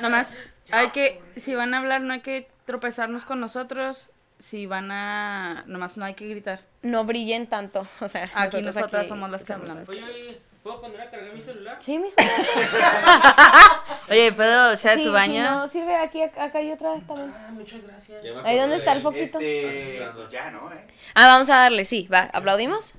Nomás 0.00 0.36
hay 0.70 0.90
que, 0.90 1.20
si 1.36 1.54
van 1.54 1.74
a 1.74 1.78
hablar, 1.78 2.00
no 2.00 2.12
hay 2.12 2.20
que 2.20 2.48
tropezarnos 2.66 3.24
con 3.24 3.40
nosotros. 3.40 4.10
Si 4.38 4.64
van 4.66 4.90
a, 4.90 5.64
nomás 5.66 5.96
no 5.98 6.04
hay 6.06 6.14
que 6.14 6.26
gritar. 6.28 6.60
No 6.82 7.04
brillen 7.04 7.46
tanto, 7.46 7.86
o 8.00 8.08
sea, 8.08 8.24
Aquí 8.34 8.56
nosotros 8.62 8.74
nosotras 8.74 9.00
aquí 9.02 9.08
somos 9.10 9.30
las 9.30 9.44
que 9.44 9.52
hablamos. 9.52 9.86
Oye, 9.88 10.02
oye, 10.02 10.40
¿puedo 10.62 10.80
poner 10.80 11.00
a 11.02 11.10
cargar 11.10 11.34
mi 11.34 11.42
celular? 11.42 11.76
Sí, 11.78 11.98
mijo. 11.98 12.14
Oye, 14.10 14.32
¿puedo 14.32 14.72
echar 14.72 14.96
Sí, 14.96 15.02
tu 15.04 15.10
sí, 15.10 15.14
baño? 15.14 15.42
no, 15.42 15.68
sirve 15.68 15.94
aquí, 15.94 16.22
acá 16.22 16.50
hay 16.54 16.72
otra 16.72 16.94
también. 17.06 17.34
Ah, 17.36 17.50
muchas 17.52 17.82
gracias. 17.82 18.24
Ahí 18.44 18.58
dónde 18.58 18.76
está 18.76 18.92
el 18.92 19.02
foquito. 19.02 19.38
Este, 19.40 20.08
ya, 20.32 20.50
¿no? 20.50 20.72
¿Eh? 20.72 20.86
Ah, 21.14 21.26
vamos 21.26 21.50
a 21.50 21.56
darle, 21.56 21.84
sí, 21.84 22.08
va, 22.10 22.22
¿aplaudimos? 22.32 22.94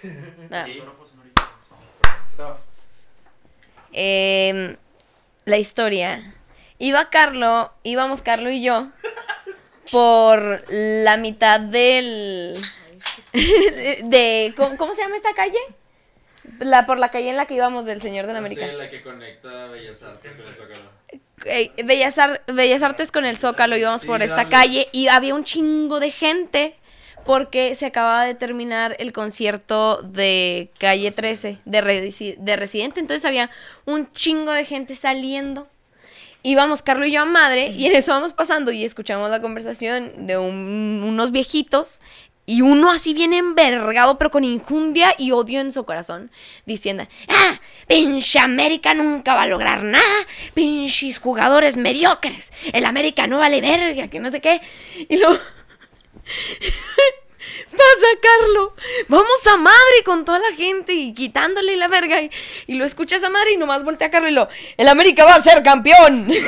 Sí. 0.00 0.82
Eso. 2.26 2.58
Eh, 3.92 4.76
la 5.44 5.58
historia. 5.58 6.34
Iba 6.78 7.08
Carlo, 7.10 7.72
íbamos 7.82 8.22
Carlo 8.22 8.50
y 8.50 8.62
yo 8.62 8.88
por 9.90 10.64
la 10.68 11.16
mitad 11.16 11.60
del... 11.60 12.52
de, 13.32 14.52
¿cómo, 14.56 14.76
cómo 14.76 14.94
se 14.94 15.02
llama 15.02 15.16
esta 15.16 15.32
calle? 15.34 15.58
La, 16.58 16.86
por 16.86 16.98
la 16.98 17.10
calle 17.10 17.30
en 17.30 17.36
la 17.36 17.46
que 17.46 17.54
íbamos 17.54 17.84
del 17.86 18.00
Señor 18.00 18.26
de 18.26 18.32
la 18.32 18.38
América. 18.38 18.68
Sí, 18.68 18.74
la 18.76 18.88
que 18.88 19.02
conecta 19.02 19.66
Bellas 19.68 20.02
Artes 20.02 20.32
con 20.36 20.46
el 20.46 20.54
Zócalo. 20.54 20.90
eh, 21.44 21.72
Bellas, 21.84 22.18
Ar- 22.18 22.42
Bellas 22.46 22.82
Artes 22.82 23.10
con 23.12 23.24
el 23.24 23.36
Zócalo, 23.38 23.76
íbamos 23.76 24.02
Sí, 24.02 24.06
por 24.06 24.22
esta 24.22 24.36
dale. 24.36 24.48
calle 24.50 24.86
y 24.92 25.08
había 25.08 25.34
un 25.34 25.44
chingo 25.44 25.98
de 26.00 26.10
gente 26.10 26.76
porque 27.24 27.74
se 27.74 27.86
acababa 27.86 28.24
de 28.24 28.34
terminar 28.36 28.94
el 29.00 29.12
concierto 29.12 30.00
de 30.02 30.70
Calle 30.78 31.10
13 31.10 31.58
de, 31.64 31.82
Resi- 31.82 32.36
de 32.36 32.54
Residente, 32.56 33.00
entonces 33.00 33.24
había 33.24 33.50
un 33.84 34.12
chingo 34.12 34.52
de 34.52 34.64
gente 34.64 34.94
saliendo. 34.94 35.68
Íbamos 36.48 36.80
Carlos 36.82 37.08
y 37.08 37.12
yo 37.12 37.22
a 37.22 37.24
madre 37.24 37.70
y 37.70 37.86
en 37.86 37.96
eso 37.96 38.12
vamos 38.12 38.32
pasando 38.32 38.70
y 38.70 38.84
escuchamos 38.84 39.28
la 39.30 39.40
conversación 39.40 40.26
de 40.28 40.38
un- 40.38 41.02
unos 41.04 41.32
viejitos 41.32 42.00
y 42.46 42.60
uno 42.62 42.92
así 42.92 43.14
bien 43.14 43.32
envergado, 43.32 44.16
pero 44.16 44.30
con 44.30 44.44
injundia 44.44 45.12
y 45.18 45.32
odio 45.32 45.60
en 45.60 45.72
su 45.72 45.84
corazón, 45.84 46.30
diciendo, 46.64 47.04
ah, 47.28 47.58
pinche 47.88 48.38
América 48.38 48.94
nunca 48.94 49.34
va 49.34 49.42
a 49.42 49.46
lograr 49.48 49.82
nada, 49.82 50.04
pinches 50.54 51.18
jugadores 51.18 51.76
mediocres, 51.76 52.52
el 52.72 52.84
América 52.84 53.26
no 53.26 53.38
vale 53.38 53.60
verga, 53.60 54.06
que 54.06 54.20
no 54.20 54.30
sé 54.30 54.40
qué. 54.40 54.60
Y 55.08 55.16
luego... 55.16 55.36
Pasa, 57.70 58.06
Carlo. 58.20 58.74
Vamos 59.08 59.46
a 59.46 59.56
madre 59.56 60.02
con 60.04 60.24
toda 60.24 60.38
la 60.38 60.52
gente 60.54 60.92
y 60.92 61.14
quitándole 61.14 61.76
la 61.76 61.88
verga. 61.88 62.20
Y, 62.20 62.30
y 62.66 62.74
lo 62.74 62.84
escuchas 62.84 63.24
a 63.24 63.30
madre 63.30 63.52
y 63.52 63.56
nomás 63.56 63.84
voltea 63.84 64.08
a 64.08 64.10
Carlo 64.10 64.28
y 64.28 64.32
lo. 64.32 64.48
El 64.76 64.88
América 64.88 65.24
va 65.24 65.34
a 65.34 65.40
ser 65.40 65.62
campeón. 65.62 66.30
y 66.30 66.40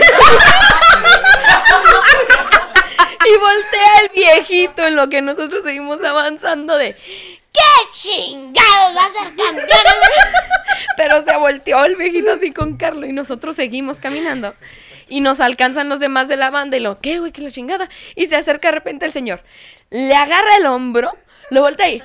voltea 3.39 4.01
el 4.03 4.11
viejito 4.15 4.87
en 4.87 4.97
lo 4.97 5.09
que 5.09 5.23
nosotros 5.23 5.63
seguimos 5.63 6.03
avanzando 6.03 6.77
de. 6.77 6.97
¿Qué 7.53 7.61
chingados 7.93 8.97
va 8.97 9.05
a 9.05 9.13
ser 9.13 9.35
campeón? 9.35 9.67
Pero 10.97 11.23
se 11.25 11.37
volteó 11.37 11.85
el 11.85 11.97
viejito 11.97 12.33
así 12.33 12.53
con 12.53 12.77
Carlo 12.77 13.07
y 13.07 13.13
nosotros 13.13 13.55
seguimos 13.57 13.99
caminando. 14.01 14.55
Y 15.09 15.21
nos 15.21 15.41
alcanzan 15.41 15.89
los 15.89 16.01
demás 16.01 16.29
de 16.29 16.37
la 16.37 16.51
banda 16.51 16.77
y 16.77 16.81
lo, 16.81 17.01
¿qué, 17.01 17.19
güey? 17.19 17.33
¿Qué 17.33 17.43
la 17.43 17.51
chingada? 17.51 17.89
Y 18.15 18.27
se 18.27 18.37
acerca 18.37 18.69
de 18.69 18.73
repente 18.73 19.07
el 19.07 19.13
señor. 19.13 19.43
Le 19.91 20.15
agarra 20.15 20.57
el 20.57 20.67
hombro, 20.67 21.17
lo 21.51 21.63
voltea 21.63 21.89
y, 21.89 22.03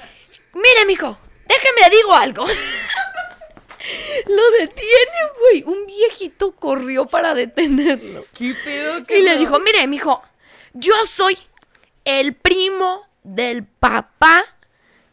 mire, 0.54 0.86
mijo, 0.88 1.18
déjeme 1.48 1.82
le 1.82 1.96
digo 1.96 2.14
algo. 2.14 2.46
lo 4.28 4.52
detiene, 4.52 5.18
güey. 5.40 5.64
Un 5.64 5.86
viejito 5.86 6.56
corrió 6.56 7.06
para 7.06 7.34
detenerlo. 7.34 8.26
¿Qué 8.34 8.56
pedo? 8.64 9.04
Y 9.10 9.22
le 9.22 9.38
dijo, 9.38 9.60
mire, 9.60 9.86
mijo, 9.88 10.22
yo 10.74 10.94
soy 11.06 11.38
el 12.06 12.36
primo 12.36 13.08
del 13.24 13.66
papá 13.66 14.46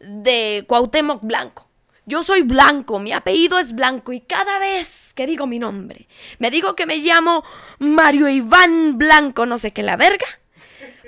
de 0.01 0.65
Cuauhtémoc 0.67 1.23
Blanco. 1.23 1.70
Yo 2.07 2.23
soy 2.23 2.43
Blanco, 2.43 2.99
mi 2.99 3.13
apellido 3.13 3.59
es 3.59 3.73
Blanco 3.73 4.13
y 4.13 4.21
cada 4.21 4.59
vez 4.59 5.13
que 5.15 5.27
digo 5.27 5.47
mi 5.47 5.59
nombre, 5.59 6.09
me 6.39 6.51
digo 6.51 6.75
que 6.75 6.87
me 6.87 6.97
llamo 6.97 7.45
Mario 7.79 8.29
Iván 8.29 8.99
Blanco, 8.99 9.47
no 9.47 9.59
sé 9.59 9.73
qué 9.73 9.83
la 9.83 9.97
verga, 9.97 10.27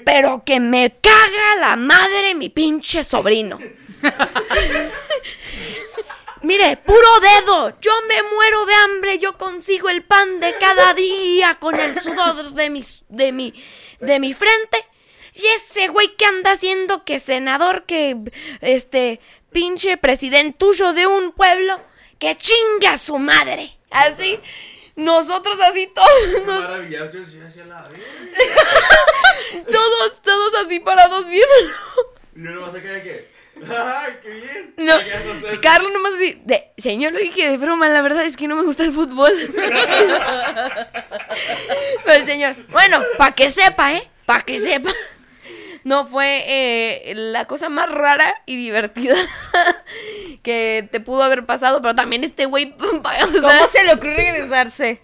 pero 0.04 0.44
que 0.44 0.60
me 0.60 0.97
caga 1.00 1.56
la 1.60 1.76
madre 1.76 2.34
mi 2.34 2.48
pinche 2.50 3.04
sobrino. 3.04 3.58
Mire, 6.42 6.76
puro 6.76 7.20
dedo. 7.20 7.78
Yo 7.80 7.92
me 8.09 8.20
muero 8.34 8.66
de 8.66 8.74
hambre. 8.74 9.19
Yo 9.19 9.38
consigo 9.38 9.88
el 9.88 10.03
pan 10.03 10.41
de 10.41 10.54
cada 10.59 10.92
día 10.92 11.54
con 11.60 11.78
el 11.78 11.98
sudor 12.00 12.53
de 12.53 12.69
mi, 12.69 12.82
de 13.09 13.30
mi, 13.30 13.54
de 14.00 14.19
mi 14.19 14.34
frente. 14.34 14.84
Y 15.34 15.47
ese 15.47 15.88
güey 15.88 16.14
que 16.16 16.26
anda 16.26 16.53
haciendo 16.53 17.04
que 17.04 17.20
senador, 17.20 17.84
que 17.86 18.16
este 18.60 19.20
pinche 19.53 19.97
presidentullo 19.97 20.93
de 20.93 21.07
un 21.07 21.33
pueblo, 21.33 21.81
que 22.19 22.37
chinga 22.37 22.93
a 22.95 22.99
su 22.99 23.19
madre. 23.19 23.71
Así, 23.91 24.39
nosotros 24.97 25.59
así 25.61 25.87
todos, 25.95 26.45
nos- 26.47 26.61
Maravilloso, 26.63 27.11
yo 27.13 27.25
sí 27.27 27.41
hacía 27.47 27.65
la 27.67 27.83
vida. 27.89 28.03
todos, 29.73 30.23
todos 30.23 30.55
así 30.65 30.81
parados 30.81 31.27
viéndolo. 31.29 31.75
No 32.35 32.61
vas 32.63 32.75
a 32.75 32.81
quedar 32.83 33.03
que. 33.03 33.31
¡Ay, 33.69 34.15
qué 34.23 34.31
bien! 34.31 34.75
No, 34.79 34.97
no. 34.97 35.61
Carlos 35.61 35.93
nomás 35.93 36.15
así, 36.15 36.41
de, 36.45 36.73
señor, 36.79 37.13
lo 37.13 37.19
dije 37.21 37.49
de 37.51 37.57
broma, 37.59 37.89
la 37.91 38.03
verdad 38.03 38.25
es 38.25 38.37
que 38.37 38.49
no 38.49 38.57
me 38.57 38.63
gusta 38.65 38.83
el 38.83 38.93
fútbol. 38.93 39.33
Pero 42.05 42.17
el 42.21 42.27
señor, 42.27 42.57
bueno, 42.71 43.03
para 43.19 43.34
que 43.34 43.51
sepa, 43.51 43.93
¿eh? 43.95 44.09
Para 44.27 44.43
que 44.45 44.59
sepa. 44.59 44.91
No 45.84 46.06
fue 46.06 46.44
eh, 46.47 47.12
la 47.15 47.47
cosa 47.47 47.69
más 47.69 47.91
rara 47.91 48.34
y 48.47 48.56
divertida 48.56 49.16
que 50.43 50.88
te 50.91 51.00
pudo 51.00 51.22
haber 51.22 51.44
pasado, 51.44 51.82
pero 51.82 51.94
también 51.94 52.25
este 52.25 52.47
güey, 52.47 52.75
o 52.78 53.03
sea, 53.03 53.41
¿Cómo 53.41 53.69
se 53.72 53.84
le 53.84 53.92
ocurrió 53.94 54.16
regresarse? 54.16 55.00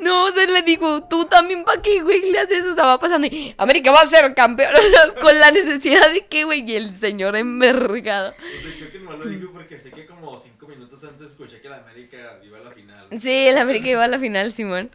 no, 0.00 0.30
se 0.32 0.46
le 0.46 0.62
dijo, 0.62 1.04
tú 1.04 1.26
también 1.26 1.64
para 1.64 1.82
qué, 1.82 2.02
güey, 2.02 2.30
le 2.30 2.38
haces 2.38 2.58
eso, 2.58 2.70
estaba 2.70 2.98
pasando 2.98 3.26
y 3.26 3.54
América 3.58 3.90
va 3.90 4.00
a 4.00 4.06
ser 4.06 4.34
campeón 4.34 4.72
con 5.20 5.38
la 5.38 5.50
necesidad 5.50 6.10
de 6.12 6.26
que, 6.26 6.44
güey, 6.44 6.68
y 6.68 6.76
el 6.76 6.92
señor 6.94 7.36
envergado. 7.36 8.30
O 8.30 8.34
sea, 8.34 8.70
creo 8.78 8.92
que 8.92 8.98
no 8.98 9.16
lo 9.16 9.24
dijo 9.26 9.52
porque 9.52 9.78
sé 9.78 9.90
que 9.90 10.06
como 10.06 10.38
cinco 10.38 10.66
minutos 10.66 11.02
antes 11.04 11.32
escuché 11.32 11.60
que 11.60 11.68
la 11.68 11.78
América 11.78 12.38
iba 12.44 12.58
a 12.58 12.62
la 12.62 12.70
final. 12.70 13.06
Sí, 13.20 13.48
el 13.48 13.58
América 13.58 13.88
iba 13.88 14.04
a 14.04 14.08
la 14.08 14.18
final, 14.18 14.52
Simón. 14.52 14.90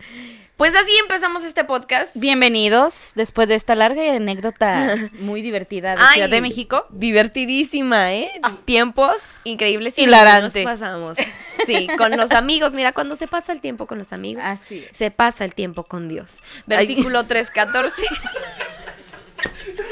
Pues 0.57 0.75
así 0.75 0.91
empezamos 1.03 1.43
este 1.43 1.63
podcast. 1.65 2.15
Bienvenidos 2.15 3.11
después 3.13 3.47
de 3.47 3.53
esta 3.53 3.75
larga 3.75 4.01
anécdota 4.15 4.95
muy 5.19 5.43
divertida 5.43 5.91
de 5.95 6.01
Ay, 6.01 6.13
Ciudad 6.15 6.29
de 6.29 6.41
México. 6.41 6.87
Divertidísima, 6.89 8.11
¿eh? 8.15 8.31
Tiempos 8.65 9.17
increíbles 9.43 9.93
y 9.97 10.05
Hilarante. 10.05 10.63
nos 10.63 10.71
pasamos. 10.73 11.17
Sí, 11.67 11.87
con 11.95 12.17
los 12.17 12.31
amigos. 12.31 12.73
Mira, 12.73 12.91
cuando 12.91 13.15
se 13.15 13.27
pasa 13.27 13.51
el 13.51 13.61
tiempo 13.61 13.85
con 13.85 13.99
los 13.99 14.11
amigos, 14.11 14.43
Así 14.43 14.83
se 14.93 15.11
pasa 15.11 15.45
el 15.45 15.53
tiempo 15.53 15.83
con 15.83 16.09
Dios. 16.09 16.41
Versículo 16.65 17.25
3.14. 17.27 17.91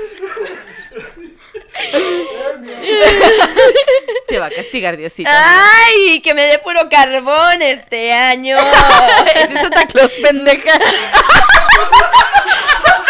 Te 4.27 4.39
va 4.39 4.47
a 4.47 4.49
castigar 4.49 4.97
Diosito. 4.97 5.29
¡Ay! 5.31 6.19
Que 6.21 6.33
me 6.33 6.41
dé 6.43 6.59
puro 6.59 6.89
carbón 6.89 7.61
este 7.61 8.11
año. 8.13 8.55
Es 9.35 9.51
Santa 9.51 9.85
Claus, 9.87 10.11
pendeja. 10.21 10.73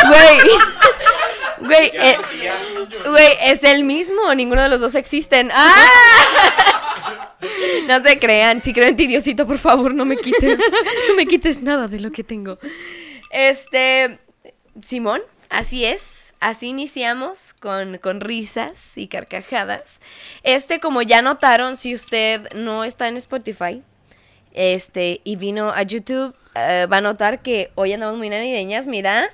Güey. 0.07 0.39
Güey, 1.61 1.91
eh, 1.95 2.17
güey, 3.07 3.37
es 3.41 3.63
el 3.63 3.83
mismo. 3.83 4.35
Ninguno 4.35 4.61
de 4.61 4.69
los 4.69 4.79
dos 4.79 4.93
existen. 4.93 5.49
¡Ah! 5.51 7.33
No 7.87 7.99
se 8.01 8.19
crean. 8.19 8.61
Si 8.61 8.71
creo 8.71 8.87
en 8.87 8.95
ti, 8.95 9.07
Diosito, 9.07 9.47
por 9.47 9.57
favor, 9.57 9.95
no 9.95 10.05
me 10.05 10.15
quites. 10.15 10.59
No 11.09 11.15
me 11.15 11.25
quites 11.25 11.63
nada 11.63 11.87
de 11.87 11.99
lo 11.99 12.11
que 12.11 12.23
tengo. 12.23 12.59
Este. 13.31 14.19
Simón, 14.81 15.23
así 15.49 15.85
es. 15.85 16.24
Así 16.39 16.67
iniciamos 16.67 17.53
con, 17.53 17.97
con 17.97 18.21
risas 18.21 18.97
y 18.97 19.07
carcajadas. 19.07 19.99
Este, 20.43 20.79
como 20.79 21.01
ya 21.01 21.21
notaron, 21.21 21.75
si 21.75 21.95
usted 21.95 22.53
no 22.53 22.83
está 22.83 23.07
en 23.07 23.17
Spotify, 23.17 23.81
este, 24.53 25.21
y 25.23 25.35
vino 25.35 25.71
a 25.71 25.83
YouTube, 25.83 26.35
eh, 26.55 26.87
va 26.91 26.97
a 26.97 27.01
notar 27.01 27.41
que 27.41 27.71
hoy 27.75 27.93
andamos 27.93 28.17
muy 28.17 28.29
navideñas, 28.29 28.87
mira. 28.87 29.29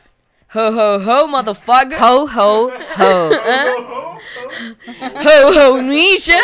Ho, 0.54 0.68
ho, 0.68 0.98
ho, 0.98 1.28
motherfucker. 1.28 1.98
Ho, 2.02 2.28
ho, 2.28 2.72
ho. 2.98 3.30
Ho, 5.24 5.74
ho, 5.74 5.82
Nisha. 5.82 6.40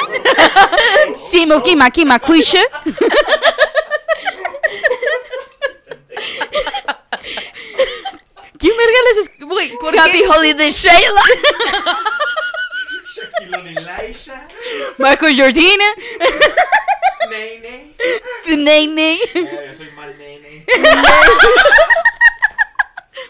Simo, 1.15 1.61
kima, 1.61 1.89
kima, 1.91 2.19
kuisha. 2.19 2.63
¿Quién 8.59 8.73
verga 8.77 8.99
les 9.13 9.17
es... 9.27 9.39
Güey, 9.39 9.77
¿por 9.77 9.93
qué? 9.93 9.99
Happy 9.99 10.21
Holiday 10.23 10.71
Shayla. 10.71 11.21
Shaquille 13.15 13.55
O'Neal, 13.57 13.89
Aisha, 13.89 14.47
Marco 14.97 15.25
Jordina. 15.25 15.85
Ney. 17.29 17.91
Eh, 18.47 19.27
yo 19.67 19.73
soy 19.73 19.89
mal 19.95 20.17
nene. 20.17 20.65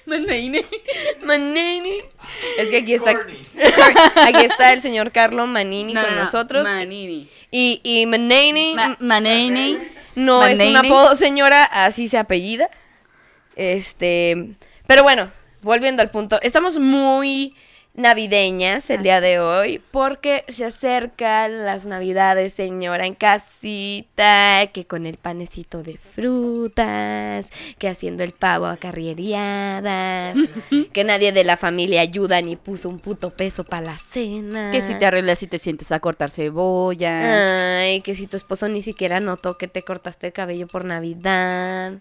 Manini. 0.06 0.66
Manini. 1.24 2.00
Es 2.58 2.70
que 2.70 2.78
aquí 2.78 2.94
está, 2.94 3.14
Corny. 3.16 3.42
aquí 4.16 4.46
está 4.46 4.74
el 4.74 4.82
señor 4.82 5.12
Carlo 5.12 5.46
Manini 5.48 5.94
No, 5.94 6.02
con 6.02 6.12
no, 6.12 6.18
no, 6.18 6.24
nosotros. 6.24 6.64
Manini. 6.66 7.30
Y, 7.52 7.82
y 7.84 8.06
Manini 8.06 8.76
Ma- 8.76 8.98
Manini. 9.00 9.78
no 10.16 10.46
es 10.46 10.60
un 10.60 10.76
apodo, 10.78 11.16
señora, 11.16 11.64
así 11.64 12.08
se 12.08 12.18
apellida. 12.18 12.70
Este, 13.56 14.50
pero 14.88 15.04
bueno, 15.04 15.31
volviendo 15.62 16.01
al 16.01 16.10
punto, 16.10 16.39
estamos 16.42 16.80
muy 16.80 17.54
navideñas 17.98 18.92
el 18.92 19.01
día 19.01 19.19
de 19.19 19.39
hoy 19.39 19.81
porque 19.89 20.45
se 20.50 20.66
acercan 20.66 21.66
las 21.66 21.88
navidades, 21.88 22.54
señora, 22.54 23.07
en 23.07 23.16
casita, 23.16 24.68
que 24.72 24.86
con 24.86 25.07
el 25.07 25.18
panecito 25.18 25.81
de 25.81 25.98
frutas, 25.98 27.50
que 27.80 27.89
haciendo 27.89 28.24
el 28.24 28.34
pavo 28.34 28.68
a 28.68 28.78
carreriadas, 28.78 30.38
que 30.94 31.04
nadie 31.04 31.31
de 31.31 31.44
la 31.44 31.57
familia 31.57 32.01
ayuda 32.01 32.40
ni 32.42 32.56
puso 32.56 32.88
un 32.88 33.00
puto 33.00 33.31
peso 33.31 33.63
para 33.63 33.88
la 33.88 33.98
cena. 33.98 34.69
Que 34.69 34.83
si 34.83 34.94
te 34.94 35.07
arreglas 35.07 35.42
y 35.42 35.48
te 35.48 35.57
sientes 35.57 35.92
a 35.92 36.00
cortar 36.00 36.30
cebolla. 36.30 37.80
Ay, 37.80 38.01
que 38.01 38.13
si 38.13 38.28
tu 38.28 38.38
esposo 38.38 38.69
ni 38.69 38.83
siquiera 38.83 39.19
notó 39.19 39.57
que 39.57 39.68
te 39.68 39.81
cortaste 39.81 40.28
el 40.28 40.33
cabello 40.33 40.68
por 40.68 40.86
Navidad. 40.86 41.94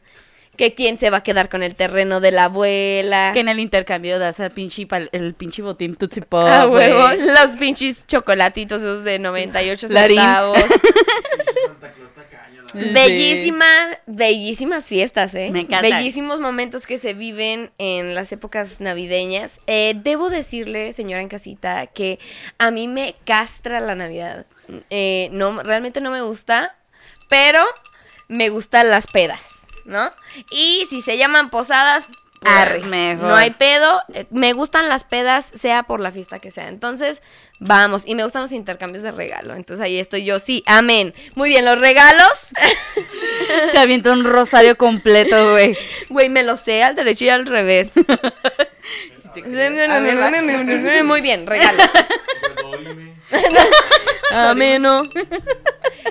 Que 0.57 0.75
quién 0.75 0.97
se 0.97 1.11
va 1.11 1.19
a 1.19 1.23
quedar 1.23 1.49
con 1.49 1.63
el 1.63 1.75
terreno 1.75 2.21
de 2.21 2.33
la 2.33 2.45
abuela. 2.45 3.31
Que 3.33 3.41
en 3.41 3.49
el 3.49 3.61
intercambio 3.61 4.19
das 4.19 4.41
el 4.41 4.51
pinche, 4.51 4.87
el 5.13 5.35
pinche 5.35 5.63
botín 5.63 5.97
Tootsie 5.97 6.23
Pop, 6.23 6.47
Ah, 6.47 6.67
huevo. 6.67 7.01
Los 7.09 7.57
pinches 7.59 8.07
chocolatitos 8.07 8.83
esos 8.83 9.05
de 9.05 9.19
98 9.19 9.87
Larín. 9.91 10.17
centavos. 10.19 10.59
Bellísimas, 12.75 13.99
bellísimas 14.07 14.87
fiestas, 14.89 15.35
¿eh? 15.35 15.49
Me 15.51 15.61
encanta. 15.61 15.81
Bellísimos 15.89 16.41
momentos 16.41 16.87
que 16.87 16.99
se 16.99 17.15
viven 17.15 17.71
en 17.79 18.15
las 18.15 18.33
épocas 18.33 18.81
navideñas. 18.81 19.61
Eh, 19.67 19.95
debo 19.97 20.29
decirle, 20.29 20.93
señora 20.93 21.23
en 21.23 21.29
casita, 21.29 21.87
que 21.87 22.19
a 22.59 22.71
mí 22.71 22.87
me 22.87 23.15
castra 23.25 23.81
la 23.81 23.95
Navidad. 23.95 24.45
Eh, 24.91 25.29
no, 25.33 25.63
realmente 25.63 26.01
no 26.03 26.11
me 26.11 26.21
gusta, 26.21 26.77
pero 27.31 27.61
me 28.29 28.51
gustan 28.51 28.91
las 28.91 29.07
pedas, 29.07 29.56
¿no? 29.87 30.11
Y 30.51 30.87
si 30.89 31.01
se 31.03 31.17
llaman 31.17 31.51
posadas, 31.51 32.11
pues, 32.41 32.55
Arre, 32.55 32.81
mejor. 32.81 33.29
no 33.29 33.35
hay 33.35 33.51
pedo. 33.51 34.03
Eh, 34.13 34.27
Me 34.31 34.53
gustan 34.53 34.89
las 34.89 35.05
pedas, 35.05 35.45
sea 35.47 35.85
por 35.85 36.01
la 36.01 36.11
fiesta 36.11 36.39
que 36.39 36.51
sea. 36.51 36.69
Entonces, 36.69 37.23
vamos. 37.59 38.07
Y 38.07 38.15
me 38.15 38.25
gustan 38.25 38.43
los 38.43 38.53
intercambios 38.53 39.03
de 39.03 39.11
regalo. 39.11 39.55
Entonces 39.55 39.83
ahí 39.85 39.99
estoy 39.99 40.25
yo, 40.25 40.39
sí, 40.39 40.63
amén. 40.67 41.15
Muy 41.35 41.49
bien, 41.49 41.65
los 41.65 41.79
regalos. 41.79 42.29
Se 43.73 43.79
avienta 43.79 44.13
un 44.13 44.25
rosario 44.25 44.77
completo, 44.77 45.53
güey. 45.53 45.77
Güey, 46.09 46.29
me 46.29 46.43
lo 46.43 46.57
sé 46.57 46.83
al 46.83 46.95
derecho 46.95 47.25
y 47.25 47.29
al 47.31 47.47
revés. 47.47 47.93
Muy 51.05 51.21
bien, 51.21 51.47
regalos. 51.47 51.91
Ameno. 54.31 55.03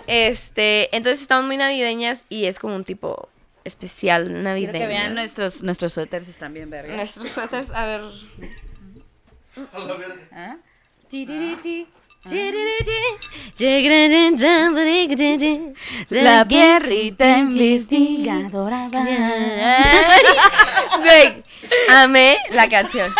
Este, 0.07 0.95
entonces 0.95 1.21
estamos 1.21 1.45
muy 1.45 1.57
navideñas 1.57 2.25
y 2.29 2.45
es 2.45 2.59
como 2.59 2.75
un 2.75 2.83
tipo 2.83 3.27
especial 3.65 4.41
navideño. 4.43 4.71
Quiero 4.71 4.87
que 4.87 4.93
vean 4.93 5.13
nuestros, 5.15 5.61
nuestros 5.63 5.91
suéteres 5.93 6.29
están 6.29 6.53
bien 6.53 6.69
verga. 6.69 6.95
Nuestros 6.95 7.27
suéteres, 7.29 7.69
a 7.71 7.85
ver. 7.85 8.01
A 9.73 9.79
la 9.79 9.93
verga. 9.95 10.27
¿Ah? 10.31 10.57
La 16.09 16.45
perrita 16.47 17.37
investigadora 17.37 18.89
va. 18.93 19.05
Güey, 20.99 21.43
amé 21.89 22.37
la 22.51 22.69
canción. 22.69 23.13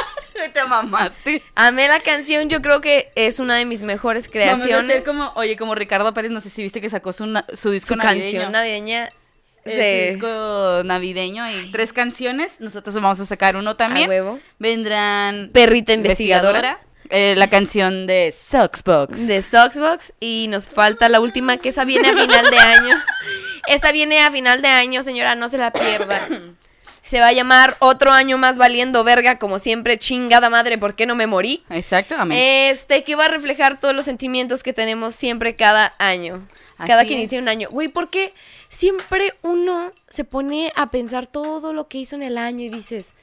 Te 0.54 0.64
mamaste. 0.66 1.42
Amé 1.56 1.88
la 1.88 2.00
canción, 2.00 2.50
yo 2.50 2.62
creo 2.62 2.82
que 2.82 3.12
es 3.16 3.40
una 3.40 3.56
de 3.56 3.66
mis 3.66 3.84
mejores 3.84 4.26
Vamos 4.26 4.30
a 4.30 4.66
creaciones. 4.66 4.90
hacer 4.90 5.04
como, 5.04 5.32
oye, 5.36 5.56
como 5.58 5.76
Ricardo 5.76 6.14
Pérez, 6.14 6.32
no 6.32 6.42
sé 6.42 6.50
si 6.50 6.62
viste 6.62 6.82
que 6.82 6.90
sacó 6.90 7.14
su, 7.14 7.26
na- 7.26 7.46
su 7.54 7.72
disco 7.72 7.90
Su 7.90 7.96
navideño. 7.96 8.22
canción 8.22 8.52
navideña. 8.52 9.12
Se- 9.66 10.08
Su 10.08 10.14
disco 10.14 10.82
navideño 10.86 11.50
y 11.50 11.72
tres 11.72 11.92
canciones. 11.94 12.60
Nosotros 12.62 12.96
vamos 12.96 13.20
a 13.20 13.26
sacar 13.26 13.56
uno 13.56 13.76
también. 13.76 14.08
A 14.08 14.10
huevo. 14.10 14.40
Vendrán 14.60 15.50
Perrita 15.54 15.94
investigadora. 15.94 16.80
eh, 17.10 17.34
la 17.38 17.48
canción 17.48 18.08
de 18.08 18.34
Soxbox. 18.38 19.28
de 19.28 19.42
Soxbox 19.42 20.14
y 20.20 20.48
nos 20.50 20.68
falta 20.68 21.08
la 21.10 21.20
última 21.20 21.58
que 21.58 21.70
esa 21.70 21.86
viene 21.86 22.10
a 22.10 22.14
final 22.16 22.50
de 22.50 22.58
año. 22.58 22.96
Esa 23.68 23.92
viene 23.92 24.20
a 24.20 24.30
final 24.30 24.62
de 24.62 24.68
año, 24.68 25.02
señora, 25.02 25.34
no 25.34 25.50
se 25.50 25.58
la 25.58 25.74
pierda. 25.74 26.28
Se 27.02 27.20
va 27.20 27.30
a 27.30 27.32
llamar 27.32 27.76
Otro 27.80 28.12
año 28.12 28.38
más 28.38 28.58
valiendo 28.60 29.04
verga, 29.04 29.40
como 29.40 29.58
siempre, 29.58 29.98
chingada 29.98 30.52
madre, 30.52 30.78
¿por 30.78 30.96
qué 30.96 31.08
no 31.08 31.16
me 31.16 31.26
morí? 31.26 31.64
Exactamente. 31.72 32.70
Este, 32.70 33.04
que 33.04 33.16
va 33.16 33.26
a 33.26 33.28
reflejar 33.28 33.80
todos 33.80 33.96
los 33.96 34.06
sentimientos 34.06 34.62
que 34.62 34.72
tenemos 34.74 35.16
siempre 35.16 35.56
cada 35.56 35.96
año. 35.98 36.48
Cada 36.86 37.06
que 37.06 37.14
inicia 37.14 37.38
es. 37.40 37.42
un 37.42 37.50
año. 37.50 37.70
Güey, 37.72 37.88
porque 37.88 38.34
siempre 38.76 39.34
uno 39.42 39.94
se 40.10 40.26
pone 40.26 40.74
a 40.76 40.92
pensar 40.92 41.28
todo 41.28 41.72
lo 41.72 41.88
que 41.88 42.00
hizo 42.00 42.16
en 42.18 42.24
el 42.24 42.38
año 42.38 42.66
y 42.66 42.70
dices, 42.70 43.14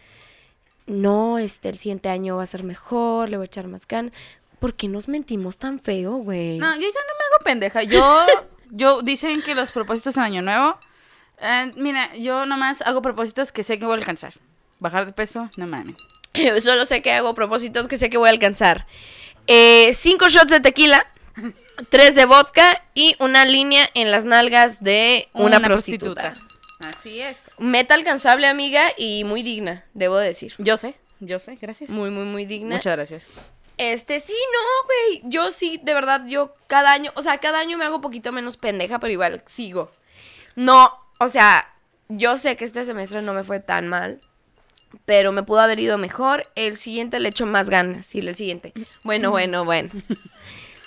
no, 0.87 1.39
este, 1.39 1.69
el 1.69 1.79
siguiente 1.79 2.09
año 2.09 2.39
va 2.39 2.45
a 2.45 2.47
ser 2.47 2.65
mejor, 2.65 3.29
le 3.29 3.37
voy 3.37 3.45
a 3.45 3.47
echar 3.47 3.69
más 3.69 3.87
ganas. 3.87 4.13
¿Por 4.59 4.75
qué 4.75 4.89
nos 4.89 5.09
mentimos 5.09 5.59
tan 5.59 5.79
feo, 5.79 6.15
güey? 6.15 6.57
No, 6.57 6.75
yo 6.75 6.81
ya 6.81 6.87
no 6.87 6.91
me 7.19 7.25
hago 7.27 7.45
pendeja. 7.45 7.83
Yo, 7.83 8.27
yo, 8.71 9.03
dicen 9.03 9.43
que 9.43 9.55
los 9.55 9.73
propósitos 9.73 10.17
en 10.17 10.23
Año 10.23 10.41
Nuevo. 10.43 10.79
eh, 11.39 11.71
mira, 11.77 12.15
yo 12.17 12.47
nomás 12.47 12.81
hago 12.81 13.03
propósitos 13.03 13.53
que 13.53 13.63
sé 13.63 13.79
que 13.79 13.85
voy 13.85 13.95
a 13.95 13.99
alcanzar. 13.99 14.33
Bajar 14.79 15.05
de 15.05 15.13
peso, 15.13 15.51
no 15.57 15.67
mames. 15.67 15.97
Solo 16.63 16.87
sé 16.87 17.03
que 17.03 17.13
hago 17.13 17.35
propósitos 17.35 17.89
que 17.89 17.99
sé 17.99 18.09
que 18.09 18.17
voy 18.17 18.29
a 18.29 18.33
alcanzar. 18.33 18.87
Eh, 19.47 19.93
cinco 19.93 20.31
shots 20.31 20.51
de 20.51 20.61
tequila, 20.61 21.07
tres 21.89 22.15
de 22.15 22.25
vodka 22.27 22.85
y 22.95 23.17
una 23.19 23.45
línea 23.45 23.89
en 23.95 24.11
las 24.11 24.25
nalgas 24.25 24.83
de 24.83 25.29
una, 25.33 25.61
prostituta. 25.61 26.35
Así 26.81 27.21
es. 27.21 27.39
Meta 27.59 27.95
alcanzable, 27.95 28.47
amiga, 28.47 28.93
y 28.97 29.25
muy 29.25 29.43
digna, 29.43 29.85
debo 29.95 30.17
decir. 30.17 30.55
Yo 30.59 30.77
sé, 30.77 30.95
yo 31.21 31.39
sé, 31.39 31.57
gracias. 31.61 31.91
Muy, 31.91 32.11
muy, 32.11 32.25
muy 32.25 32.47
digna. 32.47 32.77
Muchas 32.77 32.97
gracias. 32.97 33.31
Este, 33.79 34.21
sí, 34.21 34.35
no, 34.53 34.87
güey. 34.87 35.31
Yo 35.31 35.51
sí, 35.51 35.81
de 35.83 35.95
verdad, 35.95 36.23
yo 36.27 36.55
cada 36.67 36.93
año, 36.93 37.11
o 37.15 37.23
sea, 37.23 37.39
cada 37.39 37.59
año 37.59 37.79
me 37.79 37.85
hago 37.85 37.97
un 37.97 38.03
poquito 38.03 38.33
menos 38.33 38.57
pendeja, 38.57 38.99
pero 38.99 39.13
igual 39.13 39.43
sigo. 39.47 39.91
No, 40.55 40.93
o 41.19 41.29
sea, 41.29 41.73
yo 42.09 42.37
sé 42.37 42.57
que 42.57 42.65
este 42.65 42.85
semestre 42.85 43.23
no 43.23 43.33
me 43.33 43.45
fue 43.45 43.61
tan 43.61 43.89
mal, 43.89 44.21
pero 45.05 45.33
me 45.33 45.43
pudo 45.43 45.61
haber 45.61 45.81
ido 45.81 45.99
mejor. 45.99 46.49
El 46.55 46.77
siguiente 46.77 47.21
le 47.21 47.31
echo 47.31 47.47
más 47.47 47.71
ganas, 47.71 48.07
sí, 48.07 48.19
el 48.19 48.37
siguiente. 48.37 48.73
Bueno, 49.03 49.31
bueno, 49.33 49.65
bueno. 49.65 49.91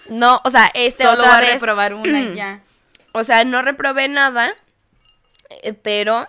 No, 0.07 0.41
o 0.43 0.51
sea, 0.51 0.69
este 0.73 1.03
Solo 1.03 1.23
otra 1.23 1.37
voy 1.37 1.45
a 1.47 1.51
reprobar 1.53 1.93
una 1.93 2.21
ya. 2.35 2.61
O 3.11 3.23
sea, 3.23 3.43
no 3.45 3.61
reprobé 3.61 4.07
nada, 4.07 4.53
eh, 5.49 5.73
pero 5.73 6.27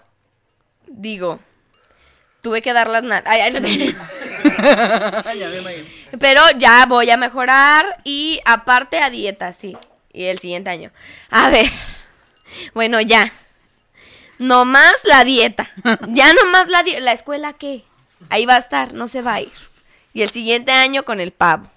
digo, 0.87 1.40
tuve 2.42 2.62
que 2.62 2.73
dar 2.73 2.88
las 2.88 3.02
ay, 3.26 3.40
ay, 3.40 3.52
no 3.52 3.61
te- 3.61 3.95
ya 5.38 5.49
me 5.49 5.59
imagino. 5.59 5.87
Pero 6.21 6.42
ya 6.59 6.87
voy 6.87 7.11
a 7.11 7.16
mejorar 7.16 8.00
y 8.04 8.40
aparte 8.45 9.00
a 9.00 9.11
dieta, 9.11 9.52
sí. 9.52 9.76
Y 10.12 10.25
el 10.26 10.38
siguiente 10.38 10.71
año. 10.71 10.92
A 11.30 11.50
ver. 11.50 11.71
Bueno, 12.73 13.00
ya. 13.00 13.30
No 14.38 14.64
más 14.64 14.95
la 15.04 15.25
dieta. 15.25 15.68
Ya 16.09 16.33
no 16.33 16.47
más 16.47 16.68
la 16.68 16.83
dieta. 16.83 17.00
¿La 17.00 17.12
escuela 17.12 17.52
qué? 17.54 17.85
Ahí 18.30 18.47
va 18.47 18.54
a 18.54 18.59
estar, 18.59 18.95
no 18.95 19.09
se 19.09 19.23
va 19.23 19.35
a 19.35 19.40
ir. 19.42 19.52
Y 20.14 20.23
el 20.23 20.30
siguiente 20.30 20.73
año 20.73 21.04
con 21.04 21.21
el 21.21 21.33
pavo. 21.33 21.71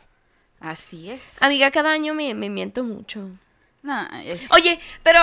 Así 0.59 1.09
es. 1.09 1.41
Amiga, 1.41 1.71
cada 1.71 1.91
año 1.91 2.13
me, 2.13 2.33
me 2.33 2.49
miento 2.49 2.83
mucho. 2.83 3.29
No, 3.81 4.07
eh, 4.23 4.39
Oye, 4.51 4.79
pero, 5.03 5.21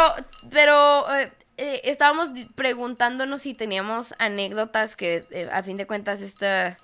pero 0.51 1.15
eh, 1.15 1.31
eh, 1.59 1.81
estábamos 1.85 2.31
preguntándonos 2.55 3.43
si 3.43 3.55
teníamos 3.55 4.15
anécdotas 4.19 4.95
que 4.95 5.25
eh, 5.31 5.49
a 5.51 5.63
fin 5.63 5.77
de 5.77 5.87
cuentas 5.87 6.21
esta 6.21 6.79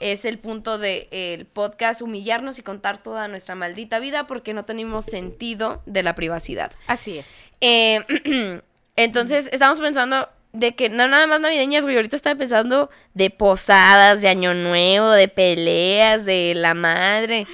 es 0.00 0.24
el 0.24 0.38
punto 0.38 0.78
del 0.78 1.46
podcast, 1.46 2.02
humillarnos 2.02 2.58
y 2.58 2.62
contar 2.62 2.98
toda 2.98 3.28
nuestra 3.28 3.54
maldita 3.54 3.98
vida 4.00 4.26
porque 4.26 4.54
no 4.54 4.64
tenemos 4.64 5.04
sentido 5.04 5.82
de 5.86 6.02
la 6.02 6.14
privacidad. 6.14 6.72
así 6.86 7.18
es. 7.18 7.26
Eh, 7.60 8.60
entonces, 8.96 9.48
estamos 9.52 9.80
pensando 9.80 10.28
de 10.52 10.74
que 10.74 10.88
no 10.88 11.06
nada 11.06 11.26
más 11.26 11.40
navideñas, 11.40 11.84
güey, 11.84 11.96
ahorita 11.96 12.16
estaba 12.16 12.36
pensando 12.36 12.90
de 13.14 13.30
posadas, 13.30 14.20
de 14.20 14.28
año 14.28 14.54
nuevo, 14.54 15.10
de 15.10 15.28
peleas, 15.28 16.24
de 16.24 16.54
la 16.56 16.74
madre. 16.74 17.46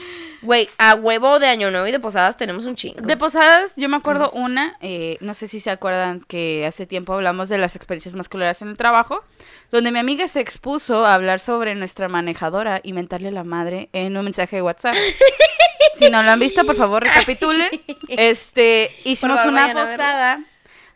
Güey, 0.44 0.68
a 0.78 0.94
huevo 0.94 1.38
de 1.38 1.46
año 1.48 1.70
nuevo 1.70 1.86
y 1.86 1.92
de 1.92 1.98
posadas 2.00 2.36
tenemos 2.36 2.66
un 2.66 2.76
chingo. 2.76 3.00
De 3.00 3.16
posadas, 3.16 3.72
yo 3.76 3.88
me 3.88 3.96
acuerdo 3.96 4.30
una, 4.32 4.76
eh, 4.80 5.16
no 5.20 5.32
sé 5.34 5.46
si 5.46 5.58
se 5.58 5.70
acuerdan 5.70 6.20
que 6.20 6.66
hace 6.66 6.86
tiempo 6.86 7.14
hablamos 7.14 7.48
de 7.48 7.58
las 7.58 7.76
experiencias 7.76 8.14
más 8.14 8.28
culeras 8.28 8.60
en 8.62 8.68
el 8.68 8.76
trabajo, 8.76 9.24
donde 9.72 9.90
mi 9.90 9.98
amiga 9.98 10.28
se 10.28 10.40
expuso 10.40 11.06
a 11.06 11.14
hablar 11.14 11.40
sobre 11.40 11.74
nuestra 11.74 12.08
manejadora 12.08 12.80
y 12.82 12.92
mentarle 12.92 13.30
la 13.30 13.42
madre 13.44 13.88
en 13.92 14.16
un 14.16 14.24
mensaje 14.24 14.56
de 14.56 14.62
WhatsApp. 14.62 14.94
si 15.98 16.10
no 16.10 16.22
lo 16.22 16.30
han 16.30 16.38
visto, 16.40 16.64
por 16.64 16.76
favor, 16.76 17.02
recapitulen. 17.04 17.70
Este, 18.08 18.90
hicimos 19.04 19.38
favor, 19.38 19.52
una 19.52 19.72
posada. 19.72 20.44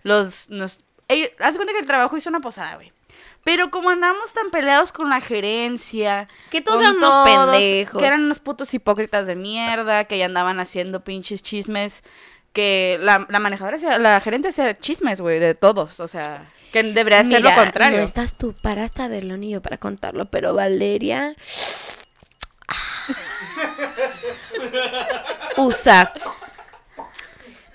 Los, 0.03 0.51
nos, 0.51 0.81
ellos- 1.09 1.31
haz 1.41 1.55
de 1.55 1.59
cuenta 1.59 1.73
que 1.73 1.81
el 1.81 1.87
trabajo 1.87 2.17
hizo 2.17 2.29
una 2.31 2.41
posada, 2.41 2.77
güey. 2.77 2.93
Pero 3.49 3.71
como 3.71 3.89
andamos 3.89 4.35
tan 4.35 4.51
peleados 4.51 4.93
con 4.93 5.09
la 5.09 5.23
gerencia, 5.23 6.27
Que 6.51 6.61
todos 6.61 6.83
eran 6.83 6.97
unos 6.97 7.27
pendejos. 7.27 7.99
Que 7.99 8.07
eran 8.07 8.25
unos 8.25 8.41
putos 8.41 8.75
hipócritas 8.75 9.27
de 9.27 9.37
mierda, 9.37 10.05
que 10.05 10.19
ya 10.19 10.27
andaban 10.27 10.61
haciendo 10.61 11.03
pinches 11.03 11.43
chismes. 11.43 12.05
Que 12.53 12.99
la, 13.01 13.25
la 13.31 13.41
manejadora, 13.41 13.79
hacía- 13.79 13.97
la 13.97 14.21
gerente 14.21 14.49
hacía 14.49 14.77
chismes, 14.79 15.23
güey, 15.23 15.39
de 15.39 15.55
todos. 15.55 15.99
O 15.99 16.09
sea, 16.09 16.45
que 16.75 16.83
debería 16.83 17.25
ser 17.25 17.41
lo 17.41 17.55
contrario. 17.55 18.01
No 18.01 18.05
estás 18.05 18.35
tú 18.37 18.55
para 18.63 18.87
saberlo 18.89 19.39
ni 19.39 19.49
yo 19.49 19.63
para 19.63 19.79
contarlo, 19.79 20.27
pero 20.27 20.53
Valeria 20.53 21.35
usa 25.57 26.13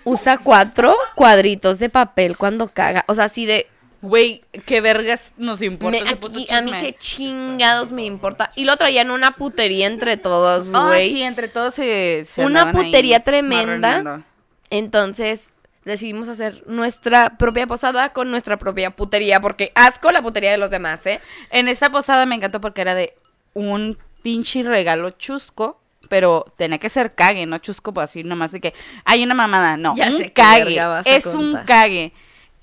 usa 0.04 0.38
cuatro 0.38 0.96
cuadritos 1.16 1.80
de 1.80 1.90
papel 1.90 2.38
cuando 2.38 2.68
caga, 2.68 3.06
o 3.08 3.16
sea, 3.16 3.24
así 3.26 3.48
de 3.48 3.66
Güey, 4.04 4.44
qué 4.66 4.82
vergas 4.82 5.32
nos 5.38 5.62
importa 5.62 5.98
me- 5.98 6.04
ese 6.06 6.18
puto 6.18 6.38
aquí- 6.38 6.54
a 6.54 6.62
mí 6.62 6.72
qué 6.74 6.94
chingados 7.00 7.94
me 7.94 8.04
importa. 8.04 8.52
Y 8.56 8.66
lo 8.66 8.76
traían 8.76 9.10
una 9.12 9.32
putería 9.38 9.88
entre 9.88 10.18
todos, 10.18 10.70
Ah, 10.76 10.88
güey. 10.88 11.10
sí, 11.10 11.22
entre 11.24 11.48
todos 11.48 11.74
se, 11.74 12.24
se 12.26 12.46
Una 12.46 12.66
ahí 12.66 12.74
putería 12.74 13.22
tremenda. 13.24 14.22
Entonces 14.70 15.54
decidimos 15.86 16.28
hacer 16.30 16.64
nuestra 16.68 17.38
propia 17.38 17.66
posada 17.66 18.10
con 18.12 18.30
nuestra 18.30 18.58
propia 18.58 18.92
putería, 18.92 19.40
porque 19.40 19.72
asco 19.76 20.12
la 20.12 20.22
putería 20.22 20.52
de 20.52 20.58
los 20.58 20.70
demás, 20.70 21.06
¿eh? 21.06 21.20
En 21.52 21.68
esa 21.70 21.90
posada 21.90 22.26
me 22.26 22.36
encantó 22.36 22.60
porque 22.60 22.82
era 22.82 22.96
de 22.96 23.14
un 23.54 23.98
pinche 24.22 24.64
regalo 24.64 25.12
chusco, 25.12 25.80
pero 26.10 26.46
tenía 26.58 26.78
que 26.78 26.90
ser 26.90 27.16
cague, 27.16 27.46
no 27.46 27.58
chusco, 27.60 27.94
pues 27.94 28.06
así 28.10 28.24
nomás 28.24 28.52
de 28.52 28.60
que 28.62 28.74
hay 29.06 29.24
una 29.24 29.34
mamada, 29.34 29.78
no, 29.78 29.96
Ya 29.96 30.10
un 30.10 30.18
sé 30.18 30.34
cague, 30.34 30.78
es 31.06 31.26
un 31.28 31.58
cague. 31.66 32.12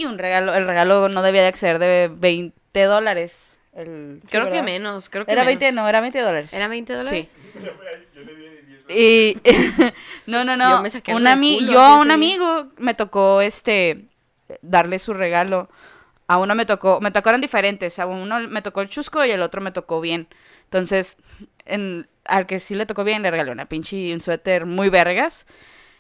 Y 0.01 0.07
un 0.07 0.17
regalo, 0.19 0.55
el 0.55 0.67
regalo 0.67 1.11
no 1.11 1.21
debía 1.21 1.43
de 1.43 1.49
exceder 1.49 1.79
de 1.79 2.11
20 2.11 2.85
dólares. 2.85 3.59
El, 3.75 4.21
sí, 4.25 4.29
Creo 4.31 4.49
que 4.49 4.63
menos, 4.63 5.11
creo 5.11 5.27
que 5.27 5.33
Era 5.33 5.43
menos. 5.45 5.61
20, 5.61 5.73
no, 5.77 5.87
era 5.87 6.01
20 6.01 6.21
dólares. 6.21 6.55
¿Era 6.55 6.69
20 6.69 6.93
dólares? 6.95 7.37
Y 8.89 9.37
no, 10.27 10.45
no, 10.45 10.57
no. 10.57 10.71
Yo 10.79 10.83
me 10.83 10.91
saqué 10.91 11.15
un 11.15 11.25
ami- 11.25 11.59
culo, 11.59 11.73
yo 11.73 11.81
a 11.81 11.95
sí, 11.95 12.01
un 12.01 12.11
amigo 12.11 12.69
me 12.79 12.95
tocó 12.95 13.41
este 13.41 14.07
darle 14.63 14.99
su 14.99 15.13
regalo. 15.15 15.69
A 16.27 16.39
uno 16.39 16.55
me 16.55 16.67
tocó, 16.67 17.01
me 17.01 17.11
tocaron 17.13 17.41
diferentes. 17.41 17.99
A 17.99 18.07
uno 18.07 18.41
me 18.49 18.63
tocó 18.63 18.81
el 18.81 18.89
chusco 18.89 19.25
y 19.25 19.31
el 19.31 19.43
otro 19.43 19.61
me 19.61 19.71
tocó 19.71 20.01
bien. 20.01 20.27
Entonces, 20.65 21.19
en- 21.67 22.09
al 22.25 22.47
que 22.47 22.59
sí 22.59 22.75
le 22.75 22.87
tocó 22.87 23.05
bien 23.05 23.23
le 23.23 23.31
regalé 23.31 23.53
una 23.53 23.67
pinche 23.69 24.13
un 24.13 24.21
suéter 24.21 24.67
muy 24.67 24.89
vergas. 24.89 25.47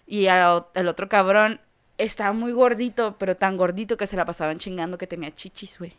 Y 0.06 0.26
al 0.26 0.64
el 0.74 0.88
otro 0.88 1.08
cabrón 1.08 1.60
estaba 2.00 2.32
muy 2.32 2.52
gordito, 2.52 3.16
pero 3.18 3.36
tan 3.36 3.56
gordito 3.56 3.96
que 3.96 4.06
se 4.06 4.16
la 4.16 4.24
pasaban 4.24 4.58
chingando 4.58 4.98
que 4.98 5.06
tenía 5.06 5.34
chichis, 5.34 5.78
güey. 5.78 5.94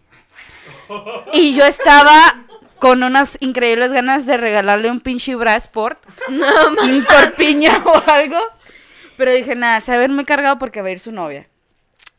Y 1.34 1.56
yo 1.56 1.66
estaba 1.66 2.36
con 2.80 3.04
unas 3.04 3.38
increíbles 3.40 3.92
ganas 3.92 4.26
de 4.26 4.38
regalarle 4.38 4.90
un 4.90 5.00
pinche 5.00 5.36
bra 5.36 5.56
sport, 5.56 6.04
un 6.28 7.06
corpiño 7.06 7.84
o 7.86 8.04
algo. 8.12 8.40
Pero 9.18 9.32
dije, 9.32 9.56
nada, 9.56 9.82
se 9.82 9.92
va 9.92 9.98
a 9.98 10.00
ver 10.00 10.10
muy 10.10 10.26
cargado 10.26 10.58
porque 10.58 10.82
va 10.82 10.88
a 10.88 10.92
ir 10.92 11.00
su 11.00 11.12
novia. 11.12 11.48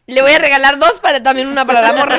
Le 0.06 0.20
voy 0.20 0.32
a 0.32 0.38
regalar 0.38 0.78
dos 0.78 1.00
para 1.00 1.22
también 1.22 1.48
una 1.48 1.64
para 1.64 1.80
la 1.80 1.92
morra. 1.92 2.18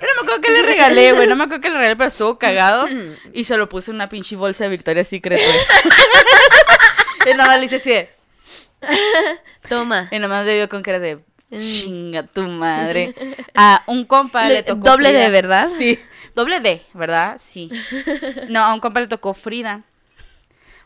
Pero 0.00 0.14
no 0.14 0.22
me 0.22 0.32
acuerdo 0.32 0.40
que 0.40 0.50
le 0.50 0.62
regalé, 0.62 1.12
güey. 1.12 1.28
No 1.28 1.36
me 1.36 1.44
acuerdo 1.44 1.62
que 1.62 1.68
le 1.68 1.76
regalé, 1.76 1.96
pero 1.96 2.08
estuvo 2.08 2.38
cagado. 2.38 2.88
Y 3.32 3.44
se 3.44 3.56
lo 3.56 3.68
puse 3.68 3.90
en 3.90 3.96
una 3.96 4.08
pinche 4.08 4.36
bolsa 4.36 4.64
de 4.64 4.70
Victoria's 4.70 5.08
Secret, 5.08 5.40
güey. 5.40 7.32
y 7.34 7.36
nada 7.36 7.56
le 7.58 7.66
hice 7.66 7.76
así 7.76 8.06
Toma. 9.68 10.08
Y 10.10 10.16
nada 10.16 10.28
más 10.28 10.46
le 10.46 10.56
dio 10.56 10.68
con 10.68 10.82
cara 10.82 10.98
de 10.98 11.18
chinga 11.56 12.22
tu 12.24 12.42
madre. 12.42 13.14
A 13.54 13.82
un 13.86 14.04
compa 14.04 14.48
le, 14.48 14.54
Le- 14.54 14.62
tocó. 14.62 14.80
doble 14.90 15.08
Frida. 15.08 15.20
D, 15.24 15.30
¿verdad? 15.30 15.68
Sí. 15.78 15.98
Doble 16.34 16.60
D, 16.60 16.82
¿verdad? 16.94 17.36
Sí. 17.38 17.70
No, 18.48 18.60
a 18.60 18.72
un 18.74 18.80
compa 18.80 19.00
le 19.00 19.06
tocó 19.06 19.34
Frida. 19.34 19.82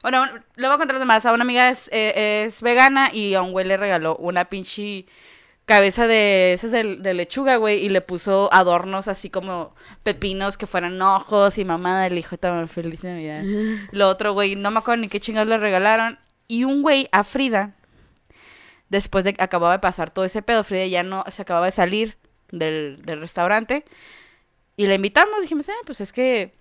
Bueno, 0.03 0.25
le 0.57 0.67
voy 0.67 0.75
a 0.75 0.79
contar 0.79 0.95
los 0.95 1.01
demás. 1.01 1.25
A 1.27 1.33
una 1.33 1.43
amiga 1.43 1.69
es, 1.69 1.89
eh, 1.93 2.45
es 2.47 2.63
vegana 2.63 3.11
y 3.13 3.35
a 3.35 3.43
un 3.43 3.53
güey 3.53 3.67
le 3.67 3.77
regaló 3.77 4.17
una 4.17 4.45
pinche 4.47 5.07
cabeza 5.65 6.07
de 6.07 6.53
esas 6.53 6.71
de, 6.71 6.97
de 6.99 7.15
lechuga, 7.15 7.57
güey, 7.57 7.85
y 7.85 7.89
le 7.89 8.01
puso 8.01 8.49
adornos 8.53 9.09
así 9.09 9.31
como 9.31 9.75
pepinos 10.05 10.57
que 10.57 10.67
fueran 10.69 11.01
ojos 11.03 11.59
y 11.59 11.65
mamada. 11.65 12.07
El 12.07 12.19
hijo 12.19 12.37
estaba 12.37 12.67
feliz 12.69 13.03
de 13.03 13.13
Navidad. 13.13 13.43
Lo 13.91 14.09
otro, 14.09 14.33
güey, 14.33 14.55
no 14.55 14.71
me 14.71 14.79
acuerdo 14.79 15.01
ni 15.03 15.09
qué 15.09 15.19
chingados 15.19 15.49
le 15.49 15.59
regalaron. 15.59 16.19
Y 16.47 16.63
un 16.63 16.83
güey 16.83 17.09
a 17.11 17.25
Frida, 17.25 17.73
después 18.89 19.25
de 19.25 19.35
que 19.35 19.43
acababa 19.43 19.73
de 19.73 19.79
pasar 19.79 20.11
todo 20.11 20.25
ese 20.25 20.43
pedo, 20.43 20.65
Frida 20.65 20.87
ya 20.87 21.03
no 21.03 21.25
se 21.29 21.43
acababa 21.43 21.67
de 21.67 21.73
salir 21.73 22.17
del, 22.51 23.01
del 23.05 23.21
restaurante. 23.21 23.85
Y 24.77 24.87
la 24.87 24.95
invitamos, 24.95 25.41
dijimos, 25.41 25.69
ah, 25.69 25.83
pues 25.87 26.01
es 26.01 26.13
que 26.13 26.53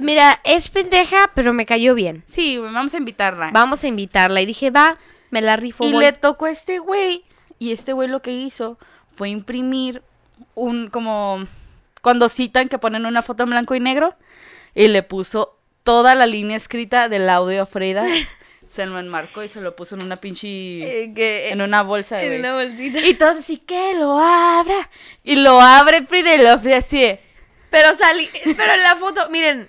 Mira, 0.00 0.40
es 0.44 0.68
pendeja, 0.68 1.30
pero 1.34 1.52
me 1.52 1.66
cayó 1.66 1.94
bien. 1.94 2.24
sí, 2.26 2.56
vamos 2.58 2.94
a 2.94 2.96
invitarla. 2.96 3.50
Vamos 3.52 3.84
a 3.84 3.88
invitarla. 3.88 4.40
Y 4.40 4.46
dije, 4.46 4.70
va, 4.70 4.98
me 5.30 5.42
la 5.42 5.56
rifo. 5.56 5.84
y 5.84 5.92
voy. 5.92 6.04
le 6.04 6.12
tocó 6.12 6.46
a 6.46 6.50
este 6.50 6.78
güey. 6.78 7.24
Y 7.58 7.72
este 7.72 7.92
güey 7.92 8.08
lo 8.08 8.22
que 8.22 8.32
hizo 8.32 8.78
fue 9.14 9.28
imprimir 9.28 10.02
un 10.54 10.88
como 10.88 11.46
cuando 12.00 12.28
citan 12.28 12.68
que 12.68 12.78
ponen 12.78 13.06
una 13.06 13.22
foto 13.22 13.42
en 13.42 13.50
blanco 13.50 13.74
y 13.74 13.80
negro. 13.80 14.14
Y 14.74 14.88
le 14.88 15.02
puso 15.02 15.58
toda 15.82 16.14
la 16.14 16.26
línea 16.26 16.56
escrita 16.56 17.08
del 17.08 17.28
audio 17.28 17.62
a 17.62 17.66
Frida. 17.66 18.06
se 18.72 18.86
lo 18.86 18.98
enmarcó 18.98 19.42
y 19.42 19.48
se 19.48 19.60
lo 19.60 19.76
puso 19.76 19.96
en 19.96 20.02
una 20.02 20.16
pinche. 20.16 20.48
Eh, 20.48 21.12
que- 21.14 21.50
en 21.50 21.60
una 21.60 21.82
bolsa, 21.82 22.22
en 22.22 22.40
una 22.40 22.54
bolsita. 22.54 23.00
Y 23.06 23.12
todos 23.14 23.36
así, 23.36 23.58
que 23.58 23.92
lo 23.92 24.18
abra. 24.18 24.88
Y 25.22 25.36
lo 25.36 25.60
abre 25.60 26.06
Frida 26.06 26.34
y 26.34 26.38
lo 26.38 26.52
así. 26.74 27.18
Pero 27.68 27.92
salí, 27.94 28.30
pero 28.56 28.72
en 28.72 28.82
la 28.82 28.96
foto, 28.96 29.28
miren, 29.28 29.68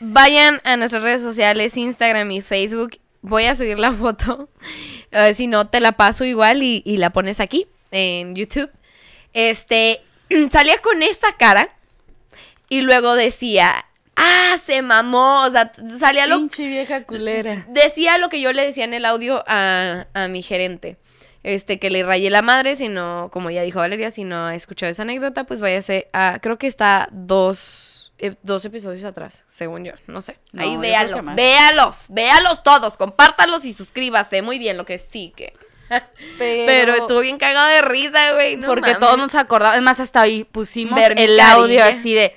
vayan 0.00 0.60
a 0.64 0.76
nuestras 0.76 1.04
redes 1.04 1.22
sociales, 1.22 1.76
Instagram 1.76 2.28
y 2.32 2.40
Facebook. 2.40 2.98
Voy 3.22 3.44
a 3.44 3.54
subir 3.54 3.78
la 3.78 3.92
foto. 3.92 4.48
A 5.12 5.22
ver 5.22 5.34
si 5.36 5.46
no, 5.46 5.68
te 5.68 5.78
la 5.80 5.92
paso 5.92 6.24
igual 6.24 6.64
y, 6.64 6.82
y 6.84 6.96
la 6.96 7.10
pones 7.10 7.38
aquí 7.38 7.68
en 7.92 8.34
YouTube. 8.34 8.70
Este, 9.32 10.00
salía 10.50 10.78
con 10.78 11.04
esta 11.04 11.36
cara 11.36 11.68
y 12.68 12.80
luego 12.80 13.14
decía, 13.14 13.86
ah, 14.20 14.56
se 14.58 14.82
mamó. 14.82 15.42
O 15.42 15.50
sea, 15.50 15.72
salía 15.98 16.26
lo, 16.26 16.38
Pinche 16.38 16.66
vieja 16.66 17.04
culera. 17.04 17.66
decía 17.68 18.18
lo 18.18 18.28
que 18.28 18.40
yo 18.40 18.52
le 18.52 18.64
decía 18.64 18.84
en 18.84 18.94
el 18.94 19.04
audio 19.04 19.42
a, 19.46 20.06
a 20.14 20.28
mi 20.28 20.42
gerente. 20.42 20.98
Este, 21.42 21.78
que 21.78 21.88
le 21.88 22.02
rayé 22.02 22.28
la 22.28 22.42
madre, 22.42 22.76
si 22.76 22.88
no, 22.88 23.30
como 23.32 23.50
ya 23.50 23.62
dijo 23.62 23.78
Valeria, 23.78 24.10
si 24.10 24.24
no 24.24 24.46
ha 24.46 24.54
escuchado 24.54 24.90
esa 24.90 25.02
anécdota, 25.02 25.44
pues 25.44 25.62
váyase 25.62 26.08
a, 26.12 26.38
creo 26.42 26.58
que 26.58 26.66
está 26.66 27.08
dos, 27.12 28.12
eh, 28.18 28.34
dos 28.42 28.62
episodios 28.66 29.04
atrás, 29.04 29.44
según 29.48 29.86
yo, 29.86 29.92
no 30.06 30.20
sé. 30.20 30.36
No, 30.52 30.62
Ahí 30.62 30.76
véalo, 30.76 31.22
véalos, 31.34 32.04
véalos 32.10 32.62
todos, 32.62 32.98
compártalos 32.98 33.64
y 33.64 33.72
suscríbase, 33.72 34.42
muy 34.42 34.58
bien, 34.58 34.76
lo 34.76 34.84
que 34.84 34.98
sí 34.98 35.32
que... 35.34 35.54
Pero, 36.38 36.94
estuvo 36.94 37.20
bien 37.20 37.38
cagado 37.38 37.68
de 37.68 37.82
risa, 37.82 38.34
güey, 38.34 38.56
no 38.56 38.68
porque 38.68 38.92
mames. 38.92 38.98
todos 39.00 39.18
nos 39.18 39.34
acordamos. 39.34 39.76
Es 39.76 39.82
más, 39.82 39.98
hasta 39.98 40.20
ahí 40.20 40.44
pusimos 40.44 41.00
el 41.16 41.40
audio 41.40 41.82
así 41.82 42.14
de. 42.14 42.36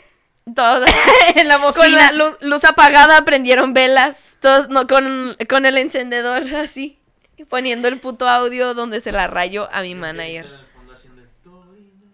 Todos 0.55 0.89
en 1.35 1.47
la 1.47 1.57
con 1.57 1.73
bocina. 1.73 1.89
la 1.89 2.11
luz, 2.11 2.37
luz 2.41 2.63
apagada 2.65 3.23
prendieron 3.23 3.73
velas, 3.73 4.37
todos 4.41 4.69
no 4.69 4.87
con, 4.87 5.37
con 5.47 5.65
el 5.65 5.77
encendedor 5.77 6.55
así, 6.55 6.99
poniendo 7.49 7.87
el 7.87 7.99
puto 7.99 8.27
audio 8.27 8.73
donde 8.73 8.99
se 8.99 9.11
la 9.11 9.27
rayó 9.27 9.69
a 9.71 9.81
mi 9.81 9.95
manager. 9.95 10.47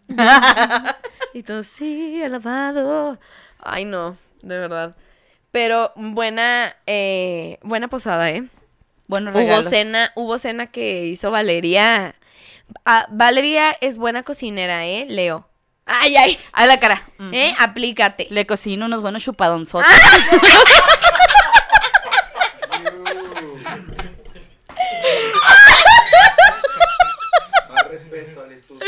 Y 1.31 1.43
todo, 1.43 1.62
sí, 1.62 2.24
alabado. 2.24 3.19
Ay, 3.59 3.86
no, 3.86 4.17
de 4.41 4.57
verdad. 4.57 4.95
Pero 5.51 5.91
buena, 5.95 6.75
eh, 6.88 7.59
buena 7.62 7.88
posada, 7.88 8.31
¿eh? 8.31 8.48
Buenos 9.07 9.36
Hubo 9.36 9.62
cena, 9.63 10.12
hubo 10.15 10.38
cena 10.39 10.67
que 10.67 11.05
hizo 11.05 11.29
Valeria. 11.31 12.15
Ah, 12.86 13.07
Valeria 13.12 13.75
es 13.81 13.98
buena 13.98 14.24
cocinera, 14.24 14.86
¿eh? 14.86 15.05
Leo. 15.09 15.49
Ay, 15.91 16.15
ay. 16.17 16.39
A 16.51 16.65
la 16.67 16.79
cara. 16.79 17.01
Mm. 17.17 17.34
¿Eh? 17.34 17.55
Aplícate. 17.58 18.27
Le 18.29 18.46
cocino 18.46 18.86
unos 18.86 19.01
buenos 19.01 19.24
chupadonzotes. 19.24 19.89
Más 27.69 27.88
respeto 27.89 28.41
al 28.41 28.51
estudio. 28.51 28.79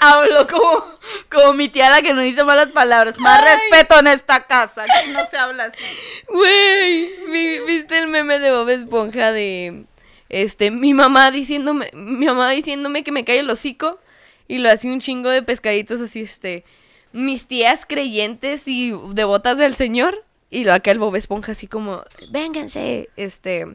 Hablo 0.00 0.46
como, 0.46 0.84
como 1.30 1.52
mi 1.54 1.68
tía 1.68 1.90
la 1.90 2.02
que 2.02 2.12
no 2.14 2.20
dice 2.22 2.44
malas 2.44 2.68
palabras. 2.68 3.18
Más 3.18 3.40
respeto 3.42 3.98
en 3.98 4.06
esta 4.08 4.44
casa. 4.46 4.84
No 5.12 5.26
se 5.26 5.36
habla 5.36 5.64
así. 5.64 5.84
Güey, 6.28 7.10
vi- 7.30 7.58
¿viste 7.60 7.98
el 7.98 8.06
meme 8.08 8.38
de 8.38 8.50
Bob 8.50 8.68
Esponja 8.68 9.32
de 9.32 9.84
este 10.28 10.70
mi 10.70 10.94
mamá 10.94 11.30
diciéndome, 11.30 11.90
mi 11.94 12.26
mamá 12.26 12.50
diciéndome 12.50 13.04
que 13.04 13.12
me 13.12 13.24
cae 13.24 13.40
el 13.40 13.50
hocico 13.50 13.98
y 14.46 14.58
lo 14.58 14.70
hacía 14.70 14.92
un 14.92 15.00
chingo 15.00 15.30
de 15.30 15.42
pescaditos 15.42 16.00
así 16.00 16.20
este 16.20 16.64
mis 17.12 17.46
tías 17.46 17.86
creyentes 17.86 18.68
y 18.68 18.92
devotas 19.12 19.58
del 19.58 19.74
Señor 19.74 20.22
y 20.50 20.64
lo 20.64 20.72
acá 20.72 20.90
el 20.90 20.98
Bob 20.98 21.16
Esponja 21.16 21.52
así 21.52 21.66
como, 21.66 22.02
"Vénganse", 22.30 23.08
este 23.16 23.66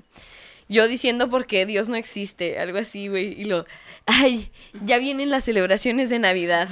yo 0.70 0.88
diciendo 0.88 1.30
por 1.30 1.46
qué 1.46 1.66
Dios 1.66 1.90
no 1.90 1.96
existe, 1.96 2.60
algo 2.60 2.78
así, 2.78 3.08
güey. 3.08 3.40
Y 3.40 3.46
lo, 3.46 3.66
ay, 4.06 4.52
ya 4.84 4.98
vienen 4.98 5.30
las 5.30 5.44
celebraciones 5.44 6.10
de 6.10 6.20
Navidad. 6.20 6.68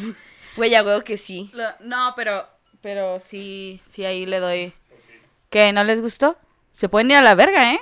Güey, 0.55 0.69
ya 0.69 0.81
veo 0.81 1.03
que 1.03 1.17
sí. 1.17 1.51
No, 1.79 2.13
pero, 2.15 2.45
pero 2.81 3.19
sí, 3.19 3.79
sí 3.85 4.05
ahí 4.05 4.25
le 4.25 4.39
doy. 4.39 4.73
¿Qué? 5.49 5.71
¿No 5.71 5.83
les 5.83 6.01
gustó? 6.01 6.37
Se 6.73 6.89
pueden 6.89 7.11
ir 7.11 7.17
a 7.17 7.21
la 7.21 7.35
verga, 7.35 7.73
¿eh? 7.73 7.79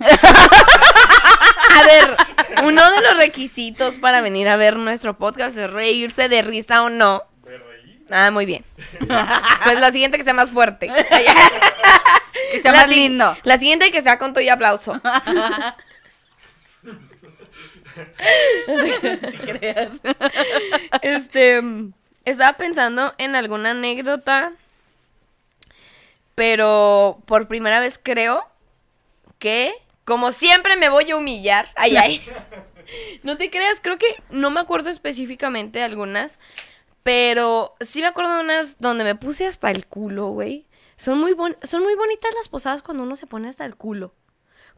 A 1.70 1.82
ver, 1.84 2.16
uno 2.64 2.90
de 2.90 3.00
los 3.00 3.16
requisitos 3.16 3.98
para 3.98 4.20
venir 4.20 4.48
a 4.48 4.56
ver 4.56 4.76
nuestro 4.76 5.16
podcast 5.16 5.56
es 5.56 5.70
reírse 5.70 6.28
de 6.28 6.42
risa 6.42 6.82
o 6.82 6.90
no. 6.90 7.22
Ah, 8.10 8.30
muy 8.30 8.46
bien. 8.46 8.64
Pues 9.64 9.78
la 9.78 9.92
siguiente 9.92 10.18
que 10.18 10.24
sea 10.24 10.34
más 10.34 10.50
fuerte. 10.50 10.90
Que 12.52 12.56
está 12.56 12.72
La 12.72 12.78
más 12.78 12.88
lindo. 12.88 13.36
La 13.44 13.58
siguiente 13.58 13.90
que 13.90 14.02
sea 14.02 14.18
con 14.18 14.32
todo 14.32 14.42
y 14.42 14.48
aplauso. 14.48 15.00
Este, 21.02 21.62
estaba 22.24 22.52
pensando 22.54 23.14
en 23.18 23.36
alguna 23.36 23.72
anécdota, 23.72 24.52
pero 26.34 27.18
por 27.26 27.46
primera 27.46 27.80
vez 27.80 28.00
creo 28.02 28.44
que, 29.40 29.72
como 30.04 30.30
siempre, 30.30 30.76
me 30.76 30.88
voy 30.88 31.10
a 31.10 31.16
humillar. 31.16 31.68
Ay, 31.74 31.96
ay. 31.96 32.22
No 33.22 33.36
te 33.36 33.50
creas, 33.50 33.78
creo 33.80 33.98
que 33.98 34.06
no 34.30 34.50
me 34.50 34.58
acuerdo 34.58 34.90
específicamente 34.90 35.78
de 35.78 35.84
algunas, 35.84 36.40
pero 37.04 37.76
sí 37.80 38.00
me 38.00 38.08
acuerdo 38.08 38.34
de 38.34 38.40
unas 38.40 38.78
donde 38.78 39.04
me 39.04 39.14
puse 39.14 39.46
hasta 39.46 39.70
el 39.70 39.86
culo, 39.86 40.28
güey. 40.28 40.66
Son 40.96 41.16
muy, 41.18 41.32
bon- 41.34 41.56
son 41.62 41.82
muy 41.84 41.94
bonitas 41.94 42.34
las 42.34 42.48
posadas 42.48 42.82
cuando 42.82 43.04
uno 43.04 43.14
se 43.14 43.28
pone 43.28 43.48
hasta 43.48 43.64
el 43.64 43.76
culo. 43.76 44.12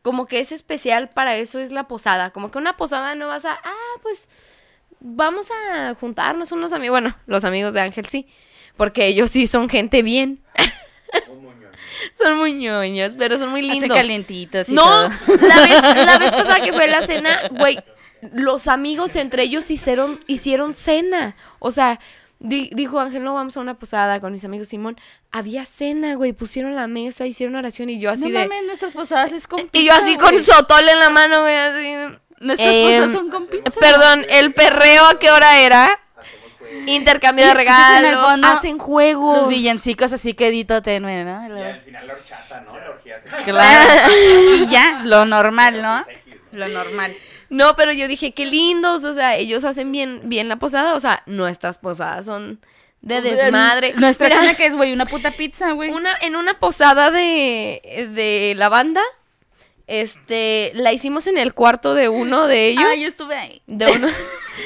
Como 0.02 0.26
que 0.26 0.40
es 0.40 0.52
especial 0.52 1.08
para 1.08 1.36
eso 1.38 1.58
es 1.58 1.72
la 1.72 1.88
posada. 1.88 2.30
Como 2.32 2.50
que 2.50 2.58
una 2.58 2.76
posada 2.76 3.14
no 3.14 3.28
vas 3.28 3.46
a, 3.46 3.54
ah, 3.64 3.98
pues 4.02 4.28
vamos 5.00 5.48
a 5.50 5.94
juntarnos 5.94 6.52
unos 6.52 6.74
amigos. 6.74 7.00
Bueno, 7.00 7.16
los 7.26 7.44
amigos 7.46 7.72
de 7.72 7.80
Ángel 7.80 8.04
sí, 8.06 8.26
porque 8.76 9.06
ellos 9.06 9.30
sí 9.30 9.46
son 9.46 9.70
gente 9.70 10.02
bien. 10.02 10.41
son 12.12 12.36
muy 12.38 12.52
ñoños, 12.54 13.14
pero 13.18 13.38
son 13.38 13.50
muy 13.50 13.62
lindos. 13.62 13.96
calientitos 13.96 14.68
y 14.68 14.72
No, 14.72 14.82
todo. 14.82 15.08
la 15.40 15.66
vez, 15.66 15.82
la 16.06 16.18
vez 16.18 16.30
pasada 16.30 16.60
que 16.60 16.72
fue 16.72 16.88
la 16.88 17.02
cena, 17.02 17.42
güey, 17.50 17.78
los 18.32 18.68
amigos 18.68 19.16
entre 19.16 19.42
ellos 19.44 19.70
hicieron, 19.70 20.18
hicieron 20.26 20.72
cena. 20.74 21.36
O 21.58 21.70
sea, 21.70 21.98
di- 22.38 22.70
dijo 22.72 23.00
Ángel, 23.00 23.24
no 23.24 23.34
vamos 23.34 23.56
a 23.56 23.60
una 23.60 23.74
posada 23.78 24.20
con 24.20 24.32
mis 24.32 24.44
amigos 24.44 24.68
Simón. 24.68 24.96
Había 25.30 25.64
cena, 25.64 26.14
güey, 26.14 26.32
pusieron 26.32 26.74
la 26.76 26.86
mesa, 26.86 27.26
hicieron 27.26 27.56
oración 27.56 27.90
y 27.90 27.98
yo 28.00 28.10
así 28.10 28.28
no 28.30 28.38
de... 28.38 28.46
mames, 28.46 28.64
nuestras 28.66 28.92
posadas 28.92 29.32
es 29.32 29.48
con 29.48 29.68
y 29.72 29.86
yo 29.86 29.92
así 29.92 30.16
con 30.16 30.40
sotol 30.42 30.88
en 30.88 30.98
la 31.00 31.10
mano, 31.10 31.40
güey, 31.40 31.56
así... 31.56 32.18
Nuestras 32.40 32.74
Em, 32.74 32.86
posadas 33.02 33.12
son 33.12 33.30
con 33.30 33.46
pizza. 33.46 33.78
Perdón, 33.80 34.26
el 34.28 34.52
perreo 34.52 35.04
a 35.06 35.18
qué 35.20 35.30
hora 35.30 35.60
era? 35.60 36.00
Intercambio 36.86 37.46
de 37.46 37.54
regalos, 37.54 38.24
fondo 38.26 38.48
hacen 38.48 38.78
juegos. 38.78 39.38
Los 39.38 39.48
villancicos 39.48 40.12
así 40.12 40.34
quedito 40.34 40.82
tenue, 40.82 41.24
¿no? 41.24 41.58
Y 41.58 41.62
al 41.62 41.80
final 41.80 42.06
la 42.06 42.12
horchata, 42.14 42.60
¿no? 42.62 42.78
La 42.78 42.90
orgía 42.90 43.20
se- 43.20 43.28
Claro. 43.44 43.90
y 44.56 44.66
ya, 44.68 45.02
lo 45.04 45.24
normal, 45.24 45.80
¿no? 45.82 46.04
Lo 46.52 46.68
normal. 46.68 47.14
No, 47.50 47.76
pero 47.76 47.92
yo 47.92 48.08
dije, 48.08 48.32
qué 48.32 48.46
lindos, 48.46 49.04
o 49.04 49.12
sea, 49.12 49.36
ellos 49.36 49.64
hacen 49.64 49.92
bien, 49.92 50.22
bien 50.24 50.48
la 50.48 50.56
posada, 50.56 50.94
o 50.94 51.00
sea, 51.00 51.22
nuestras 51.26 51.78
posadas 51.78 52.24
son 52.26 52.60
de 53.02 53.20
desmadre. 53.20 53.94
Nuestra 53.96 54.28
cena 54.28 54.54
que 54.54 54.66
es, 54.66 54.76
güey, 54.76 54.92
una 54.92 55.06
puta 55.06 55.30
pizza, 55.32 55.72
güey. 55.72 55.90
una, 55.90 56.14
en 56.22 56.36
una 56.36 56.54
posada 56.58 57.10
de, 57.10 58.08
de 58.14 58.54
la 58.56 58.68
banda, 58.68 59.02
este, 59.86 60.72
la 60.74 60.92
hicimos 60.92 61.26
en 61.26 61.38
el 61.38 61.54
cuarto 61.54 61.94
de 61.94 62.08
uno 62.08 62.46
de 62.46 62.68
ellos. 62.68 62.84
Ah, 62.86 62.94
yo 62.94 63.08
estuve 63.08 63.36
ahí. 63.36 63.62
De 63.66 63.86
uno. 63.86 64.08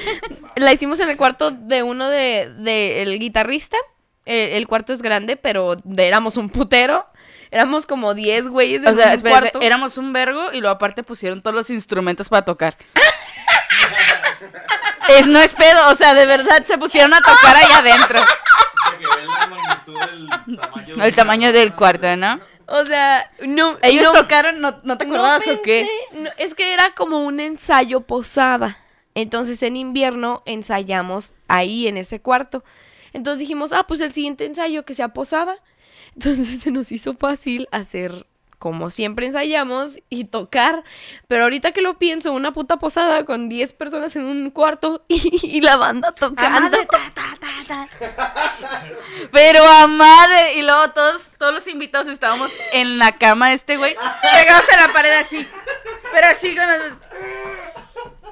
la 0.56 0.72
hicimos 0.72 1.00
en 1.00 1.10
el 1.10 1.16
cuarto 1.16 1.50
de 1.50 1.82
uno 1.82 2.08
de, 2.08 2.52
de 2.58 3.02
el 3.02 3.18
guitarrista. 3.18 3.76
El, 4.24 4.52
el 4.54 4.66
cuarto 4.68 4.92
es 4.92 5.02
grande, 5.02 5.36
pero 5.36 5.76
de- 5.84 6.06
éramos 6.08 6.36
un 6.36 6.48
putero. 6.50 7.06
Éramos 7.50 7.86
como 7.86 8.14
10 8.14 8.48
güeyes 8.48 8.82
en 8.82 8.88
O 8.88 8.94
sea, 8.94 9.06
un 9.08 9.12
espera, 9.12 9.38
cuarto. 9.40 9.60
éramos 9.62 9.98
un 9.98 10.12
vergo 10.12 10.52
y 10.52 10.60
luego 10.60 10.74
aparte 10.74 11.02
pusieron 11.04 11.42
todos 11.42 11.54
los 11.54 11.70
instrumentos 11.70 12.28
para 12.28 12.44
tocar. 12.44 12.76
es, 15.08 15.26
no 15.26 15.38
es 15.38 15.54
pedo, 15.54 15.88
o 15.90 15.94
sea, 15.94 16.14
de 16.14 16.26
verdad 16.26 16.64
se 16.66 16.76
pusieron 16.78 17.14
a 17.14 17.18
tocar 17.18 17.56
allá 17.56 17.78
adentro. 17.78 18.20
Para 18.20 18.98
que 18.98 19.06
vean 19.06 19.28
la 19.28 19.46
magnitud 19.46 20.00
del 20.46 20.56
tamaño 20.58 21.04
El 21.04 21.14
tamaño 21.14 21.52
del 21.52 21.74
cuarto, 21.74 22.16
¿no? 22.16 22.40
O 22.66 22.84
sea, 22.84 23.30
no. 23.46 23.76
Ellos 23.82 24.04
no- 24.04 24.12
tocaron, 24.12 24.60
¿no, 24.60 24.80
no 24.82 24.98
te 24.98 25.04
no 25.06 25.14
acordabas 25.14 25.46
o 25.48 25.62
qué? 25.62 25.88
es 26.38 26.54
que 26.54 26.72
era 26.74 26.94
como 26.94 27.24
un 27.24 27.40
ensayo 27.40 28.00
posada. 28.02 28.78
Entonces 29.14 29.62
en 29.62 29.76
invierno 29.76 30.42
ensayamos 30.44 31.32
ahí 31.48 31.86
en 31.86 31.96
ese 31.96 32.20
cuarto. 32.20 32.64
Entonces 33.12 33.38
dijimos, 33.40 33.72
ah, 33.72 33.86
pues 33.86 34.00
el 34.00 34.12
siguiente 34.12 34.44
ensayo 34.44 34.84
que 34.84 34.94
sea 34.94 35.08
posada. 35.08 35.56
Entonces 36.14 36.60
se 36.60 36.70
nos 36.70 36.92
hizo 36.92 37.14
fácil 37.14 37.68
hacer 37.70 38.26
como 38.58 38.90
siempre 38.90 39.26
ensayamos 39.26 39.98
y 40.08 40.24
tocar. 40.24 40.82
Pero 41.28 41.44
ahorita 41.44 41.72
que 41.72 41.82
lo 41.82 41.98
pienso, 41.98 42.32
una 42.32 42.52
puta 42.52 42.78
posada 42.78 43.24
con 43.24 43.48
10 43.48 43.72
personas 43.74 44.16
en 44.16 44.24
un 44.24 44.50
cuarto 44.50 45.04
y, 45.08 45.40
y 45.56 45.60
la 45.60 45.76
banda 45.76 46.12
tocando. 46.12 46.78
Pero 49.32 49.64
a 49.66 49.86
madre. 49.86 50.54
Y 50.54 50.62
luego 50.62 50.90
todos, 50.90 51.30
todos 51.38 51.54
los 51.54 51.66
invitados 51.68 52.08
estábamos 52.08 52.50
en 52.72 52.98
la 52.98 53.12
cama 53.18 53.48
de 53.48 53.54
este 53.54 53.76
güey, 53.76 53.94
pegados 54.34 54.64
a 54.72 54.86
la 54.86 54.92
pared 54.92 55.12
así. 55.12 55.46
Pero 56.12 56.26
así 56.28 56.54
con 56.54 56.66
las- 56.66 56.80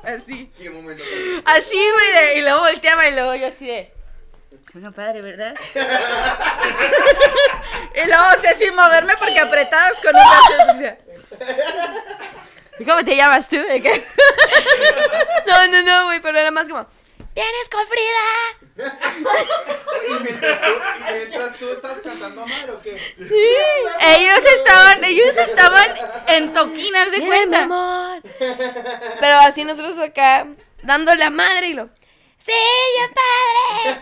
Así. 0.05 0.51
Así, 1.47 1.77
güey. 1.77 2.13
de- 2.13 2.39
Y 2.39 2.43
luego 2.43 2.61
volteaba 2.61 3.09
y 3.09 3.13
luego 3.15 3.35
yo 3.37 3.47
así 3.49 3.67
de. 3.67 3.91
Venga, 4.75 4.91
padre, 4.91 5.23
¿verdad? 5.23 5.55
y 7.95 8.07
luego, 8.09 8.25
o 8.37 8.41
sea, 8.41 8.55
sin 8.55 8.75
moverme 8.75 9.17
porque 9.19 9.39
apretados 9.39 9.99
con 10.01 10.17
un 10.17 10.23
brazo. 10.23 10.73
decía, 10.73 10.99
¿Y 12.81 12.85
cómo 12.85 13.05
te 13.05 13.15
llamas 13.17 13.49
tú? 13.49 13.57
No, 15.47 15.69
no, 15.69 15.83
no, 15.83 16.05
güey, 16.07 16.21
pero 16.21 16.39
era 16.39 16.51
más 16.51 16.69
como, 16.69 16.85
¡Vienes 17.35 17.69
con 17.71 17.87
Frida! 17.87 18.25
Y 20.07 20.23
mientras 20.25 20.61
tú, 20.61 20.67
y 21.09 21.13
mientras 21.13 21.57
tú 21.59 21.71
estás 21.71 22.03
cantando 22.03 22.43
a 22.43 22.47
madre 22.47 22.73
o 22.73 22.83
qué? 22.83 22.91
Ellos 22.91 24.45
estaban, 24.57 25.05
ellos 25.05 25.37
estaban 25.37 25.89
en 26.27 26.53
toquinas 26.53 27.13
de 27.13 27.21
cuenta. 27.25 27.63
amor. 27.63 28.21
Pero 29.21 29.37
así 29.41 29.65
nosotros 29.65 29.97
acá, 29.99 30.49
dándole 30.83 31.23
a 31.23 31.31
madre 31.31 31.69
y 31.69 31.75
lo. 31.75 31.89
¡Sí, 32.45 32.53
bien 32.97 33.11
padre! 33.15 34.01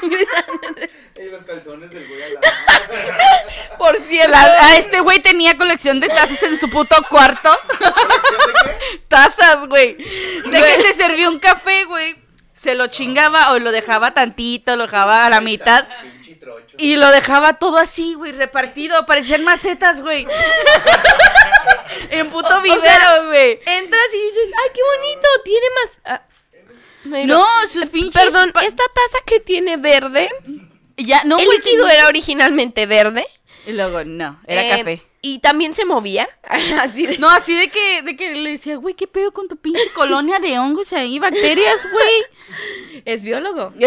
Y 1.18 1.30
los 1.30 1.42
calzones 1.42 1.90
del 1.90 2.06
güey 2.06 2.22
a 2.22 2.28
la 2.28 2.40
Por 3.78 3.96
cierto. 4.04 4.30
La- 4.30 4.44
a 4.66 4.76
este 4.76 5.00
güey 5.00 5.18
tenía 5.20 5.56
colección 5.58 5.98
de 5.98 6.06
tazas 6.08 6.40
en 6.44 6.58
su 6.58 6.70
puto 6.70 6.94
cuarto. 7.10 7.50
¿De 7.80 8.98
Tazas, 9.08 9.66
güey. 9.66 9.94
De 9.96 10.60
que 10.62 10.82
se 10.82 10.94
servía 10.94 11.28
un 11.28 11.40
café, 11.40 11.84
güey. 11.84 12.16
Se 12.54 12.74
lo 12.76 12.86
chingaba 12.86 13.52
o 13.52 13.58
lo 13.58 13.72
dejaba 13.72 14.14
tantito, 14.14 14.76
lo 14.76 14.84
dejaba 14.84 15.26
a 15.26 15.30
la 15.30 15.40
mitad. 15.40 15.86
Y 16.76 16.94
lo 16.96 17.10
dejaba 17.10 17.54
todo 17.58 17.78
así, 17.78 18.14
güey, 18.14 18.30
repartido. 18.32 19.04
Parecían 19.04 19.42
macetas, 19.44 20.00
güey. 20.00 20.26
en 22.10 22.30
puto 22.30 22.48
O- 22.48 22.58
o 22.58 22.62
vivero, 22.62 22.80
sea, 22.82 23.22
güey. 23.24 23.58
Entras 23.66 24.14
y 24.14 24.18
dices, 24.26 24.50
¡ay, 24.62 24.70
qué 24.72 24.80
bonito! 24.82 25.28
Tiene 25.44 25.66
más. 25.82 25.98
Ah, 26.04 26.22
No, 27.26 27.46
sus 27.68 27.86
pinches. 27.86 28.20
Perdón, 28.22 28.52
esta 28.62 28.84
taza 28.84 29.18
que 29.26 29.40
tiene 29.40 29.76
verde, 29.76 30.28
Ya, 30.96 31.22
no, 31.24 31.36
el 31.38 31.48
líquido 31.48 31.88
era 31.88 32.06
originalmente 32.06 32.86
verde. 32.86 33.26
Y 33.66 33.72
luego, 33.72 34.04
no, 34.04 34.40
era 34.46 34.64
eh, 34.64 34.78
café. 34.78 35.02
Y 35.20 35.40
también 35.40 35.74
se 35.74 35.84
movía. 35.84 36.28
Así 36.80 37.06
de. 37.06 37.18
No, 37.18 37.28
así 37.28 37.52
de 37.54 37.68
que, 37.68 38.02
de 38.02 38.16
que 38.16 38.34
le 38.36 38.52
decía, 38.52 38.76
güey, 38.76 38.94
¿qué 38.94 39.06
pedo 39.06 39.32
con 39.32 39.48
tu 39.48 39.56
pinche 39.56 39.82
colonia 39.94 40.38
de 40.38 40.58
hongos 40.58 40.92
ahí, 40.92 41.18
bacterias, 41.18 41.80
güey? 41.92 43.02
Es 43.04 43.22
biólogo. 43.22 43.72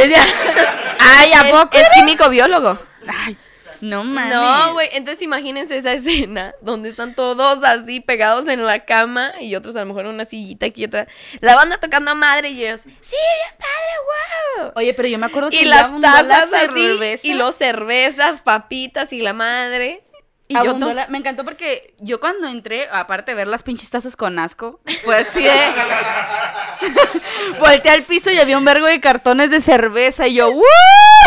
Ay, 0.99 1.31
¿a 1.34 1.41
Es, 1.47 1.51
poco? 1.51 1.77
es 1.77 1.88
químico 1.95 2.29
biólogo. 2.29 2.77
Ay, 3.07 3.38
no 3.82 4.04
mames. 4.04 4.34
No, 4.34 4.74
güey, 4.74 4.89
entonces 4.94 5.22
imagínense 5.24 5.76
esa 5.78 5.94
escena 5.94 6.54
donde 6.62 6.89
están 6.89 7.15
todos 7.15 7.63
así 7.63 8.00
pegados 8.00 8.48
en 8.48 8.65
la 8.65 8.86
cama 8.86 9.32
y 9.39 9.56
otros 9.56 9.76
a 9.76 9.80
lo 9.82 9.88
mejor 9.88 10.06
en 10.06 10.12
una 10.12 10.26
sillita 10.26 10.67
aquí 10.67 10.82
y 10.82 10.86
otra. 10.86 11.08
La 11.39 11.56
banda 11.56 11.78
tocando 11.80 12.12
a 12.12 12.15
madre 12.15 12.50
y 12.50 12.63
ellos, 12.65 12.82
sí, 12.82 13.15
bien 13.15 13.58
padre, 13.58 14.63
wow. 14.63 14.72
Oye, 14.76 14.94
pero 14.94 15.08
yo 15.08 15.17
me 15.17 15.26
acuerdo 15.26 15.50
que 15.50 15.62
Y 15.62 15.65
las 15.65 15.91
tazas 16.02 16.54
así, 16.54 16.67
cerveza. 16.74 17.28
y 17.28 17.34
los 17.34 17.56
cervezas, 17.56 18.41
papitas 18.41 19.12
y 19.13 19.22
la 19.22 19.34
madre. 19.34 20.04
Y 20.51 20.55
yo 20.55 20.59
abundó 20.61 20.87
to- 20.87 20.93
la- 20.93 21.07
me 21.07 21.17
encantó 21.17 21.43
porque 21.43 21.93
yo 21.99 22.19
cuando 22.19 22.47
entré, 22.47 22.87
aparte 22.91 23.31
de 23.31 23.35
ver 23.35 23.47
las 23.47 23.63
pinches 23.63 23.89
tazas 23.89 24.15
con 24.15 24.37
asco, 24.39 24.79
fue 25.03 25.17
así 25.17 25.43
de... 25.43 25.51
Volteé 27.59 27.91
al 27.91 28.03
piso 28.03 28.31
y 28.31 28.39
había 28.39 28.57
un 28.57 28.65
vergo 28.65 28.87
de 28.87 28.99
cartones 28.99 29.49
de 29.51 29.61
cerveza 29.61 30.27
y 30.27 30.35
yo, 30.35 30.51
¡Woo! 30.51 30.63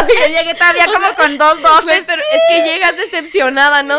Yo 0.08 0.26
llegué 0.26 0.54
todavía 0.54 0.86
como 0.92 1.14
con 1.14 1.38
dos 1.38 1.60
doces. 1.62 2.02
pero 2.06 2.20
es 2.22 2.40
que 2.48 2.62
llegas 2.68 2.96
decepcionada, 2.96 3.82
¿no? 3.82 3.98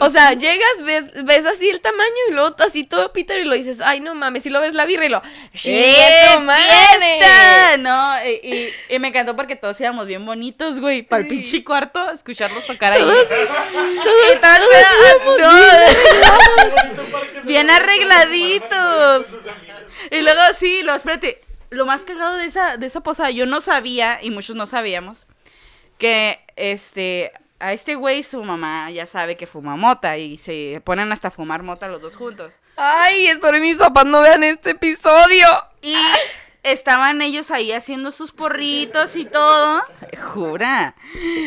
O 0.00 0.10
sea, 0.10 0.32
llegas, 0.32 0.82
ves, 0.84 1.04
ves 1.24 1.46
así 1.46 1.68
el 1.68 1.80
tamaño 1.80 2.10
y 2.28 2.32
luego 2.32 2.54
así 2.58 2.84
todo 2.84 3.12
Peter 3.12 3.38
y 3.40 3.44
lo 3.44 3.54
dices, 3.54 3.80
ay, 3.80 4.00
no 4.00 4.14
mames, 4.14 4.44
y 4.46 4.50
lo 4.50 4.60
ves 4.60 4.74
la 4.74 4.84
birra 4.86 5.06
y 5.06 5.08
lo, 5.08 5.22
¡Sí, 5.54 5.72
¡Eh, 5.72 6.30
tu 6.34 6.40
madre! 6.40 6.64
fiesta! 6.98 7.76
No, 7.78 8.16
y, 8.24 8.40
y- 8.42 8.94
y 8.94 8.98
me 8.98 9.08
encantó 9.08 9.36
porque 9.36 9.56
todos 9.56 9.80
íbamos 9.80 10.06
bien 10.06 10.24
bonitos, 10.26 10.80
güey, 10.80 11.02
para 11.02 11.22
el 11.22 11.28
pinche 11.28 11.62
cuarto, 11.64 12.10
escucharlos 12.10 12.66
tocar 12.66 12.92
ahí. 12.92 13.02
Todos, 13.02 13.28
Y 14.28 14.32
estaban 14.32 14.62
no, 15.40 15.48
bien 17.44 17.70
arregladitos. 17.70 19.26
Y 20.10 20.22
luego 20.22 20.40
sí, 20.54 20.82
lo 20.82 20.94
espérate, 20.94 21.40
lo 21.70 21.86
más 21.86 22.02
cagado 22.02 22.36
de 22.36 22.46
esa 22.46 22.76
de 22.76 22.86
esa 22.86 23.00
posada, 23.02 23.30
yo 23.30 23.46
no 23.46 23.60
sabía 23.60 24.18
y 24.22 24.30
muchos 24.30 24.56
no 24.56 24.66
sabíamos 24.66 25.26
que 25.98 26.40
este 26.56 27.32
a 27.60 27.72
este 27.72 27.94
güey 27.94 28.22
su 28.22 28.42
mamá 28.42 28.90
ya 28.90 29.06
sabe 29.06 29.36
que 29.36 29.46
fuma 29.46 29.76
mota 29.76 30.18
y 30.18 30.36
se 30.38 30.82
ponen 30.84 31.12
hasta 31.12 31.28
a 31.28 31.30
fumar 31.30 31.62
mota 31.62 31.88
los 31.88 32.02
dos 32.02 32.16
juntos. 32.16 32.60
Ay, 32.76 33.28
espero 33.28 33.54
que 33.54 33.60
mis 33.60 33.76
papás 33.76 34.04
no 34.04 34.20
vean 34.20 34.44
este 34.44 34.70
episodio. 34.70 35.46
Y 35.80 35.96
estaban 36.64 37.22
ellos 37.22 37.50
ahí 37.50 37.72
haciendo 37.72 38.10
sus 38.10 38.32
porritos 38.32 39.14
y 39.16 39.24
todo. 39.24 39.82
Jura. 40.34 40.94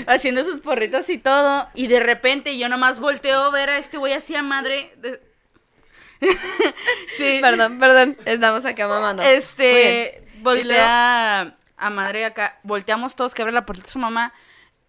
Haciendo 0.07 0.43
sus 0.43 0.61
porritos 0.61 1.09
y 1.09 1.17
todo. 1.17 1.67
Y 1.73 1.87
de 1.87 1.99
repente 1.99 2.57
yo 2.57 2.69
nomás 2.69 2.99
volteo 2.99 3.41
a 3.43 3.49
ver 3.51 3.69
a 3.69 3.77
este 3.77 3.97
güey 3.97 4.13
así 4.13 4.35
a 4.35 4.43
madre. 4.43 4.93
de- 4.97 5.19
sí. 7.17 7.39
Perdón, 7.41 7.79
perdón, 7.79 8.17
estamos 8.25 8.65
acá 8.65 8.87
mamando. 8.87 9.23
Este. 9.23 10.23
Voltea 10.39 11.57
a 11.77 11.89
madre 11.89 12.25
acá. 12.25 12.59
Volteamos 12.63 13.15
todos 13.15 13.33
que 13.33 13.41
abre 13.41 13.53
la 13.53 13.65
puerta 13.65 13.83
de 13.83 13.89
su 13.89 13.99
mamá. 13.99 14.33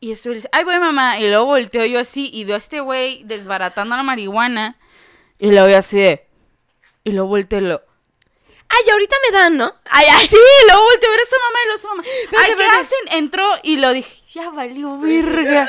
Y 0.01 0.12
güey 0.29 0.37
dice, 0.37 0.49
ay, 0.53 0.62
voy 0.64 0.79
mamá. 0.79 1.19
Y 1.19 1.29
luego 1.29 1.47
volteo 1.47 1.85
yo 1.85 1.99
así 2.01 2.31
y 2.33 2.45
veo 2.45 2.55
a 2.55 2.59
este 2.59 2.81
güey 2.81 3.25
desbaratando 3.25 3.97
la 3.97 4.03
marihuana. 4.03 4.77
Y 5.41 5.51
lo 5.53 5.64
veo 5.64 5.79
así 5.79 5.99
de. 5.99 6.27
Y 7.05 7.12
luego 7.12 7.29
volteo. 7.29 7.83
Ay, 8.71 8.91
ahorita 8.91 9.17
me 9.27 9.39
dan, 9.39 9.57
¿no? 9.57 9.75
Ay, 9.91 10.07
ay, 10.13 10.27
Sí, 10.29 10.37
luego 10.67 10.83
volteé 10.85 11.09
a 11.09 11.11
ver 11.11 11.21
a 11.21 11.25
su 11.27 11.37
mamá 11.45 11.59
y 11.63 11.67
luego 11.67 11.81
su 11.83 11.89
mamá. 11.89 12.03
Ay, 12.45 12.55
¿qué 12.57 12.65
hacen? 12.65 13.19
Entró 13.19 13.49
y 13.63 13.77
lo 13.79 13.93
dije, 13.93 14.23
ya 14.33 14.51
valió 14.51 14.97
virga. 14.99 15.69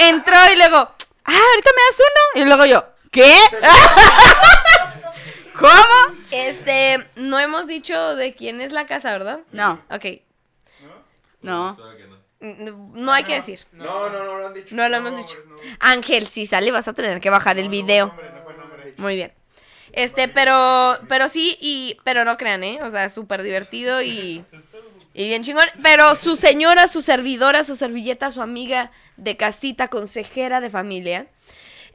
Entró 0.00 0.36
y 0.52 0.56
luego, 0.56 0.76
ah, 0.76 1.40
ahorita 1.50 1.70
me 1.76 1.82
das 1.88 2.00
uno. 2.00 2.42
Y 2.42 2.44
luego 2.46 2.66
yo, 2.66 2.84
¿qué? 3.10 3.32
¿Cómo? 5.58 6.18
Este, 6.32 7.08
no 7.14 7.38
hemos 7.38 7.66
dicho 7.68 8.16
de 8.16 8.34
quién 8.34 8.60
es 8.60 8.72
la 8.72 8.86
casa, 8.86 9.12
¿verdad? 9.12 9.40
No, 9.52 9.80
Ok, 9.90 10.06
no. 11.42 11.76
No 12.40 13.12
hay 13.12 13.24
que 13.24 13.34
decir. 13.34 13.60
No, 13.72 14.10
no, 14.10 14.24
no 14.24 14.38
lo 14.38 14.46
han 14.48 14.54
dicho. 14.54 14.74
No 14.74 14.86
lo 14.88 14.96
hemos 14.96 15.16
dicho. 15.16 15.36
Ángel, 15.80 16.26
si 16.26 16.44
sale 16.44 16.70
vas 16.72 16.88
a 16.88 16.92
tener 16.92 17.20
que 17.20 17.30
bajar 17.30 17.58
el 17.58 17.68
video. 17.70 18.14
Muy 18.98 19.14
bien. 19.14 19.32
Este, 19.96 20.28
pero, 20.28 20.98
pero 21.08 21.28
sí, 21.28 21.56
y, 21.60 21.96
pero 22.04 22.24
no 22.24 22.36
crean, 22.36 22.64
¿eh? 22.64 22.80
O 22.82 22.90
sea, 22.90 23.08
súper 23.08 23.42
divertido 23.42 24.02
y, 24.02 24.44
y 25.14 25.26
bien 25.28 25.42
chingón. 25.44 25.66
Pero 25.82 26.14
su 26.16 26.34
señora, 26.36 26.86
su 26.88 27.00
servidora, 27.02 27.62
su 27.64 27.76
servilleta, 27.76 28.30
su 28.30 28.42
amiga 28.42 28.90
de 29.16 29.36
casita, 29.36 29.88
consejera 29.88 30.60
de 30.60 30.70
familia, 30.70 31.26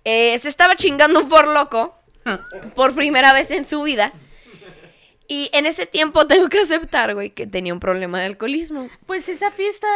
eh, 0.05 0.37
se 0.39 0.47
estaba 0.49 0.75
chingando 0.75 1.19
un 1.19 1.27
por 1.29 1.47
loco 1.47 1.95
por 2.75 2.95
primera 2.95 3.33
vez 3.33 3.51
en 3.51 3.65
su 3.65 3.81
vida. 3.83 4.13
Y 5.27 5.49
en 5.53 5.65
ese 5.65 5.85
tiempo 5.85 6.25
tengo 6.25 6.47
que 6.49 6.59
aceptar, 6.59 7.13
güey, 7.13 7.31
que 7.31 7.45
tenía 7.45 7.73
un 7.73 7.79
problema 7.79 8.19
de 8.19 8.25
alcoholismo. 8.27 8.89
Pues 9.05 9.29
esa 9.29 9.51
fiesta 9.51 9.87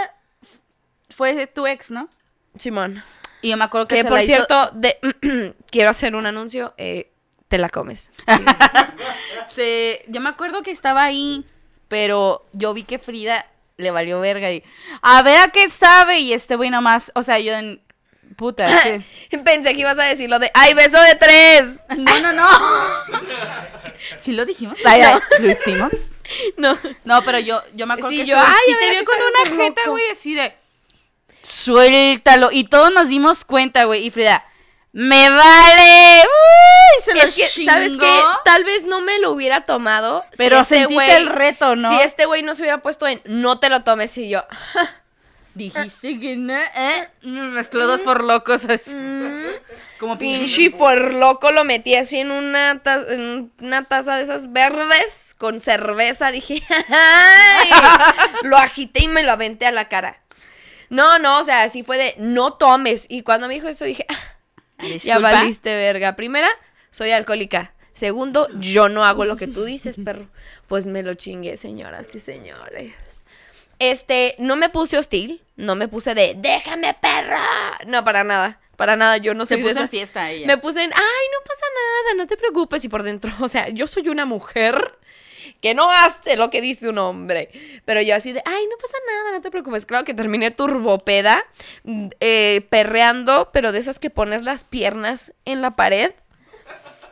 fue 1.10 1.34
de 1.36 1.48
tu 1.48 1.66
ex, 1.66 1.89
¿no? 1.89 2.10
Simón. 2.58 3.02
Y 3.42 3.50
yo 3.50 3.58
me 3.58 3.63
acuerdo 3.66 3.88
que, 3.88 3.96
Que 3.96 4.02
se 4.04 4.08
por 4.10 4.18
la 4.18 4.24
hizo- 4.24 4.34
cierto, 4.34 4.72
de, 4.74 5.56
quiero 5.72 5.89
hacer 5.89 6.16
un 6.16 6.26
anuncio. 6.26 6.74
eh, 6.78 7.10
te 7.54 7.60
la 7.60 7.70
comes. 7.70 8.10
se, 9.48 10.04
yo 10.08 10.22
me 10.22 10.30
acuerdo 10.30 10.63
que 10.63 10.72
estaba 10.72 11.04
ahí, 11.04 11.46
pero 11.88 12.48
yo 12.52 12.74
vi 12.74 12.82
que 12.82 12.98
Frida 12.98 13.46
le 13.78 13.92
valió 13.92 14.20
verga 14.20 14.52
y 14.52 14.63
a 15.04 15.22
ver 15.22 15.38
a 15.38 15.50
qué 15.50 15.70
sabe 15.70 16.18
y 16.18 16.34
este 16.34 16.56
güey 16.56 16.72
nomás, 16.72 17.12
o 17.13 17.22
sea, 17.22 17.38
yo 17.38 17.54
en 17.54 17.80
puta, 18.38 18.66
Pensé 19.46 19.76
que 19.76 19.82
ibas 19.82 20.00
a 20.00 20.06
decir 20.06 20.32
lo 20.32 20.39
de 20.39 20.50
¡Ay, 20.56 20.74
beso 20.74 21.00
de 21.00 21.13
tres! 21.13 21.68
no, 21.96 22.22
no, 22.22 22.34
no. 22.34 22.50
¿Sí 24.22 24.32
lo 24.32 24.48
dijimos? 24.48 24.76
Ay, 24.84 25.04
¿Lo 25.39 25.52
hicimos? 25.52 25.92
No. 26.58 26.76
No, 27.04 27.24
pero 27.24 27.38
yo, 27.38 27.62
yo 27.76 27.86
me 27.86 27.94
acuerdo 27.94 28.10
Sí, 28.10 28.18
que 28.22 28.26
yo, 28.26 28.36
ay, 28.36 28.56
sí 28.66 28.76
te 28.80 28.89
vio 28.89 29.04
con 29.04 29.16
una 29.16 29.63
jeta, 29.63 29.89
güey, 29.89 30.10
así 30.12 30.34
de 30.34 30.56
suéltalo. 31.44 32.50
Y 32.52 32.63
todos 32.63 32.92
nos 32.92 33.10
dimos 33.10 33.46
cuenta, 33.46 33.84
güey. 33.84 34.08
Y 34.08 34.10
Frida, 34.10 34.44
¡me 34.94 35.30
vale! 35.30 36.22
¡Uy! 36.24 37.04
Se 37.04 37.14
lo 37.14 37.22
Es 37.22 37.34
que, 37.36 37.66
¿sabes 37.66 37.98
qué? 37.98 38.22
Tal 38.46 38.64
vez 38.64 38.86
no 38.86 39.02
me 39.02 39.20
lo 39.20 39.32
hubiera 39.32 39.66
tomado. 39.66 40.24
si 40.32 40.38
Pero 40.38 40.60
este 40.60 40.78
sentiste 40.80 41.04
güey- 41.06 41.16
el 41.18 41.28
reto, 41.28 41.76
¿no? 41.76 41.90
Si 41.90 42.02
este 42.02 42.26
güey 42.26 42.42
no 42.44 42.54
se 42.56 42.62
hubiera 42.62 42.82
puesto 42.82 43.06
en 43.08 43.22
no 43.26 43.60
te 43.60 43.70
lo 43.70 43.84
tomes 43.84 44.18
y 44.18 44.30
yo. 44.30 44.46
Dijiste 45.56 46.20
que 46.20 46.36
no, 46.36 46.56
¿eh? 46.56 47.10
Mezcló 47.22 47.86
dos 47.86 48.02
por 48.02 48.24
locos 48.24 48.66
así. 48.66 48.92
Como 50.00 50.18
Pinche 50.18 50.40
pinche. 50.64 50.70
for 50.76 51.14
loco 51.14 51.52
lo 51.52 51.64
metí 51.64 51.94
así 51.96 52.18
en 52.20 52.32
una, 52.32 52.82
ta- 52.82 53.06
en 53.08 53.52
una 53.62 53.86
taza 53.86 54.16
de 54.16 54.24
esas 54.24 54.52
verdes 54.52 55.36
con 55.38 55.60
cerveza. 55.60 56.32
Dije, 56.32 56.64
¡ay! 56.90 57.70
Lo 58.44 58.58
agité 58.58 59.04
y 59.04 59.08
me 59.08 59.22
lo 59.22 59.32
aventé 59.32 59.68
a 59.68 59.72
la 59.72 59.88
cara. 59.90 60.22
No, 60.90 61.20
no, 61.20 61.40
o 61.40 61.44
sea, 61.44 61.62
así 61.64 61.84
fue 61.84 61.98
de 62.00 62.16
no 62.18 62.54
tomes. 62.54 63.06
Y 63.08 63.22
cuando 63.22 63.48
me 63.48 63.54
dijo 63.54 63.68
eso 63.68 63.86
dije, 63.86 64.06
"Ah, 64.10 64.16
ya 64.80 64.88
Disculpa. 64.88 65.20
valiste 65.32 65.76
verga. 65.76 66.16
Primera, 66.16 66.50
soy 66.92 67.12
alcohólica. 67.12 67.74
Segundo, 67.94 68.48
yo 68.60 68.90
no 68.90 69.06
hago 69.06 69.26
lo 69.26 69.36
que 69.38 69.48
tú 69.48 69.64
dices, 69.64 69.98
perro. 70.04 70.28
Pues 70.68 70.88
me 70.88 71.04
lo 71.04 71.14
chingué, 71.14 71.58
señoras 71.58 72.14
y 72.16 72.20
señores. 72.20 72.94
Este, 73.80 74.36
no 74.40 74.56
me 74.56 74.70
puse 74.70 74.98
hostil, 74.98 75.42
no 75.56 75.76
me 75.76 75.88
puse 75.88 76.16
de 76.16 76.36
déjame 76.38 76.96
perra. 77.02 77.42
No, 77.86 78.04
para 78.04 78.24
nada. 78.24 78.60
Para 78.76 78.96
nada, 78.96 79.18
yo 79.18 79.34
no 79.34 79.46
Se 79.46 79.56
soy 79.56 79.64
de 79.64 79.70
puso 79.70 79.84
en 79.84 79.90
fiesta 79.90 80.32
ella. 80.32 80.48
Me 80.48 80.58
puse 80.58 80.84
en, 80.84 80.92
ay, 80.94 81.00
no 81.32 81.46
pasa 81.46 81.66
nada, 81.76 82.16
no 82.18 82.28
te 82.28 82.38
preocupes. 82.38 82.84
Y 82.86 82.90
por 82.90 83.04
dentro, 83.04 83.32
o 83.40 83.48
sea, 83.48 83.70
yo 83.70 83.88
soy 83.88 84.10
una 84.10 84.26
mujer 84.26 84.98
que 85.62 85.74
no 85.74 85.90
hace 85.92 86.36
lo 86.36 86.50
que 86.50 86.62
dice 86.62 86.90
un 86.90 86.98
hombre. 86.98 87.50
Pero 87.86 88.02
yo 88.02 88.16
así 88.16 88.32
de, 88.34 88.42
ay, 88.46 88.66
no 88.70 88.78
pasa 88.78 88.98
nada, 89.08 89.32
no 89.38 89.42
te 89.42 89.52
preocupes. 89.52 89.86
Claro 89.86 90.04
que 90.04 90.14
terminé 90.14 90.52
turbopeda, 90.52 91.44
mm, 91.84 92.08
eh, 92.20 92.66
perreando, 92.70 93.50
pero 93.54 93.72
de 93.72 93.80
esas 93.80 94.00
que 94.00 94.10
pones 94.10 94.42
las 94.44 94.64
piernas 94.64 95.34
en 95.46 95.62
la 95.62 95.72
pared. 95.72 96.12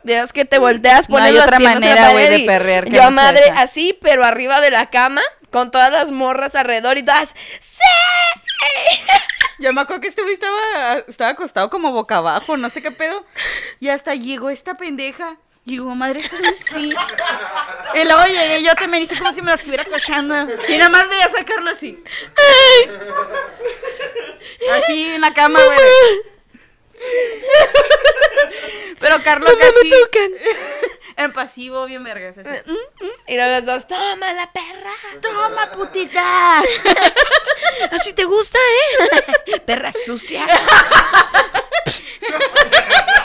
De 0.02 0.14
esas 0.14 0.32
que 0.32 0.44
te 0.44 0.58
volteas, 0.58 1.08
No 1.08 1.14
pones 1.14 1.28
hay 1.28 1.34
las 1.34 1.46
otra 1.46 1.58
piernas 1.58 1.76
en 1.76 1.80
la 1.82 1.88
manera, 1.94 2.10
güey, 2.12 2.24
pared 2.24 2.40
de 2.40 2.46
perrear 2.46 2.84
que 2.86 2.96
Yo 2.96 3.04
no 3.04 3.10
madre 3.12 3.44
esa. 3.44 3.60
así, 3.60 3.96
pero 4.00 4.24
arriba 4.24 4.60
de 4.60 4.70
la 4.72 4.90
cama, 4.90 5.22
con 5.50 5.70
todas 5.70 5.92
las 5.92 6.10
morras 6.10 6.54
alrededor 6.56 6.98
y 6.98 7.04
todas, 7.04 7.28
¡sí! 7.60 7.78
Yo 9.58 9.72
me 9.72 9.80
acuerdo 9.82 10.00
que 10.00 10.08
este 10.08 10.22
güey 10.22 10.34
estaba, 10.34 11.04
estaba 11.06 11.30
acostado 11.30 11.70
como 11.70 11.92
boca 11.92 12.16
abajo, 12.16 12.56
no 12.56 12.68
sé 12.68 12.82
qué 12.82 12.90
pedo. 12.90 13.24
Y 13.78 13.90
hasta 13.90 14.14
llegó 14.16 14.50
esta 14.50 14.76
pendeja. 14.76 15.36
Madre, 15.64 16.18
esto 16.20 16.36
no 16.40 16.48
es 16.48 16.58
sí. 16.58 16.92
Y 17.94 18.04
luego 18.04 18.24
llegué 18.26 18.62
yo, 18.64 18.74
te 18.74 18.88
me 18.88 19.00
hice 19.00 19.16
como 19.16 19.32
si 19.32 19.40
me 19.42 19.50
lo 19.50 19.54
estuviera 19.56 19.84
cochando. 19.84 20.34
Y 20.68 20.76
nada 20.76 20.90
más 20.90 21.08
veía 21.08 21.28
sacarlo 21.28 21.70
así. 21.70 22.02
Así 24.74 25.04
en 25.14 25.20
la 25.20 25.32
cama, 25.32 25.60
güey. 25.64 25.78
Pero 28.98 29.22
Carlos 29.22 29.52
No 29.52 29.58
me 29.58 29.64
casi 29.72 29.90
tocan. 29.90 30.30
en 31.16 31.32
pasivo, 31.32 31.86
bien 31.86 32.02
vergas. 32.04 32.38
así. 32.38 32.50
Y 33.28 33.36
luego 33.36 33.50
los 33.52 33.64
dos, 33.64 33.86
toma 33.86 34.32
la 34.32 34.50
perra. 34.52 34.92
Toma, 35.20 35.70
putita. 35.72 36.60
Así 37.90 38.12
te 38.12 38.24
gusta, 38.24 38.58
¿eh? 38.58 39.60
Perra 39.66 39.92
sucia. 39.92 40.46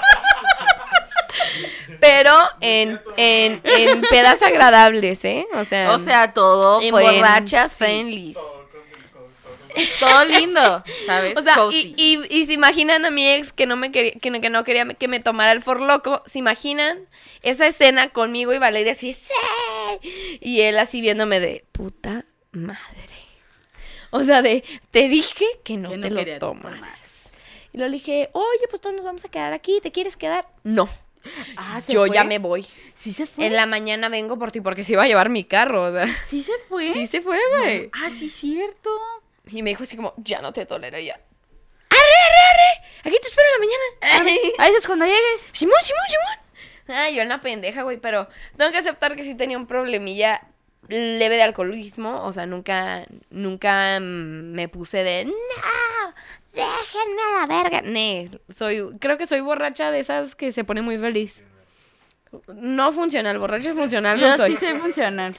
Pero 2.00 2.34
en, 2.62 3.00
en, 3.17 3.62
en 3.63 4.02
pedas 4.02 4.41
agradables, 4.43 5.24
¿eh? 5.26 5.46
O 5.56 5.63
sea, 5.65 5.91
O 5.93 6.00
sea, 6.00 6.34
todo 6.34 6.82
en 6.82 6.91
fue 6.91 7.04
en- 7.04 7.22
borrachas 7.22 7.72
sí, 7.72 7.78
friendlies. 7.78 8.38
Todo 10.00 10.26
lindo, 10.26 10.84
¿sabes? 11.06 11.38
O 11.38 11.41
sea, 11.43 11.56
y, 11.72 11.93
y, 11.98 12.20
y 12.36 12.46
se 12.48 12.54
imaginan 12.54 13.06
a 13.06 13.12
mi 13.12 13.28
ex 13.30 13.52
que 13.54 13.67
no 13.67 13.76
me 13.76 13.91
quería, 13.91 14.13
que 14.13 14.32
no, 14.32 14.41
que 14.41 14.50
no 14.50 14.63
quería 14.63 14.86
que 14.96 15.08
me 15.08 15.20
tomara 15.20 15.52
el 15.52 15.62
for 15.62 15.80
loco, 15.82 16.24
se 16.26 16.39
imaginan 16.39 17.08
esa 17.43 17.67
escena 17.67 18.10
conmigo 18.10 18.54
y 18.54 18.58
Valeria 18.58 18.93
así, 18.93 19.13
¡sí! 19.13 19.30
Y 20.41 20.62
él 20.62 20.80
así 20.80 21.00
viéndome 21.00 21.39
de 21.39 21.63
puta 21.74 22.26
madre. 22.52 22.80
O 24.10 24.24
sea, 24.24 24.41
de 24.41 24.63
te 24.89 25.10
dije 25.10 25.46
que 25.63 25.78
no 25.78 25.91
Que 25.91 25.98
te 26.00 26.10
lo 26.10 26.39
tomas. 26.39 26.63
tomar. 26.74 26.89
Y 27.72 27.78
luego 27.78 27.91
le 27.91 27.98
dije, 27.98 28.30
oye, 28.34 28.67
pues 28.72 28.82
todos 28.82 28.96
nos 28.96 29.06
vamos 29.06 29.26
a 29.26 29.30
quedar 29.30 29.54
aquí, 29.54 29.80
¿te 29.84 29.91
quieres 29.91 30.17
quedar? 30.17 30.48
No, 30.63 30.89
Ah, 31.55 31.81
¿se 31.85 31.93
yo 31.93 32.05
fue? 32.05 32.15
ya 32.15 32.23
me 32.23 32.39
voy. 32.39 32.67
Sí 32.95 33.13
se 33.13 33.25
fue. 33.27 33.45
En 33.45 33.53
la 33.55 33.65
mañana 33.65 34.09
vengo 34.09 34.37
por 34.39 34.51
ti 34.51 34.61
porque 34.61 34.83
se 34.83 34.93
iba 34.93 35.03
a 35.03 35.07
llevar 35.07 35.29
mi 35.29 35.43
carro, 35.43 35.83
o 35.83 35.91
sea. 35.91 36.07
Sí 36.25 36.41
se 36.43 36.53
fue. 36.67 36.93
Sí 36.93 37.07
se 37.07 37.21
fue, 37.21 37.37
güey. 37.57 37.89
Ah, 37.93 38.09
sí, 38.09 38.29
cierto. 38.29 38.89
Y 39.47 39.61
me 39.61 39.69
dijo 39.71 39.83
así 39.83 39.95
como, 39.95 40.13
ya 40.17 40.41
no 40.41 40.51
te 40.51 40.65
tolero 40.65 40.99
ya. 40.99 41.13
¡Arre, 41.13 41.99
arre, 41.99 42.41
arre! 42.51 42.87
Aquí 43.03 43.17
te 43.21 43.27
espero 43.27 43.47
en 43.47 43.53
la 43.53 43.65
mañana. 43.65 44.31
Ahí 44.59 44.71
es 44.75 44.85
cuando 44.85 45.05
llegues. 45.05 45.49
Simón, 45.51 45.77
Simón, 45.81 46.03
Simón. 46.09 46.97
Ay, 46.97 47.15
yo 47.15 47.21
en 47.21 47.29
la 47.29 47.41
pendeja, 47.41 47.83
güey, 47.83 47.97
pero 47.97 48.27
tengo 48.57 48.71
que 48.71 48.77
aceptar 48.77 49.15
que 49.15 49.23
sí 49.23 49.35
tenía 49.35 49.57
un 49.57 49.67
problemilla 49.67 50.41
leve 50.87 51.35
de 51.35 51.43
alcoholismo. 51.43 52.23
O 52.23 52.31
sea, 52.33 52.45
nunca, 52.45 53.05
nunca 53.29 53.99
me 53.99 54.67
puse 54.69 55.03
de, 55.03 55.25
no, 55.25 55.33
déjenme 56.53 57.21
a 57.21 57.39
la 57.41 57.61
verga. 57.63 57.81
Ne, 57.81 58.29
soy, 58.53 58.97
creo 58.99 59.17
que 59.17 59.27
soy 59.27 59.41
borracha 59.41 59.91
de 59.91 59.99
esas 59.99 60.35
que 60.35 60.51
se 60.51 60.63
pone 60.63 60.81
muy 60.81 60.97
feliz. 60.97 61.43
No 62.53 62.91
funcional, 62.91 63.39
borracha 63.39 63.73
funcional 63.73 64.19
no 64.19 64.29
Yo 64.29 64.37
soy. 64.37 64.51
sí 64.51 64.57
sé 64.57 64.77
funcional. 64.79 65.35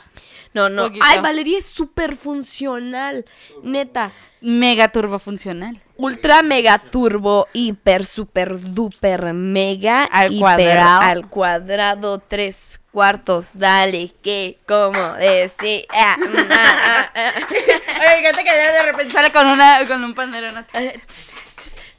No, 0.55 0.69
no. 0.69 0.85
Poquito. 0.85 1.05
Ay, 1.09 1.21
Valeria 1.21 1.59
es 1.59 1.67
súper 1.67 2.17
funcional. 2.17 3.25
Neta. 3.63 4.13
Mega 4.41 4.89
turbo 4.89 5.19
funcional. 5.19 5.81
Ultra 5.97 6.43
mega 6.43 6.79
turbo, 6.79 7.49
hiper, 7.53 8.07
super, 8.07 8.61
duper, 8.61 9.33
mega, 9.33 10.05
Al 10.05 10.29
hiper, 10.33 10.39
cuadrado. 10.41 11.01
al 11.03 11.29
cuadrado, 11.29 12.19
tres 12.21 12.79
cuartos, 12.93 13.59
dale, 13.59 14.15
que, 14.23 14.59
como, 14.69 15.15
decir, 15.15 15.87
ah, 15.91 16.17
mm, 16.19 16.37
ah, 16.53 16.77
ah, 16.85 17.11
ah. 17.17 17.33
Oye, 17.41 18.17
fíjate 18.21 18.45
que 18.45 18.51
ella 18.61 18.73
de 18.75 18.83
repente 18.93 19.13
sale 19.13 19.33
con 19.33 19.45
una 19.49 19.85
con 19.89 20.05
un 20.05 20.15
pandero. 20.15 20.53
¿no? 20.53 20.65
Ay, 20.73 20.93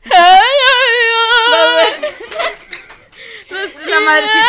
ay, 0.06 0.14
ay. 0.14 1.92
Los- 3.50 3.86
la 3.86 4.00
madrecita 4.00 4.48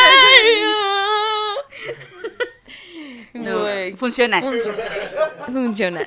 No, 3.35 3.61
güey. 3.61 3.95
Funcional. 3.95 4.45
Funciona. 5.47 6.07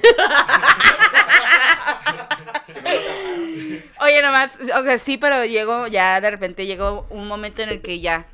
Oye, 4.01 4.21
nomás, 4.21 4.51
o 4.77 4.83
sea, 4.83 4.97
sí, 4.97 5.17
pero 5.17 5.45
llegó, 5.45 5.87
ya 5.87 6.19
de 6.19 6.29
repente 6.29 6.65
llegó 6.65 7.05
un 7.09 7.27
momento 7.27 7.61
en 7.61 7.69
el 7.69 7.81
que 7.81 8.01
ya, 8.01 8.25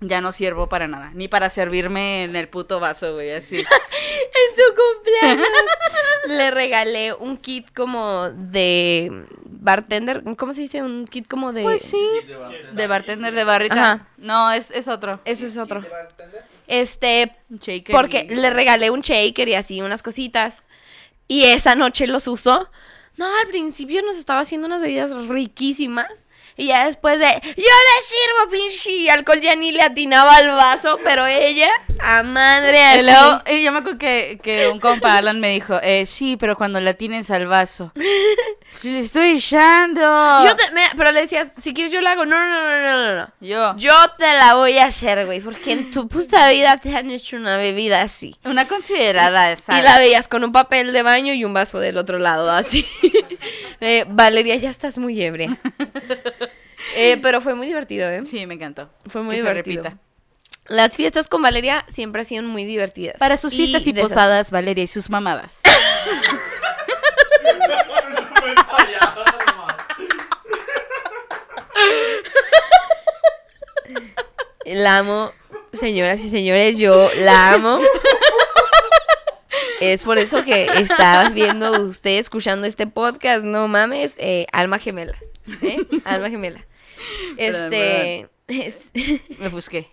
ya 0.00 0.20
no 0.22 0.32
sirvo 0.32 0.68
para 0.68 0.88
nada, 0.88 1.10
ni 1.14 1.28
para 1.28 1.50
servirme 1.50 2.24
en 2.24 2.34
el 2.34 2.48
puto 2.48 2.80
vaso, 2.80 3.14
güey, 3.14 3.32
así. 3.32 3.62
En 4.16 4.56
su 4.56 4.62
cumpleaños 4.74 5.48
le 6.26 6.50
regalé 6.50 7.12
un 7.14 7.36
kit 7.36 7.72
como 7.74 8.30
de 8.30 9.24
bartender, 9.44 10.22
¿cómo 10.36 10.52
se 10.52 10.62
dice? 10.62 10.82
Un 10.82 11.06
kit 11.06 11.26
como 11.26 11.52
de... 11.52 11.62
Pues 11.62 11.82
sí. 11.82 12.00
De 12.72 12.86
bartender, 12.86 13.34
de 13.34 13.44
barrita. 13.44 13.92
Ajá. 13.92 14.08
No, 14.16 14.50
es, 14.52 14.70
es 14.70 14.88
otro. 14.88 15.20
Eso 15.24 15.46
es 15.46 15.56
otro. 15.56 15.82
¿Te 15.82 15.88
va 15.88 15.98
a 15.98 16.02
entender? 16.02 16.44
Este, 16.66 17.32
Un 17.50 17.58
shaker 17.58 17.94
Porque 17.94 18.26
y- 18.30 18.34
le 18.34 18.50
regalé 18.50 18.90
un 18.90 19.00
shaker 19.00 19.48
y 19.48 19.54
así 19.54 19.80
unas 19.82 20.02
cositas. 20.02 20.62
Y 21.28 21.44
esa 21.44 21.74
noche 21.74 22.06
los 22.06 22.26
usó. 22.28 22.68
No, 23.16 23.26
al 23.40 23.46
principio 23.48 24.02
nos 24.02 24.18
estaba 24.18 24.40
haciendo 24.40 24.66
unas 24.66 24.82
bebidas 24.82 25.12
riquísimas. 25.26 26.26
Y 26.58 26.68
ya 26.68 26.86
después 26.86 27.18
de, 27.20 27.26
yo 27.26 27.50
le 27.54 28.02
sirvo, 28.02 28.50
pinche 28.50 29.10
alcohol, 29.10 29.40
ya 29.42 29.54
ni 29.56 29.72
le 29.72 29.82
atinaba 29.82 30.36
al 30.36 30.48
vaso, 30.48 30.98
pero 31.04 31.26
ella, 31.26 31.68
a 32.00 32.22
madre 32.22 32.78
Y 32.78 32.82
así. 32.82 33.02
luego, 33.10 33.42
y 33.50 33.62
yo 33.62 33.72
me 33.72 33.78
acuerdo 33.80 33.98
que, 33.98 34.40
que 34.42 34.68
un 34.68 34.80
compa 34.80 35.18
Alan 35.18 35.38
me 35.38 35.50
dijo, 35.50 35.78
eh, 35.82 36.06
sí, 36.06 36.38
pero 36.38 36.56
cuando 36.56 36.80
la 36.80 36.94
tienes 36.94 37.30
al 37.30 37.46
vaso. 37.46 37.92
Sí, 38.78 38.90
le 38.90 39.00
estoy 39.00 39.38
echando. 39.38 40.00
Yo 40.44 40.54
te- 40.54 40.70
mira, 40.72 40.90
pero 40.96 41.10
le 41.12 41.22
decías, 41.22 41.50
si 41.58 41.72
quieres 41.72 41.92
yo 41.92 42.00
la 42.00 42.12
hago. 42.12 42.26
No, 42.26 42.38
no, 42.38 42.46
no, 42.48 42.82
no, 42.82 43.06
no, 43.06 43.14
no. 43.20 43.28
Yo. 43.40 43.74
Yo 43.78 43.92
te 44.18 44.32
la 44.34 44.54
voy 44.54 44.76
a 44.78 44.84
hacer, 44.86 45.24
güey, 45.26 45.40
porque 45.40 45.72
en 45.72 45.90
tu 45.90 46.06
puta 46.08 46.48
vida 46.50 46.76
te 46.76 46.94
han 46.94 47.10
hecho 47.10 47.36
una 47.36 47.56
bebida 47.56 48.02
así. 48.02 48.36
Una 48.44 48.68
considerada, 48.68 49.52
Y 49.52 49.56
¿sabes? 49.56 49.84
la 49.84 49.98
veías 49.98 50.28
con 50.28 50.44
un 50.44 50.52
papel 50.52 50.92
de 50.92 51.02
baño 51.02 51.32
y 51.32 51.44
un 51.44 51.54
vaso 51.54 51.78
del 51.80 51.96
otro 51.98 52.18
lado, 52.18 52.50
así. 52.50 52.86
Eh, 53.80 54.04
Valeria, 54.08 54.56
ya 54.56 54.70
estás 54.70 54.96
muy 54.98 55.20
ebria. 55.22 55.56
Eh, 56.94 57.18
pero 57.20 57.40
fue 57.40 57.54
muy 57.54 57.66
divertido, 57.66 58.08
¿eh? 58.08 58.22
Sí, 58.24 58.46
me 58.46 58.54
encantó. 58.54 58.88
Fue 59.08 59.20
muy 59.22 59.32
Que 59.34 59.42
se 59.42 59.48
divertido. 59.48 59.82
repita. 59.82 59.98
Las 60.68 60.94
fiestas 60.96 61.28
con 61.28 61.42
Valeria 61.42 61.84
siempre 61.88 62.20
han 62.20 62.24
sido 62.26 62.42
muy 62.44 62.64
divertidas. 62.64 63.16
Para 63.18 63.36
sus 63.36 63.52
fiestas 63.54 63.86
y, 63.86 63.90
esas- 63.90 64.02
posadas, 64.02 64.50
Valeria 64.50 64.84
y 64.84 64.86
sus 64.86 65.10
mamadas. 65.10 65.60
Súper 68.16 68.50
ensayado, 68.56 69.24
mamá. 69.46 69.76
La 74.66 74.98
amo, 74.98 75.32
señoras 75.72 76.20
y 76.24 76.30
señores, 76.30 76.78
yo 76.78 77.10
la 77.16 77.52
amo. 77.52 77.80
Es 79.80 80.02
por 80.04 80.18
eso 80.18 80.42
que 80.42 80.64
estás 80.78 81.32
viendo 81.34 81.70
usted, 81.82 82.18
escuchando 82.18 82.66
este 82.66 82.86
podcast, 82.86 83.44
no 83.44 83.68
mames, 83.68 84.14
eh, 84.18 84.46
alma 84.52 84.78
gemelas, 84.78 85.20
¿eh? 85.62 85.78
Alma 86.04 86.30
gemela. 86.30 86.64
Este, 87.36 88.28
es- 88.48 88.86
Me 89.38 89.48
busqué. 89.48 89.88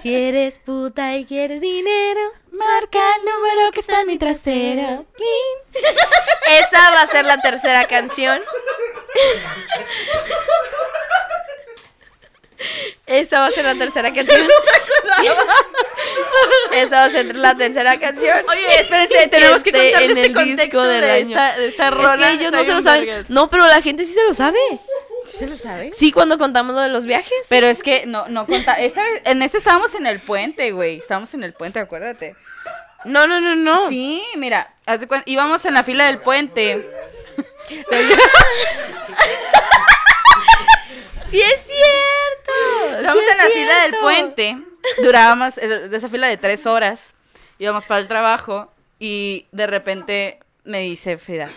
si 0.00 0.14
eres 0.14 0.58
puta 0.58 1.16
y 1.16 1.24
quieres 1.24 1.60
dinero, 1.60 2.20
Marca 2.50 2.98
el 3.18 3.24
número 3.24 3.72
que 3.72 3.80
está 3.80 4.00
en 4.02 4.06
mi 4.06 4.18
trasero. 4.18 5.06
esa 6.50 6.90
va 6.90 7.02
a 7.02 7.06
ser 7.06 7.24
la 7.24 7.40
tercera 7.40 7.84
canción. 7.86 8.40
Esa 13.22 13.40
va 13.40 13.46
a 13.46 13.50
ser 13.50 13.64
la 13.64 13.74
tercera 13.74 14.12
canción. 14.12 14.46
Esa 16.72 16.96
va 16.96 17.04
a 17.04 17.10
ser 17.10 17.34
la 17.36 17.54
tercera 17.56 17.98
canción. 17.98 18.38
Oye, 18.48 18.80
espérense, 18.80 19.28
tenemos 19.28 19.62
que 19.62 19.70
esté 19.70 19.82
contarles 19.92 20.10
en 20.10 20.16
este 20.16 20.26
el 20.26 20.34
contexto 20.34 20.62
disco 20.64 20.82
del 20.82 21.00
de 21.00 21.10
año. 21.10 21.28
esta, 21.38 21.56
de 21.58 21.68
esta 21.68 21.88
Es 21.88 21.94
rola. 21.94 22.16
que 22.28 22.32
ellos 22.34 22.52
no 22.52 22.64
se 22.64 22.72
lo 22.72 22.82
saben. 22.82 23.24
No, 23.28 23.48
pero 23.50 23.66
la 23.66 23.80
gente 23.82 24.04
sí 24.04 24.12
se 24.12 24.24
lo 24.24 24.34
sabe. 24.34 24.58
¿Sí 25.24 25.36
se 25.36 25.46
lo 25.46 25.56
sabe? 25.56 25.92
Sí, 25.96 26.10
cuando 26.10 26.36
contamos 26.38 26.74
lo 26.74 26.80
de 26.80 26.88
los 26.88 27.06
viajes. 27.06 27.46
Pero 27.48 27.66
es 27.68 27.82
que 27.82 28.06
no, 28.06 28.26
no 28.28 28.46
conta. 28.46 28.74
Esta, 28.74 29.02
en 29.24 29.42
este 29.42 29.58
estábamos 29.58 29.94
en 29.94 30.06
el 30.06 30.18
puente, 30.18 30.72
güey. 30.72 30.98
Estábamos 30.98 31.32
en 31.34 31.44
el 31.44 31.52
puente, 31.52 31.78
acuérdate. 31.78 32.34
No, 33.04 33.26
no, 33.28 33.40
no, 33.40 33.54
no. 33.54 33.88
Sí, 33.88 34.24
mira, 34.36 34.74
haz 34.86 35.00
de 35.00 35.06
cuen- 35.08 35.22
íbamos 35.26 35.64
en 35.64 35.74
la 35.74 35.84
fila 35.84 36.06
del 36.06 36.18
puente. 36.18 36.88
Sí 41.28 41.40
es 41.40 41.60
cierto. 41.62 42.11
Estábamos 42.96 43.22
sí 43.22 43.28
es 43.28 43.32
en 43.32 43.38
la 43.38 43.44
fila 43.54 43.82
del 43.82 43.94
puente. 44.00 44.58
Durábamos 45.02 45.58
eh, 45.58 45.68
de 45.88 45.96
esa 45.96 46.08
fila 46.08 46.26
de 46.28 46.36
tres 46.36 46.66
horas. 46.66 47.14
Íbamos 47.58 47.86
para 47.86 48.00
el 48.00 48.08
trabajo 48.08 48.72
y 48.98 49.46
de 49.52 49.66
repente 49.66 50.38
me 50.64 50.80
dice 50.80 51.18
Frida, 51.18 51.48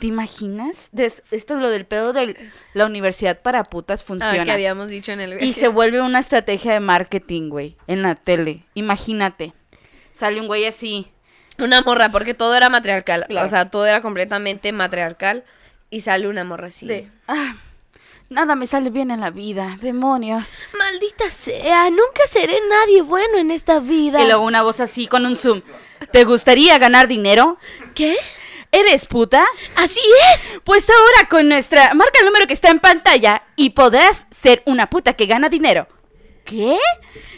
¿te 0.00 0.06
imaginas? 0.06 0.88
Des- 0.92 1.22
esto 1.30 1.54
es 1.54 1.60
lo 1.60 1.70
del 1.70 1.86
pedo 1.86 2.12
de 2.12 2.36
la 2.74 2.86
universidad 2.86 3.40
para 3.40 3.64
putas 3.64 4.02
Ah, 4.02 4.04
funciona. 4.06 4.44
que 4.44 4.52
habíamos 4.52 4.88
dicho 4.90 5.12
en 5.12 5.20
el 5.20 5.42
Y 5.42 5.52
se 5.54 5.68
vuelve 5.68 6.00
una 6.00 6.18
estrategia 6.20 6.72
de 6.72 6.80
marketing, 6.80 7.48
güey, 7.50 7.76
en 7.86 8.02
la 8.02 8.14
tele. 8.14 8.64
Imagínate. 8.74 9.52
Sale 10.14 10.40
un 10.40 10.46
güey 10.46 10.66
así. 10.66 11.10
Una 11.58 11.80
morra, 11.82 12.10
porque 12.10 12.34
todo 12.34 12.54
era 12.54 12.68
matriarcal. 12.68 13.24
Claro. 13.28 13.46
O 13.46 13.50
sea, 13.50 13.70
todo 13.70 13.86
era 13.86 14.00
completamente 14.02 14.72
matriarcal. 14.72 15.44
Y 15.90 16.02
sale 16.02 16.28
una 16.28 16.44
morra 16.44 16.68
así. 16.68 16.86
De, 16.86 17.10
ah, 17.26 17.56
nada 18.30 18.54
me 18.54 18.68
sale 18.68 18.90
bien 18.90 19.10
en 19.10 19.20
la 19.20 19.30
vida, 19.30 19.76
demonios. 19.82 20.54
Maldita 20.78 21.30
sea, 21.30 21.90
nunca 21.90 22.26
seré 22.26 22.60
nadie 22.68 23.02
bueno 23.02 23.38
en 23.38 23.50
esta 23.50 23.80
vida. 23.80 24.22
Y 24.22 24.26
luego 24.26 24.44
una 24.44 24.62
voz 24.62 24.80
así 24.80 25.06
con 25.06 25.26
un 25.26 25.36
zoom. 25.36 25.62
¿Te 26.12 26.24
gustaría 26.24 26.78
ganar 26.78 27.08
dinero? 27.08 27.58
¿Qué? 27.94 28.16
¿Eres 28.72 29.06
puta? 29.06 29.44
Así 29.74 30.00
es. 30.32 30.60
Pues 30.62 30.88
ahora 30.88 31.28
con 31.28 31.48
nuestra... 31.48 31.92
Marca 31.94 32.20
el 32.20 32.26
número 32.26 32.46
que 32.46 32.54
está 32.54 32.70
en 32.70 32.78
pantalla 32.78 33.42
y 33.56 33.70
podrás 33.70 34.28
ser 34.30 34.62
una 34.64 34.88
puta 34.88 35.14
que 35.14 35.26
gana 35.26 35.48
dinero. 35.48 35.88
¿Qué? 36.44 36.78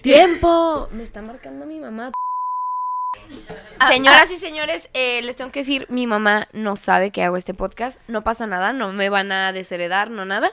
Tiempo. 0.03 0.89
Me 0.93 1.03
está 1.03 1.23
marcando 1.23 1.65
mi 1.65 1.81
mamá. 1.81 2.13
Señoras 3.89 4.31
y 4.31 4.37
señores, 4.37 4.89
eh, 4.95 5.23
les 5.23 5.37
tengo 5.37 5.51
que 5.51 5.61
decir, 5.61 5.87
mi 5.89 6.07
mamá 6.07 6.49
no 6.53 6.77
sabe 6.77 7.11
que 7.11 7.23
hago 7.23 7.37
este 7.37 7.55
podcast. 7.55 8.01
No 8.09 8.23
pasa 8.23 8.47
nada, 8.47 8.73
no 8.73 8.93
me 8.93 9.09
van 9.09 9.33
a 9.33 9.53
desheredar, 9.53 10.11
no 10.11 10.25
nada. 10.25 10.51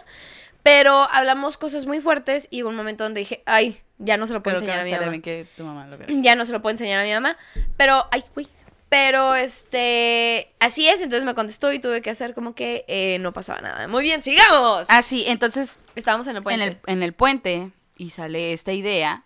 Pero 0.63 1.07
hablamos 1.11 1.57
cosas 1.57 1.85
muy 1.85 2.01
fuertes 2.01 2.47
y 2.51 2.63
hubo 2.63 2.69
un 2.69 2.75
momento 2.75 3.03
donde 3.03 3.19
dije, 3.19 3.43
ay, 3.45 3.81
ya 3.97 4.17
no 4.17 4.27
se 4.27 4.33
lo 4.33 4.43
puedo 4.43 4.57
que 4.57 4.63
enseñar 4.65 4.81
a 4.81 4.85
mi 4.85 4.91
mamá. 4.91 5.09
bien 5.09 5.21
que 5.21 5.45
tu 5.55 5.63
mamá 5.63 5.87
lo 5.87 5.97
viera. 5.97 6.13
Ya 6.21 6.35
no 6.35 6.45
se 6.45 6.51
lo 6.51 6.61
puedo 6.61 6.71
enseñar 6.71 6.99
a 6.99 7.03
mi 7.03 7.13
mamá. 7.13 7.37
Pero, 7.77 8.07
ay, 8.11 8.23
uy. 8.35 8.47
Pero, 8.89 9.35
este, 9.35 10.51
así 10.59 10.87
es, 10.87 11.01
entonces 11.01 11.23
me 11.23 11.35
contestó 11.35 11.71
y 11.71 11.79
tuve 11.79 12.01
que 12.01 12.09
hacer 12.09 12.33
como 12.33 12.55
que 12.55 12.85
eh, 12.87 13.19
no 13.19 13.33
pasaba 13.33 13.61
nada. 13.61 13.87
Muy 13.87 14.01
bien, 14.01 14.21
sigamos. 14.23 14.87
Ah, 14.89 15.03
sí, 15.03 15.25
entonces 15.27 15.77
Estábamos 15.95 16.25
en 16.27 16.37
el 16.37 16.43
puente. 16.43 16.63
en 16.63 16.69
el, 16.69 16.79
en 16.87 17.03
el 17.03 17.13
puente 17.13 17.71
y 17.97 18.09
sale 18.09 18.51
esta 18.51 18.73
idea 18.73 19.25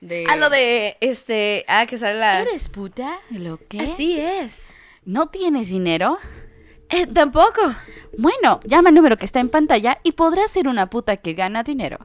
de... 0.00 0.24
Ah, 0.28 0.36
lo 0.36 0.50
de, 0.50 0.96
este, 1.00 1.64
ah, 1.68 1.86
que 1.86 1.98
sale 1.98 2.18
la... 2.18 2.40
¿Eres 2.40 2.68
puta? 2.68 3.18
¿Lo 3.30 3.58
qué? 3.68 3.80
Así 3.80 4.18
es. 4.18 4.74
¿No 5.04 5.28
tienes 5.28 5.68
dinero? 5.68 6.18
Eh, 6.88 7.06
tampoco. 7.06 7.74
Bueno, 8.16 8.60
llama 8.64 8.90
al 8.90 8.94
número 8.94 9.16
que 9.16 9.26
está 9.26 9.40
en 9.40 9.50
pantalla 9.50 9.98
y 10.02 10.12
podrás 10.12 10.50
ser 10.50 10.68
una 10.68 10.88
puta 10.88 11.16
que 11.16 11.34
gana 11.34 11.62
dinero. 11.62 11.98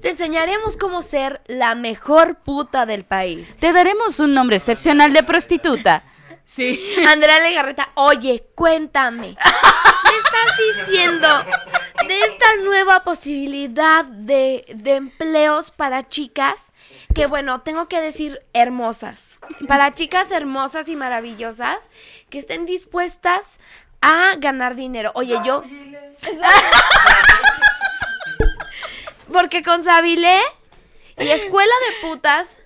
Te 0.00 0.10
enseñaremos 0.10 0.76
cómo 0.76 1.02
ser 1.02 1.40
la 1.46 1.74
mejor 1.74 2.40
puta 2.42 2.86
del 2.86 3.04
país. 3.04 3.56
Te 3.58 3.72
daremos 3.72 4.18
un 4.20 4.34
nombre 4.34 4.56
excepcional 4.56 5.12
de 5.12 5.22
prostituta. 5.22 6.04
Sí. 6.44 6.80
Andrea 7.08 7.40
Legarreta, 7.40 7.90
oye, 7.94 8.46
cuéntame. 8.54 9.28
¿Me 10.04 10.16
estás 10.44 10.86
diciendo 10.86 11.28
de 12.06 12.20
esta 12.20 12.56
nueva 12.62 13.04
posibilidad 13.04 14.04
de, 14.04 14.64
de 14.74 14.96
empleos 14.96 15.70
para 15.70 16.08
chicas? 16.08 16.72
Que 17.14 17.26
bueno, 17.26 17.60
tengo 17.62 17.88
que 17.88 18.00
decir 18.00 18.40
hermosas. 18.52 19.38
Para 19.68 19.92
chicas 19.92 20.30
hermosas 20.30 20.88
y 20.88 20.96
maravillosas 20.96 21.90
que 22.30 22.38
estén 22.38 22.66
dispuestas 22.66 23.58
a 24.00 24.34
ganar 24.36 24.74
dinero. 24.74 25.12
Oye, 25.14 25.38
yo. 25.44 25.62
Porque 29.32 29.62
con 29.62 29.82
Sabile 29.82 30.38
y 31.18 31.28
Escuela 31.28 31.72
de 31.88 32.08
Putas, 32.08 32.60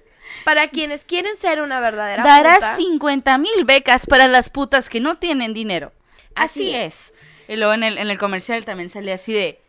para 0.45 0.69
quienes 0.69 1.05
quieren 1.05 1.37
ser 1.37 1.61
una 1.61 1.81
verdadera 1.81 2.25
Darás 2.25 2.57
puta, 2.57 2.77
50 2.77 3.39
mil 3.39 3.65
becas 3.65 4.07
para 4.07 4.29
las 4.29 4.51
putas 4.51 4.89
que 4.91 5.01
no 5.01 5.19
tienen 5.19 5.55
dinero. 5.55 5.93
Así, 6.35 6.75
Así 6.75 6.75
es. 6.75 7.13
Y 7.49 7.57
luego 7.57 7.75
en 7.75 7.83
el, 7.83 7.99
en 7.99 8.11
el 8.11 8.19
comercial 8.19 8.65
también 8.65 8.91
sale 8.91 9.13
así 9.13 9.33
de, 9.33 9.61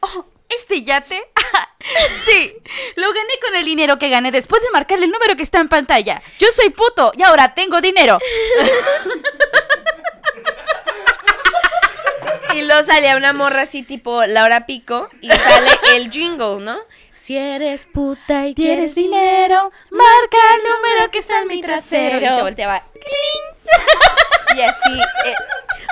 oh, 0.00 0.26
¿este 0.48 0.82
yate? 0.82 1.30
sí, 2.26 2.54
lo 2.96 3.08
gané 3.12 3.32
con 3.40 3.54
el 3.54 3.64
dinero 3.64 3.98
que 3.98 4.10
gané 4.10 4.30
después 4.32 4.60
de 4.62 4.70
marcarle 4.70 5.06
el 5.06 5.12
número 5.12 5.36
que 5.36 5.44
está 5.44 5.60
en 5.60 5.68
pantalla. 5.68 6.20
Yo 6.38 6.48
soy 6.54 6.70
puto 6.70 7.12
y 7.16 7.22
ahora 7.22 7.54
tengo 7.54 7.80
dinero. 7.80 8.18
Y 12.54 12.62
luego 12.62 12.82
salía 12.82 13.16
una 13.16 13.32
morra 13.32 13.62
así 13.62 13.82
tipo 13.82 14.24
Laura 14.26 14.66
Pico 14.66 15.08
y 15.20 15.28
sale 15.28 15.70
el 15.94 16.10
jingle, 16.10 16.60
¿no? 16.60 16.78
Si 17.18 17.36
eres 17.36 17.84
puta 17.84 18.46
y 18.46 18.54
¿Tienes 18.54 18.94
dinero? 18.94 19.72
Marca 19.90 20.38
el 20.56 20.62
número 20.62 21.10
que 21.10 21.18
está 21.18 21.40
en 21.40 21.48
mi 21.48 21.60
trasero. 21.60 22.24
Y 22.24 22.28
se 22.30 22.42
volteaba. 22.42 22.84
¡cling! 22.92 24.56
Y 24.56 24.60
así. 24.62 24.98
eh, 25.26 25.34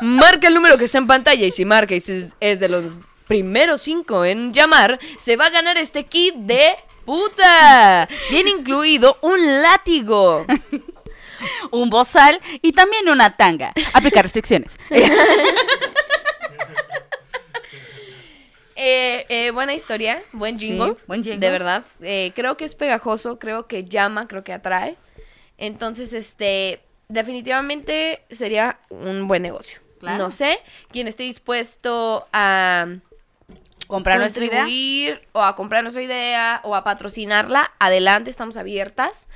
marca 0.02 0.46
el 0.46 0.54
número 0.54 0.78
que 0.78 0.84
está 0.84 0.98
en 0.98 1.06
pantalla 1.08 1.44
y 1.44 1.50
si 1.50 1.64
marca 1.64 1.94
y 1.94 2.00
si 2.00 2.12
es, 2.12 2.36
es 2.40 2.60
de 2.60 2.68
los 2.68 3.00
primeros 3.26 3.82
cinco 3.82 4.24
en 4.24 4.52
llamar, 4.52 4.98
se 5.18 5.36
va 5.36 5.46
a 5.46 5.50
ganar 5.50 5.76
este 5.78 6.04
kit 6.06 6.34
de 6.36 6.76
puta. 7.04 8.08
Viene 8.30 8.50
incluido 8.50 9.18
un 9.20 9.62
látigo. 9.62 10.46
un 11.72 11.90
bozal 11.90 12.40
y 12.62 12.72
también 12.72 13.08
una 13.08 13.36
tanga. 13.36 13.72
Aplicar 13.92 14.22
restricciones. 14.22 14.78
Eh, 18.76 19.24
eh, 19.30 19.50
buena 19.52 19.74
historia, 19.74 20.22
buen 20.32 20.58
Sí, 20.58 20.68
jingle. 20.68 20.96
buen 21.06 21.22
jingle. 21.24 21.40
De 21.40 21.50
verdad. 21.50 21.84
Eh, 22.02 22.32
creo 22.34 22.56
que 22.56 22.64
es 22.66 22.74
pegajoso, 22.74 23.38
creo 23.38 23.66
que 23.66 23.84
llama, 23.84 24.28
creo 24.28 24.44
que 24.44 24.52
atrae. 24.52 24.96
Entonces, 25.58 26.12
este, 26.12 26.80
definitivamente 27.08 28.22
sería 28.30 28.78
un 28.90 29.26
buen 29.28 29.42
negocio. 29.42 29.80
Claro. 30.00 30.18
No 30.18 30.30
sé, 30.30 30.60
quien 30.92 31.08
esté 31.08 31.22
dispuesto 31.22 32.28
a 32.32 32.86
Comprar 33.86 34.18
nuestra 34.18 34.44
idea. 34.44 35.20
o 35.32 35.42
a 35.42 35.56
comprar 35.56 35.82
nuestra 35.82 36.02
idea 36.02 36.60
o 36.64 36.74
a 36.74 36.84
patrocinarla, 36.84 37.72
adelante, 37.78 38.28
estamos 38.30 38.56
abiertas. 38.56 39.28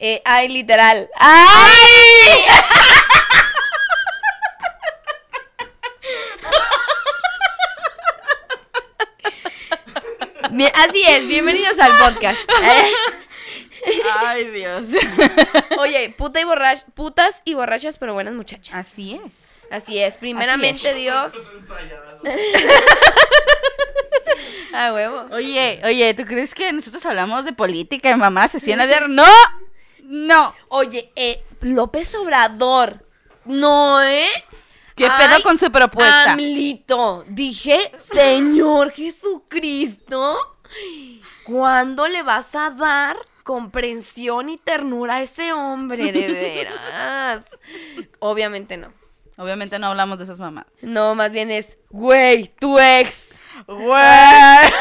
Eh, 0.00 0.22
ay, 0.24 0.48
literal. 0.48 1.08
¡Ay! 1.16 2.40
Bien, 10.58 10.72
así 10.74 11.00
es, 11.06 11.28
bienvenidos 11.28 11.78
al 11.78 11.92
podcast. 11.98 12.40
Eh, 12.64 12.90
Ay, 14.26 14.44
Dios. 14.50 14.86
Oye, 15.78 16.12
puta 16.18 16.40
y 16.40 16.42
borrach- 16.42 16.84
putas 16.94 17.42
y 17.44 17.54
borrachas, 17.54 17.96
pero 17.96 18.12
buenas 18.12 18.34
muchachas. 18.34 18.74
Así 18.74 19.20
es. 19.24 19.60
Así 19.70 20.00
es, 20.00 20.16
primeramente 20.16 20.94
Dios. 20.94 21.32
Ah, 24.74 24.90
huevo. 24.94 25.28
Oye, 25.30 25.80
oye, 25.84 26.12
¿tú 26.14 26.24
crees 26.24 26.56
que 26.56 26.72
nosotros 26.72 27.06
hablamos 27.06 27.44
de 27.44 27.52
política 27.52 28.10
y 28.10 28.16
mamá 28.16 28.48
se 28.48 28.58
sienta 28.58 28.88
de... 28.88 29.06
¡No! 29.06 29.22
¡No! 30.02 30.56
Oye, 30.70 31.12
eh, 31.14 31.44
López 31.60 32.12
Obrador. 32.16 33.04
No, 33.44 34.02
¿eh? 34.02 34.26
¿Qué 34.98 35.06
Ay, 35.06 35.28
pedo 35.28 35.42
con 35.44 35.58
su 35.58 35.70
propuesta? 35.70 36.32
Amlito, 36.32 37.24
dije, 37.28 37.92
Señor 38.12 38.90
Jesucristo, 38.90 40.56
¿cuándo 41.44 42.08
le 42.08 42.24
vas 42.24 42.52
a 42.56 42.70
dar 42.70 43.16
comprensión 43.44 44.48
y 44.48 44.58
ternura 44.58 45.16
a 45.16 45.22
ese 45.22 45.52
hombre, 45.52 46.10
de 46.10 46.32
veras? 46.32 47.44
Obviamente 48.18 48.76
no. 48.76 48.92
Obviamente 49.36 49.78
no 49.78 49.86
hablamos 49.86 50.18
de 50.18 50.24
esas 50.24 50.40
mamás. 50.40 50.66
No, 50.82 51.14
más 51.14 51.30
bien 51.30 51.52
es, 51.52 51.76
güey, 51.90 52.52
tu 52.58 52.80
ex. 52.80 53.28
¡Güey! 53.68 53.86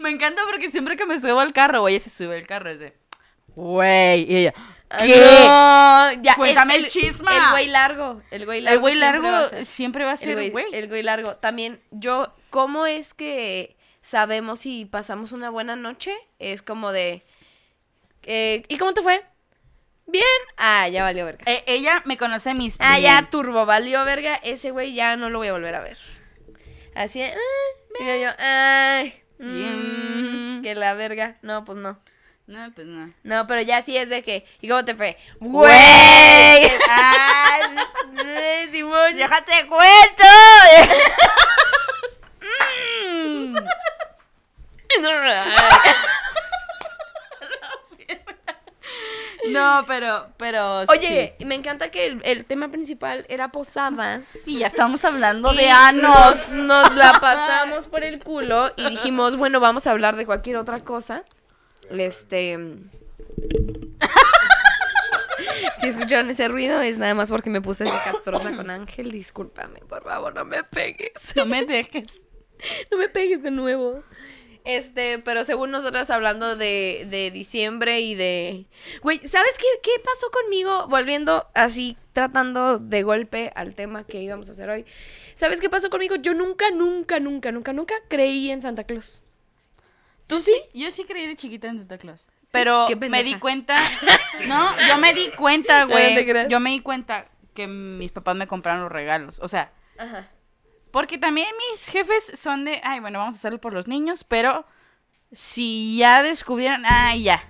Me 0.00 0.10
encanta 0.10 0.42
porque 0.50 0.70
siempre 0.70 0.98
que 0.98 1.06
me 1.06 1.18
subo 1.18 1.40
al 1.40 1.54
carro, 1.54 1.80
güey, 1.80 1.98
se 1.98 2.10
sube 2.10 2.38
al 2.38 2.46
carro, 2.46 2.68
es 2.68 2.78
de... 2.78 2.94
Güey, 3.48 4.30
y 4.30 4.36
ella... 4.36 4.54
¿Qué? 4.96 5.16
No, 5.44 6.12
ya, 6.22 6.34
Cuéntame 6.36 6.76
el 6.76 6.88
chisma. 6.88 7.30
El 7.36 7.50
güey 7.52 7.66
largo, 7.68 8.22
el 8.30 8.44
güey 8.46 8.60
largo. 8.62 8.74
El 8.74 8.80
güey 8.80 8.94
siempre 8.94 9.10
largo 9.20 9.30
va 9.32 9.40
a 9.40 9.44
ser. 9.44 9.66
siempre 9.66 10.04
va 10.04 10.10
a 10.10 10.14
El 10.14 10.18
ser 10.18 10.34
güey, 10.34 10.50
güey. 10.50 10.66
el 10.72 10.88
güey 10.88 11.02
largo. 11.02 11.36
También, 11.36 11.80
yo, 11.90 12.34
¿cómo 12.50 12.86
es 12.86 13.12
que 13.14 13.76
sabemos 14.00 14.60
si 14.60 14.86
pasamos 14.86 15.32
una 15.32 15.50
buena 15.50 15.76
noche? 15.76 16.14
Es 16.38 16.62
como 16.62 16.92
de. 16.92 17.22
eh, 18.22 18.62
¿Y 18.68 18.78
cómo 18.78 18.94
te 18.94 19.02
fue? 19.02 19.22
Bien. 20.06 20.24
Ah, 20.56 20.88
ya 20.88 21.02
valió 21.02 21.26
verga. 21.26 21.44
Eh, 21.44 21.62
ella 21.66 22.02
me 22.06 22.16
conoce 22.16 22.54
mis... 22.54 22.76
ah, 22.80 22.96
bien. 22.98 23.10
ya, 23.10 23.28
turbo, 23.30 23.66
valió 23.66 24.02
verga. 24.06 24.36
Ese 24.36 24.70
güey 24.70 24.94
ya 24.94 25.16
no 25.16 25.28
lo 25.28 25.36
voy 25.38 25.48
a 25.48 25.52
volver 25.52 25.74
a 25.74 25.80
ver. 25.80 25.98
Así, 26.94 27.22
ah, 27.22 27.34
y 28.00 28.22
yo, 28.22 28.30
ay, 28.38 29.22
mm, 29.38 30.62
que 30.62 30.74
la 30.74 30.94
verga. 30.94 31.36
No, 31.42 31.64
pues 31.66 31.76
no. 31.76 31.98
No, 32.48 32.72
pues 32.74 32.86
no. 32.86 33.12
No, 33.24 33.46
pero 33.46 33.60
ya 33.60 33.82
sí 33.82 33.94
es 33.94 34.08
de 34.08 34.22
que. 34.22 34.46
¿Y 34.62 34.68
cómo 34.68 34.82
te 34.82 34.94
fue? 34.94 35.18
¡Güey! 35.38 35.70
¡Ay! 36.88 37.76
Simón! 38.72 39.14
¡Déjate 39.14 39.66
cuento! 39.68 40.24
no, 49.50 49.84
pero, 49.86 50.28
pero 50.36 50.80
Oye, 50.88 51.36
me 51.44 51.54
encanta 51.54 51.90
que 51.90 52.06
el, 52.06 52.20
el 52.24 52.44
tema 52.46 52.70
principal 52.70 53.26
era 53.28 53.52
posadas. 53.52 54.24
sí, 54.24 54.58
ya 54.58 54.66
estamos 54.68 55.04
hablando 55.04 55.52
de 55.52 55.64
Y 55.64 55.68
anos. 55.68 56.48
Nos, 56.48 56.50
nos 56.50 56.94
la 56.94 57.18
pasamos 57.20 57.86
por 57.88 58.04
el 58.04 58.22
culo 58.22 58.72
y 58.76 58.88
dijimos, 58.88 59.36
bueno, 59.36 59.60
vamos 59.60 59.86
a 59.86 59.90
hablar 59.90 60.16
de 60.16 60.24
cualquier 60.26 60.56
otra 60.56 60.80
cosa. 60.80 61.24
Este. 61.90 62.58
Si 65.80 65.86
escucharon 65.86 66.28
ese 66.28 66.48
ruido 66.48 66.80
es 66.80 66.98
nada 66.98 67.14
más 67.14 67.30
porque 67.30 67.50
me 67.50 67.60
puse 67.60 67.84
de 67.84 67.90
castrosa 67.90 68.54
con 68.56 68.68
Ángel. 68.68 69.12
Discúlpame, 69.12 69.80
por 69.88 70.02
favor, 70.02 70.34
no 70.34 70.44
me 70.44 70.64
pegues. 70.64 71.12
No 71.36 71.46
me 71.46 71.64
dejes. 71.64 72.20
No 72.90 72.98
me 72.98 73.08
pegues 73.08 73.40
de 73.44 73.52
nuevo. 73.52 74.02
Este, 74.64 75.20
pero 75.20 75.44
según 75.44 75.70
nosotras 75.70 76.10
hablando 76.10 76.56
de, 76.56 77.06
de 77.08 77.30
diciembre 77.30 78.00
y 78.00 78.16
de... 78.16 78.66
Güey, 79.00 79.18
¿sabes 79.28 79.56
qué, 79.56 79.66
qué 79.80 79.92
pasó 80.04 80.28
conmigo? 80.32 80.88
Volviendo 80.88 81.46
así, 81.54 81.96
tratando 82.12 82.80
de 82.80 83.04
golpe 83.04 83.52
al 83.54 83.76
tema 83.76 84.04
que 84.04 84.20
íbamos 84.20 84.48
a 84.48 84.52
hacer 84.52 84.68
hoy. 84.68 84.84
¿Sabes 85.34 85.60
qué 85.60 85.70
pasó 85.70 85.88
conmigo? 85.88 86.16
Yo 86.16 86.34
nunca, 86.34 86.72
nunca, 86.72 87.20
nunca, 87.20 87.52
nunca, 87.52 87.72
nunca 87.72 87.94
creí 88.08 88.50
en 88.50 88.60
Santa 88.60 88.82
Claus. 88.82 89.22
¿Tú 90.28 90.40
sí? 90.40 90.54
Yo 90.74 90.90
sí 90.92 91.04
creí 91.04 91.26
de 91.26 91.34
chiquita 91.34 91.66
en 91.66 91.78
Santa 91.78 91.98
Claus. 91.98 92.28
Pero 92.52 92.86
me 93.10 93.24
di 93.24 93.34
cuenta. 93.34 93.76
No, 94.46 94.70
yo 94.88 94.96
me 94.98 95.12
di 95.12 95.30
cuenta, 95.32 95.84
güey. 95.86 96.48
Yo 96.48 96.60
me 96.60 96.70
di 96.70 96.80
cuenta 96.80 97.26
que 97.54 97.66
mis 97.66 98.12
papás 98.12 98.36
me 98.36 98.46
compraron 98.46 98.82
los 98.82 98.92
regalos. 98.92 99.40
O 99.42 99.48
sea, 99.48 99.72
Ajá. 99.98 100.28
porque 100.92 101.18
también 101.18 101.48
mis 101.72 101.88
jefes 101.88 102.30
son 102.34 102.64
de, 102.64 102.80
ay, 102.84 103.00
bueno, 103.00 103.18
vamos 103.18 103.34
a 103.34 103.38
hacerlo 103.38 103.60
por 103.60 103.72
los 103.72 103.88
niños, 103.88 104.22
pero 104.24 104.64
si 105.32 105.98
ya 105.98 106.22
descubrieron, 106.22 106.84
ay, 106.86 107.24
ya. 107.24 107.42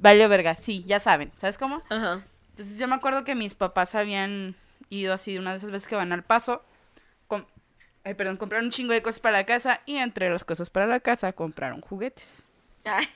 Valió 0.00 0.28
verga, 0.28 0.54
sí, 0.54 0.84
ya 0.86 1.00
saben. 1.00 1.32
¿Sabes 1.36 1.56
cómo? 1.58 1.82
Ajá. 1.88 2.24
Entonces 2.50 2.78
yo 2.78 2.88
me 2.88 2.94
acuerdo 2.94 3.24
que 3.24 3.34
mis 3.34 3.54
papás 3.54 3.94
habían 3.94 4.56
ido 4.88 5.14
así 5.14 5.38
una 5.38 5.50
de 5.52 5.58
esas 5.58 5.70
veces 5.70 5.88
que 5.88 5.96
van 5.96 6.12
al 6.12 6.24
paso. 6.24 6.62
Ay, 8.06 8.14
perdón, 8.14 8.36
compraron 8.36 8.66
un 8.66 8.70
chingo 8.72 8.92
de 8.92 9.02
cosas 9.02 9.20
para 9.20 9.38
la 9.38 9.44
casa 9.46 9.80
y 9.84 9.96
entre 9.96 10.30
las 10.30 10.44
cosas 10.44 10.70
para 10.70 10.86
la 10.86 11.00
casa 11.00 11.32
compraron 11.32 11.80
juguetes. 11.80 12.44
Ay, 12.84 13.06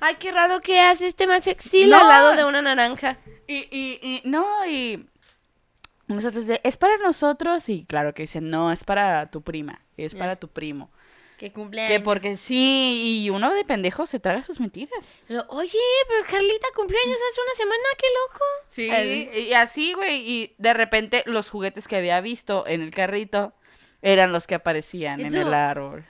ay, 0.00 0.16
qué 0.18 0.32
raro 0.32 0.60
que 0.60 0.80
hace 0.80 1.06
este 1.06 1.26
más 1.26 1.44
sexy 1.44 1.86
No. 1.86 1.98
al 2.00 2.08
lado 2.08 2.34
de 2.36 2.44
una 2.44 2.60
naranja. 2.60 3.16
Y, 3.46 3.68
y, 3.70 3.98
y, 4.02 4.22
no, 4.24 4.66
y 4.66 5.06
Nosotros 6.08 6.46
de, 6.46 6.60
es 6.64 6.76
para 6.76 6.98
nosotros 6.98 7.68
y 7.68 7.84
claro 7.86 8.12
que 8.12 8.24
dicen, 8.24 8.50
no, 8.50 8.70
es 8.72 8.84
para 8.84 9.30
tu 9.30 9.40
prima, 9.40 9.80
es 9.96 10.14
para 10.14 10.36
tu 10.36 10.48
primo. 10.48 10.90
Que 11.38 11.50
cumpleaños. 11.52 11.90
Que 11.90 12.00
porque 12.00 12.36
sí, 12.36 13.22
y 13.24 13.30
uno 13.30 13.52
de 13.52 13.64
pendejo 13.64 14.06
se 14.06 14.20
traga 14.20 14.42
sus 14.42 14.60
mentiras. 14.60 15.04
Pero, 15.26 15.44
Oye, 15.48 15.78
pero 16.08 16.24
Carlita 16.30 16.66
cumpleaños 16.76 17.18
hace 17.30 17.40
una 17.40 17.54
semana, 17.56 17.84
qué 17.98 18.06
loco. 18.22 18.44
Sí, 18.68 18.88
El- 18.90 19.38
y 19.48 19.54
así, 19.54 19.94
güey, 19.94 20.16
y 20.30 20.54
de 20.58 20.74
repente 20.74 21.22
los 21.26 21.50
juguetes 21.50 21.88
que 21.88 21.96
había 21.96 22.20
visto 22.20 22.66
en 22.66 22.82
el 22.82 22.90
carrito 22.92 23.52
eran 24.04 24.32
los 24.32 24.46
que 24.46 24.54
aparecían 24.54 25.18
en 25.20 25.34
el 25.34 25.52
árbol. 25.52 26.04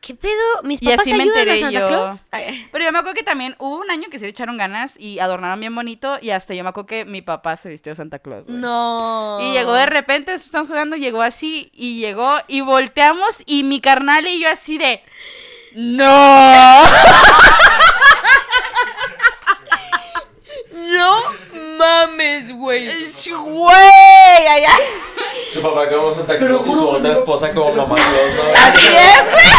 ¿Qué 0.00 0.14
pedo? 0.16 0.62
¿Mis 0.64 0.82
Y 0.82 0.86
papás 0.86 1.02
así 1.02 1.14
me 1.14 1.22
ayudan 1.22 1.48
a 1.48 1.56
Santa 1.56 1.80
yo. 1.80 1.86
Claus? 1.86 2.24
Ay, 2.32 2.68
Pero 2.72 2.84
yo 2.84 2.90
me 2.92 2.98
acuerdo 2.98 3.14
que 3.14 3.22
también 3.22 3.54
hubo 3.60 3.78
un 3.78 3.88
año 3.88 4.08
que 4.10 4.18
se 4.18 4.24
le 4.24 4.30
echaron 4.30 4.56
ganas 4.56 4.98
y 4.98 5.20
adornaron 5.20 5.60
bien 5.60 5.74
bonito 5.74 6.18
y 6.20 6.30
hasta 6.30 6.54
yo 6.54 6.64
me 6.64 6.70
acuerdo 6.70 6.88
que 6.88 7.04
mi 7.04 7.22
papá 7.22 7.56
se 7.56 7.68
vistió 7.68 7.92
de 7.92 7.96
Santa 7.96 8.18
Claus. 8.18 8.48
No. 8.48 9.38
Y 9.40 9.52
llegó 9.52 9.74
de 9.74 9.86
repente, 9.86 10.34
estamos 10.34 10.66
jugando, 10.66 10.96
llegó 10.96 11.22
así 11.22 11.70
y 11.72 12.00
llegó 12.00 12.38
y 12.48 12.62
volteamos 12.62 13.42
y 13.46 13.62
mi 13.62 13.80
carnal 13.80 14.26
y 14.26 14.40
yo 14.40 14.48
así 14.48 14.76
de... 14.76 15.02
¡No! 15.74 16.82
No 20.72 21.16
mames, 21.82 22.52
güey. 22.52 22.86
¡Güey! 23.12 24.46
Allá. 24.48 24.70
Su 25.52 25.60
papá 25.60 25.88
como 25.88 26.12
Santa 26.12 26.38
Claus 26.38 26.66
y 26.66 26.72
su 26.72 26.88
otra 26.88 27.12
esposa 27.12 27.52
como 27.52 27.72
mamá 27.72 27.96
¿no? 27.96 28.42
Así 28.56 28.86
es, 28.86 29.30
güey. 29.30 29.52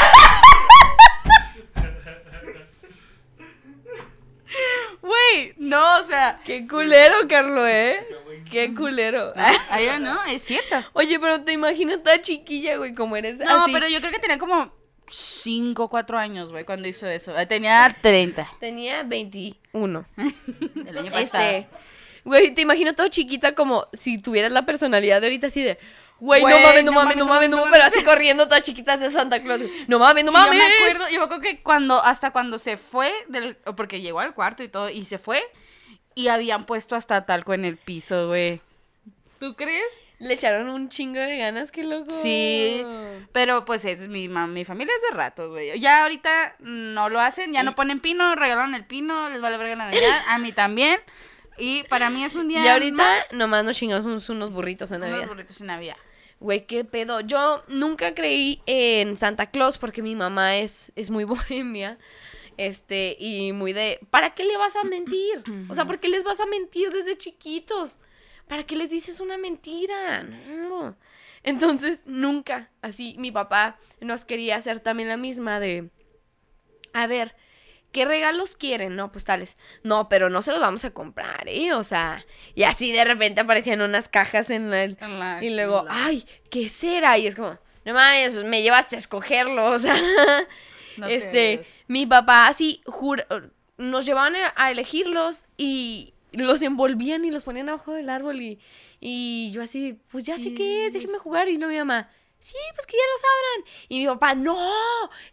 Güey, 5.02 5.54
no, 5.58 6.00
o 6.00 6.04
sea... 6.04 6.40
Qué 6.46 6.66
culero, 6.68 7.28
Carlo, 7.28 7.68
¿eh? 7.68 8.06
Qué 8.50 8.74
culero. 8.74 9.34
Ahí 9.70 9.90
no, 10.00 10.24
es 10.24 10.44
cierto. 10.44 10.78
Oye, 10.94 11.20
pero 11.20 11.42
te 11.42 11.52
imaginas 11.52 12.02
tan 12.04 12.22
chiquilla, 12.22 12.78
güey, 12.78 12.94
como 12.96 13.16
eres 13.18 13.38
No, 13.40 13.64
así. 13.64 13.74
pero 13.74 13.88
yo 13.88 14.00
creo 14.00 14.12
que 14.12 14.20
tenía 14.20 14.38
como 14.38 14.72
5, 15.10 15.90
4 15.90 16.18
años, 16.18 16.52
güey, 16.52 16.64
cuando 16.64 16.88
hizo 16.88 17.08
eso. 17.08 17.34
Tenía 17.48 17.94
30 18.02 18.50
Tenía 18.60 19.04
21. 19.04 20.06
el 20.88 20.98
año 20.98 21.12
pasado. 21.12 21.44
Este, 21.44 21.68
güey, 22.24 22.52
te 22.54 22.62
imagino 22.62 22.94
todo 22.94 23.08
chiquita 23.08 23.56
como 23.56 23.88
si 23.94 24.22
tuvieras 24.22 24.52
la 24.52 24.66
personalidad 24.66 25.22
de 25.22 25.28
ahorita 25.28 25.48
así 25.48 25.62
de, 25.64 25.78
güey, 26.20 26.42
no 26.44 26.60
mames, 26.60 26.84
no 26.86 26.92
mames, 26.92 27.18
no 27.18 27.26
mames, 27.26 27.50
no 27.50 27.58
mames, 27.58 27.72
pero 27.72 27.84
así 27.84 28.04
corriendo 28.04 28.46
toda 28.48 28.62
chiquita 28.62 28.94
hacia 28.94 29.10
Santa 29.10 29.42
Claus. 29.42 29.62
No 29.88 30.00
mames, 30.00 30.24
no 30.24 30.32
Y 30.32 30.34
yo 30.36 30.40
mames. 30.40 30.58
me 30.58 30.66
acuerdo, 30.66 31.10
yo 31.10 31.20
me 31.20 31.26
acuerdo 31.26 31.42
que 31.42 31.62
cuando, 31.62 32.02
hasta 32.04 32.32
cuando 32.32 32.58
se 32.58 32.78
fue, 32.78 33.12
del, 33.28 33.56
porque 33.76 34.02
llegó 34.02 34.20
al 34.20 34.34
cuarto 34.34 34.64
y 34.64 34.70
todo, 34.70 34.90
y 34.90 35.06
se 35.06 35.18
fue, 35.18 35.44
y 36.16 36.28
habían 36.28 36.66
puesto 36.66 36.96
hasta 36.96 37.26
talco 37.26 37.54
en 37.54 37.66
el 37.66 37.78
piso, 37.78 38.28
güey. 38.28 38.62
¿Tú 39.40 39.56
crees? 39.56 39.84
Le 40.20 40.36
echaron 40.36 40.70
un 40.70 40.88
chingo 40.88 41.20
de 41.20 41.38
ganas, 41.38 41.70
qué 41.72 41.84
loco. 41.84 42.10
Sí, 42.10 42.82
pero 43.34 43.66
pues 43.66 43.84
es 43.84 44.08
mi, 44.08 44.30
mi 44.30 44.64
familia 44.64 44.94
es 44.96 45.02
de 45.10 45.18
ratos, 45.18 45.50
güey. 45.50 45.78
Ya 45.82 46.04
ahorita 46.04 46.56
no 46.60 47.10
lo 47.10 47.20
hacen, 47.20 47.52
ya 47.52 47.64
no 47.64 47.76
ponen 47.76 48.00
pino, 48.00 48.34
regalan 48.36 48.74
el 48.74 48.86
pino, 48.86 49.30
les 49.30 49.42
vale 49.42 49.58
verga 49.58 49.76
la 49.76 49.86
Navidad, 49.86 50.22
a 50.30 50.38
mí 50.38 50.54
también. 50.54 51.02
Y 51.58 51.84
para 51.84 52.10
mí 52.10 52.24
es 52.24 52.36
un 52.36 52.48
día 52.48 52.64
Y 52.64 52.68
ahorita 52.68 52.96
más, 52.96 53.34
nomás 53.34 53.64
nos 53.64 53.78
chingamos 53.78 54.06
unos, 54.06 54.28
unos 54.30 54.52
burritos 54.52 54.92
en 54.92 54.98
unos 54.98 55.10
Navidad. 55.12 55.28
burritos 55.28 55.62
en 55.62 55.68
Navidad. 55.68 55.98
Güey, 56.40 56.66
qué 56.66 56.84
pedo. 56.84 57.22
Yo 57.22 57.64
nunca 57.68 58.14
creí 58.16 58.62
en 58.66 59.16
Santa 59.18 59.50
Claus 59.52 59.78
porque 59.78 60.02
mi 60.02 60.16
mamá 60.16 60.58
es, 60.58 60.92
es 60.96 61.10
muy 61.10 61.24
bohemia. 61.26 61.98
Este, 62.58 63.16
y 63.20 63.52
muy 63.52 63.74
de, 63.74 64.00
¿para 64.10 64.36
qué 64.36 64.44
le 64.44 64.58
vas 64.58 64.76
a 64.76 64.84
mentir? 64.84 65.44
O 65.70 65.74
sea, 65.74 65.86
¿por 65.86 66.00
qué 66.00 66.08
les 66.08 66.24
vas 66.24 66.40
a 66.40 66.46
mentir 66.46 66.92
desde 66.92 67.18
chiquitos? 67.18 67.98
¿Para 68.48 68.64
qué 68.64 68.76
les 68.76 68.90
dices 68.92 69.20
una 69.20 69.38
mentira? 69.38 70.22
No. 70.22 70.96
Entonces, 71.42 72.04
nunca, 72.06 72.70
así, 72.82 73.16
mi 73.18 73.32
papá 73.32 73.80
nos 74.02 74.24
quería 74.24 74.56
hacer 74.58 74.82
también 74.82 75.10
la 75.10 75.18
misma 75.18 75.60
de, 75.60 75.90
a 76.94 77.08
ver, 77.08 77.36
¿qué 77.94 78.04
regalos 78.04 78.58
quieren? 78.58 78.98
No, 78.98 79.10
pues 79.14 79.24
tales. 79.24 79.56
No, 79.84 80.10
pero 80.10 80.30
no 80.30 80.42
se 80.42 80.52
los 80.52 80.60
vamos 80.60 80.84
a 80.84 80.92
comprar, 80.92 81.44
¿eh? 81.48 81.72
O 81.74 81.84
sea, 81.86 82.26
y 82.56 82.64
así 82.64 82.92
de 82.92 83.06
repente 83.06 83.40
aparecían 83.40 83.82
unas 83.82 84.10
cajas 84.10 84.50
en 84.50 84.74
el, 84.74 84.98
En 85.00 85.20
la- 85.20 85.42
y 85.42 85.50
luego, 85.56 85.80
en 85.82 85.86
la- 85.86 86.06
ay, 86.06 86.26
¿qué 86.50 86.68
será? 86.68 87.18
Y 87.18 87.28
es 87.28 87.38
como, 87.38 87.58
no 87.86 87.94
mames, 87.94 88.44
me 88.44 88.62
llevaste 88.62 88.98
a 88.98 89.00
escogerlo, 89.00 89.66
o 89.72 89.80
sea, 89.80 89.96
No 90.98 91.08
te 91.08 91.16
este, 91.16 91.66
mi 91.88 92.06
papá 92.06 92.48
así 92.48 92.82
jura- 92.86 93.26
nos 93.78 94.06
llevaban 94.06 94.34
a- 94.56 94.72
elegirlos 94.72 95.46
y 95.58 96.14
los 96.32 96.62
envolvían 96.62 97.26
y 97.26 97.32
los 97.32 97.44
ponían 97.44 97.70
abajo 97.70 97.94
del 97.94 98.10
árbol 98.10 98.42
y, 98.42 98.60
y 99.00 99.52
yo 99.52 99.62
así, 99.62 100.00
pues 100.12 100.26
ya 100.26 100.38
sé 100.38 100.54
qué 100.56 100.86
es, 100.88 100.94
déjeme 100.94 101.18
jugar 101.20 101.48
y 101.50 101.58
luego 101.58 101.72
mi 101.72 101.78
mamá. 101.80 102.10
Sí, 102.44 102.58
pues 102.76 102.86
que 102.86 102.98
ya 102.98 103.04
los 103.14 103.22
abran. 103.24 103.74
Y 103.88 104.00
mi 104.00 104.06
papá, 104.06 104.36
no, 104.36 104.58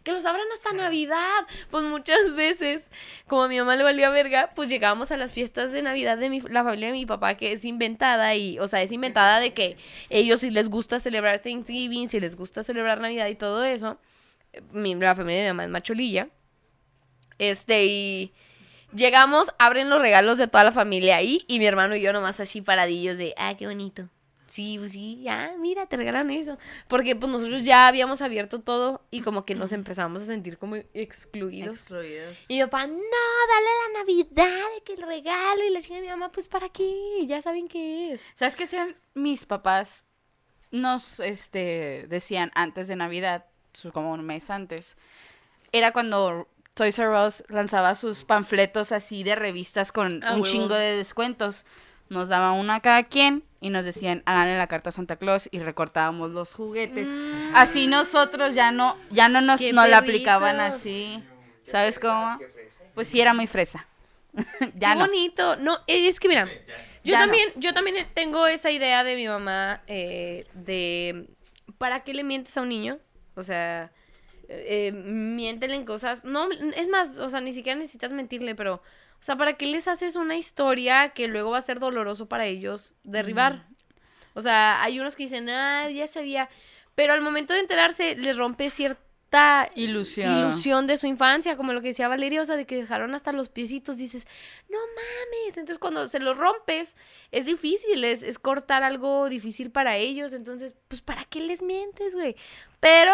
que 0.01 0.13
los 0.13 0.25
abran 0.25 0.45
hasta 0.53 0.71
Navidad. 0.71 1.45
Pues 1.69 1.83
muchas 1.83 2.33
veces, 2.35 2.89
como 3.27 3.43
a 3.43 3.47
mi 3.49 3.59
mamá 3.59 3.75
le 3.75 3.83
valía 3.83 4.09
verga, 4.09 4.51
pues 4.55 4.69
llegábamos 4.69 5.11
a 5.11 5.17
las 5.17 5.33
fiestas 5.33 5.73
de 5.73 5.81
Navidad 5.81 6.17
de 6.17 6.29
mi, 6.29 6.39
la 6.39 6.63
familia 6.63 6.87
de 6.87 6.93
mi 6.93 7.05
papá, 7.05 7.35
que 7.35 7.51
es 7.51 7.65
inventada 7.65 8.33
y, 8.35 8.59
o 8.59 8.67
sea, 8.69 8.81
es 8.81 8.93
inventada 8.93 9.41
de 9.41 9.53
que 9.53 9.75
ellos 10.09 10.39
si 10.39 10.51
les 10.51 10.69
gusta 10.69 11.01
celebrar 11.01 11.41
Thanksgiving, 11.41 12.07
si 12.07 12.21
les 12.21 12.37
gusta 12.37 12.63
celebrar 12.63 13.01
Navidad 13.01 13.27
y 13.27 13.35
todo 13.35 13.65
eso. 13.65 13.99
Mi, 14.71 14.95
la 14.95 15.13
familia 15.13 15.39
de 15.39 15.43
mi 15.47 15.49
mamá 15.49 15.65
es 15.65 15.69
macholilla. 15.69 16.29
Este, 17.39 17.83
y 17.87 18.33
llegamos, 18.95 19.53
abren 19.59 19.89
los 19.89 19.99
regalos 20.01 20.37
de 20.37 20.47
toda 20.47 20.63
la 20.63 20.71
familia 20.71 21.17
ahí 21.17 21.43
y 21.49 21.59
mi 21.59 21.65
hermano 21.65 21.93
y 21.93 22.01
yo 22.01 22.13
nomás 22.13 22.39
así 22.39 22.61
paradillos 22.61 23.17
de, 23.17 23.33
ah, 23.35 23.57
qué 23.57 23.67
bonito. 23.67 24.07
Sí, 24.51 24.75
pues 24.77 24.91
sí, 24.91 25.21
ya, 25.23 25.53
mira, 25.57 25.85
te 25.85 25.95
regalaron 25.95 26.29
eso. 26.29 26.57
Porque 26.89 27.15
pues 27.15 27.31
nosotros 27.31 27.63
ya 27.63 27.87
habíamos 27.87 28.21
abierto 28.21 28.59
todo 28.59 29.01
y 29.09 29.21
como 29.21 29.45
que 29.45 29.55
nos 29.55 29.71
empezamos 29.71 30.21
a 30.21 30.25
sentir 30.25 30.57
como 30.57 30.75
excluidos. 30.93 31.75
Excluidos. 31.75 32.37
Y 32.49 32.55
mi 32.57 32.61
papá, 32.63 32.85
no, 32.85 32.93
dale 32.93 33.69
la 33.93 33.99
Navidad, 33.99 34.67
que 34.85 34.93
el 34.95 35.03
regalo. 35.03 35.63
Y 35.63 35.69
la 35.69 35.81
chica 35.81 35.95
de 35.95 36.01
mi 36.01 36.07
mamá, 36.09 36.33
pues 36.33 36.49
¿para 36.49 36.67
qué? 36.67 37.25
Ya 37.25 37.41
saben 37.41 37.69
qué 37.69 38.11
es. 38.11 38.23
¿Sabes 38.35 38.57
qué 38.57 38.65
hacían 38.65 38.97
mis 39.13 39.45
papás? 39.45 40.05
Nos 40.69 41.21
este, 41.21 42.05
decían 42.09 42.51
antes 42.53 42.89
de 42.89 42.97
Navidad, 42.97 43.45
su- 43.73 43.91
como 43.93 44.11
un 44.11 44.25
mes 44.25 44.49
antes, 44.49 44.97
era 45.71 45.93
cuando 45.93 46.49
Toys 46.73 46.99
R 46.99 47.25
Us 47.25 47.43
lanzaba 47.47 47.95
sus 47.95 48.25
panfletos 48.25 48.91
así 48.91 49.23
de 49.23 49.35
revistas 49.35 49.93
con 49.93 50.21
Ah, 50.23 50.33
un 50.33 50.41
huevo. 50.41 50.45
chingo 50.45 50.73
de 50.75 50.97
descuentos. 50.97 51.65
Nos 52.09 52.27
daban 52.27 52.59
una 52.59 52.75
a 52.75 52.79
cada 52.81 53.03
quien 53.03 53.43
y 53.61 53.69
nos 53.69 53.85
decían, 53.85 54.23
háganle 54.25 54.57
la 54.57 54.67
carta 54.67 54.89
a 54.89 54.91
Santa 54.91 55.15
Claus 55.15 55.47
y 55.51 55.59
recortábamos 55.59 56.31
los 56.31 56.53
juguetes. 56.53 57.07
Así 57.53 57.87
nosotros 57.87 58.55
ya 58.55 58.71
no, 58.71 58.97
ya 59.11 59.29
no 59.29 59.39
nos 59.39 59.61
¡Qué 59.61 59.71
no 59.71 59.87
la 59.87 59.97
aplicaban 59.99 60.59
así. 60.59 61.23
¿Sabes 61.65 61.99
cómo? 61.99 62.37
Pues 62.95 63.07
sí, 63.07 63.21
era 63.21 63.33
muy 63.33 63.47
fresa. 63.47 63.87
ya 64.75 64.89
Qué 64.93 64.95
no. 64.95 65.05
bonito. 65.05 65.55
No, 65.57 65.77
es 65.87 66.19
que 66.19 66.27
mira, 66.27 66.45
yo 67.03 67.11
Ya 67.13 67.19
no. 67.19 67.25
también, 67.25 67.49
yo 67.55 67.73
también 67.73 68.07
tengo 68.13 68.47
esa 68.47 68.71
idea 68.71 69.03
de 69.03 69.15
mi 69.15 69.27
mamá 69.27 69.81
eh, 69.87 70.47
de 70.53 71.27
¿para 71.77 72.03
qué 72.03 72.13
le 72.13 72.23
mientes 72.23 72.57
a 72.57 72.61
un 72.61 72.69
niño? 72.69 72.97
O 73.35 73.43
sea, 73.43 73.91
eh, 74.49 74.87
eh, 74.87 74.91
miéntele 74.91 75.75
en 75.75 75.85
cosas. 75.85 76.25
No, 76.25 76.49
es 76.51 76.87
más, 76.89 77.19
o 77.19 77.29
sea, 77.29 77.41
ni 77.41 77.53
siquiera 77.53 77.77
necesitas 77.79 78.11
mentirle, 78.11 78.55
pero, 78.55 78.81
o 79.21 79.23
sea, 79.23 79.35
¿para 79.35 79.53
qué 79.53 79.67
les 79.67 79.87
haces 79.87 80.15
una 80.15 80.35
historia 80.35 81.09
que 81.09 81.27
luego 81.27 81.51
va 81.51 81.59
a 81.59 81.61
ser 81.61 81.79
doloroso 81.79 82.27
para 82.27 82.47
ellos 82.47 82.95
derribar? 83.03 83.67
O 84.33 84.41
sea, 84.41 84.81
hay 84.81 84.99
unos 84.99 85.15
que 85.15 85.23
dicen, 85.23 85.47
ah, 85.47 85.87
ya 85.91 86.07
sabía. 86.07 86.49
Pero 86.95 87.13
al 87.13 87.21
momento 87.21 87.53
de 87.53 87.59
enterarse, 87.59 88.15
les 88.15 88.35
rompe 88.35 88.71
cierta 88.71 89.69
Ilusión. 89.75 90.39
ilusión 90.39 90.87
de 90.87 90.97
su 90.97 91.05
infancia, 91.05 91.55
como 91.55 91.71
lo 91.71 91.81
que 91.81 91.89
decía 91.89 92.07
Valeria, 92.07 92.41
o 92.41 92.45
sea, 92.45 92.55
de 92.55 92.65
que 92.65 92.77
dejaron 92.77 93.13
hasta 93.13 93.31
los 93.31 93.49
piecitos, 93.49 93.97
dices, 93.97 94.25
no 94.69 94.79
mames, 94.79 95.55
entonces 95.55 95.77
cuando 95.77 96.07
se 96.07 96.19
los 96.19 96.35
rompes, 96.35 96.97
es 97.29 97.45
difícil, 97.45 98.03
es, 98.03 98.23
es 98.23 98.39
cortar 98.39 98.81
algo 98.81 99.29
difícil 99.29 99.69
para 99.69 99.97
ellos, 99.97 100.33
entonces, 100.33 100.73
pues, 100.87 101.01
¿para 101.01 101.25
qué 101.25 101.41
les 101.41 101.61
mientes, 101.61 102.15
güey? 102.15 102.35
Pero, 102.79 103.13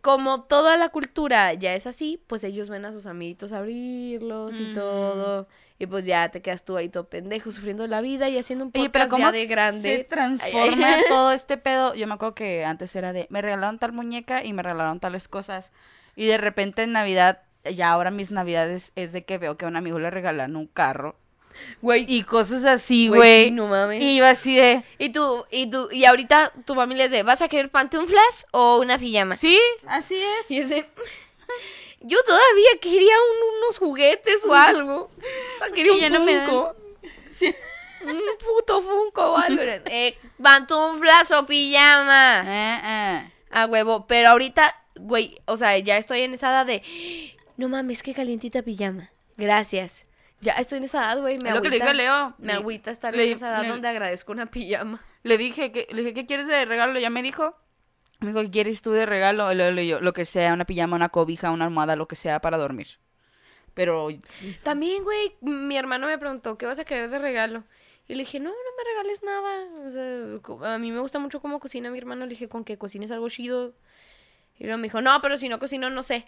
como 0.00 0.42
toda 0.44 0.76
la 0.76 0.88
cultura 0.90 1.52
ya 1.54 1.74
es 1.74 1.86
así, 1.86 2.22
pues 2.26 2.44
ellos 2.44 2.68
ven 2.70 2.84
a 2.84 2.92
sus 2.92 3.06
amiguitos 3.06 3.52
abrirlos 3.52 4.54
y 4.56 4.60
Mm. 4.70 4.74
todo, 4.74 5.48
y 5.78 5.86
pues 5.86 6.06
ya 6.06 6.28
te 6.30 6.42
quedas 6.42 6.64
tú 6.64 6.76
ahí 6.76 6.88
todo 6.88 7.08
pendejo, 7.08 7.52
sufriendo 7.52 7.86
la 7.86 8.00
vida 8.00 8.28
y 8.28 8.38
haciendo 8.38 8.64
un 8.66 8.72
podcast 8.72 8.92
pero 8.92 9.04
ya 9.06 9.10
¿cómo 9.10 9.32
de 9.32 9.40
se 9.40 9.46
grande. 9.46 10.04
transforma 10.08 10.86
Ay, 10.88 10.94
ay. 10.98 11.02
todo 11.08 11.32
este 11.32 11.56
pedo? 11.56 11.94
Yo 11.94 12.06
me 12.06 12.14
acuerdo 12.14 12.34
que 12.34 12.64
antes 12.64 12.94
era 12.96 13.12
de, 13.12 13.26
me 13.30 13.42
regalaron 13.42 13.78
tal 13.78 13.92
muñeca 13.92 14.44
y 14.44 14.52
me 14.52 14.62
regalaron 14.62 15.00
tales 15.00 15.28
cosas. 15.28 15.72
Y 16.16 16.26
de 16.26 16.38
repente 16.38 16.82
en 16.82 16.92
Navidad, 16.92 17.42
ya 17.64 17.90
ahora 17.92 18.10
mis 18.10 18.30
Navidades 18.30 18.92
es 18.96 19.12
de 19.12 19.24
que 19.24 19.38
veo 19.38 19.56
que 19.56 19.64
a 19.64 19.68
un 19.68 19.76
amigo 19.76 19.98
le 19.98 20.10
regalan 20.10 20.56
un 20.56 20.66
carro. 20.66 21.16
Güey, 21.82 22.04
Y 22.08 22.22
cosas 22.24 22.64
así, 22.64 23.08
güey, 23.08 23.46
sí, 23.46 23.50
no 23.50 23.66
mames. 23.66 24.02
y 24.02 24.16
yo 24.18 24.26
así 24.26 24.56
de, 24.56 24.82
Y 24.98 25.10
tú, 25.10 25.44
y 25.50 25.68
tú, 25.70 25.88
y 25.90 26.04
ahorita 26.04 26.52
tu 26.66 26.74
familia 26.74 27.04
es 27.06 27.10
de, 27.10 27.22
¿vas 27.22 27.42
a 27.42 27.48
querer 27.48 27.70
pantuflas 27.70 28.46
o 28.52 28.78
una 28.78 28.98
pijama? 28.98 29.36
sí, 29.36 29.58
así 29.86 30.16
es. 30.16 30.50
Y 30.50 30.58
es 30.58 30.68
de, 30.68 30.86
yo 32.00 32.18
todavía 32.24 32.70
quería 32.80 33.14
un- 33.16 33.58
unos 33.64 33.78
juguetes 33.78 34.44
o 34.46 34.54
algo. 34.54 35.10
Quería 35.74 35.92
un 35.92 36.00
ya 36.00 36.10
no 36.10 36.20
me 36.24 36.34
dan. 36.34 36.46
Funko. 36.48 36.76
Un 38.02 38.20
puto 38.42 38.80
Funko 38.80 39.32
o 39.32 39.36
algo. 39.36 39.62
Eh, 39.62 40.16
pantuflas 40.42 41.30
o 41.32 41.44
pijama. 41.44 42.42
Eh, 42.46 42.80
eh. 42.84 43.30
A 43.50 43.66
huevo. 43.66 44.06
Pero 44.06 44.28
ahorita, 44.30 44.74
güey, 44.96 45.38
o 45.44 45.56
sea, 45.58 45.76
ya 45.78 45.98
estoy 45.98 46.22
en 46.22 46.32
esa 46.34 46.50
edad 46.50 46.66
de. 46.66 46.82
No 47.58 47.68
mames, 47.68 48.02
qué 48.02 48.14
calientita 48.14 48.62
pijama. 48.62 49.10
Gracias. 49.36 50.06
Ya 50.40 50.52
estoy 50.54 50.78
en 50.78 50.84
esa 50.84 50.98
edad, 51.12 51.20
güey. 51.20 51.38
Me 51.38 51.50
Es 51.50 51.54
lo 51.54 51.62
que 51.62 51.68
le 51.68 51.76
dije 51.76 51.86
a 51.86 51.90
agüita. 51.90 52.02
Leo. 52.02 52.34
Me 52.38 52.52
agüita 52.54 52.90
estar 52.90 53.14
le- 53.14 53.26
en 53.28 53.32
esa 53.34 53.48
edad 53.50 53.62
le- 53.62 53.68
donde 53.68 53.88
agradezco 53.88 54.32
una 54.32 54.46
pijama. 54.46 55.00
Le 55.22 55.36
dije, 55.36 55.70
que, 55.72 55.86
le 55.90 55.98
dije, 56.02 56.14
¿qué 56.14 56.26
quieres 56.26 56.46
de 56.46 56.64
regalo? 56.64 56.98
Ya 56.98 57.10
me 57.10 57.22
dijo. 57.22 57.54
Me 58.20 58.28
dijo, 58.28 58.40
¿qué 58.42 58.50
quieres 58.50 58.80
tú 58.82 58.90
de 58.92 59.06
regalo? 59.06 59.52
Le 59.52 59.72
digo, 59.72 60.00
lo 60.00 60.12
que 60.12 60.24
sea, 60.24 60.52
una 60.54 60.64
pijama, 60.64 60.96
una 60.96 61.08
cobija, 61.10 61.50
una 61.50 61.64
almohada, 61.66 61.96
lo 61.96 62.08
que 62.08 62.16
sea 62.16 62.40
para 62.40 62.56
dormir. 62.58 62.98
Pero 63.74 64.08
También, 64.62 65.04
güey, 65.04 65.36
mi 65.40 65.76
hermano 65.76 66.06
me 66.06 66.18
preguntó, 66.18 66.58
¿qué 66.58 66.66
vas 66.66 66.78
a 66.78 66.84
querer 66.84 67.08
de 67.10 67.18
regalo? 67.18 67.64
Y 68.08 68.14
le 68.14 68.20
dije, 68.24 68.40
no, 68.40 68.48
no 68.50 68.54
me 68.76 68.84
regales 68.90 69.22
nada. 69.22 69.86
O 69.86 69.90
sea, 69.92 70.74
a 70.74 70.78
mí 70.78 70.90
me 70.90 70.98
gusta 71.00 71.18
mucho 71.18 71.40
cómo 71.40 71.60
cocina 71.60 71.90
mi 71.90 71.98
hermano. 71.98 72.24
Le 72.26 72.30
dije, 72.30 72.48
con 72.48 72.64
que 72.64 72.76
cocines 72.78 73.10
algo 73.10 73.28
chido. 73.28 73.74
Y 74.58 74.64
luego 74.64 74.78
me 74.78 74.84
dijo, 74.84 75.00
no, 75.00 75.20
pero 75.22 75.36
si 75.36 75.48
no 75.48 75.58
cocino, 75.58 75.88
no 75.90 76.02
sé. 76.02 76.26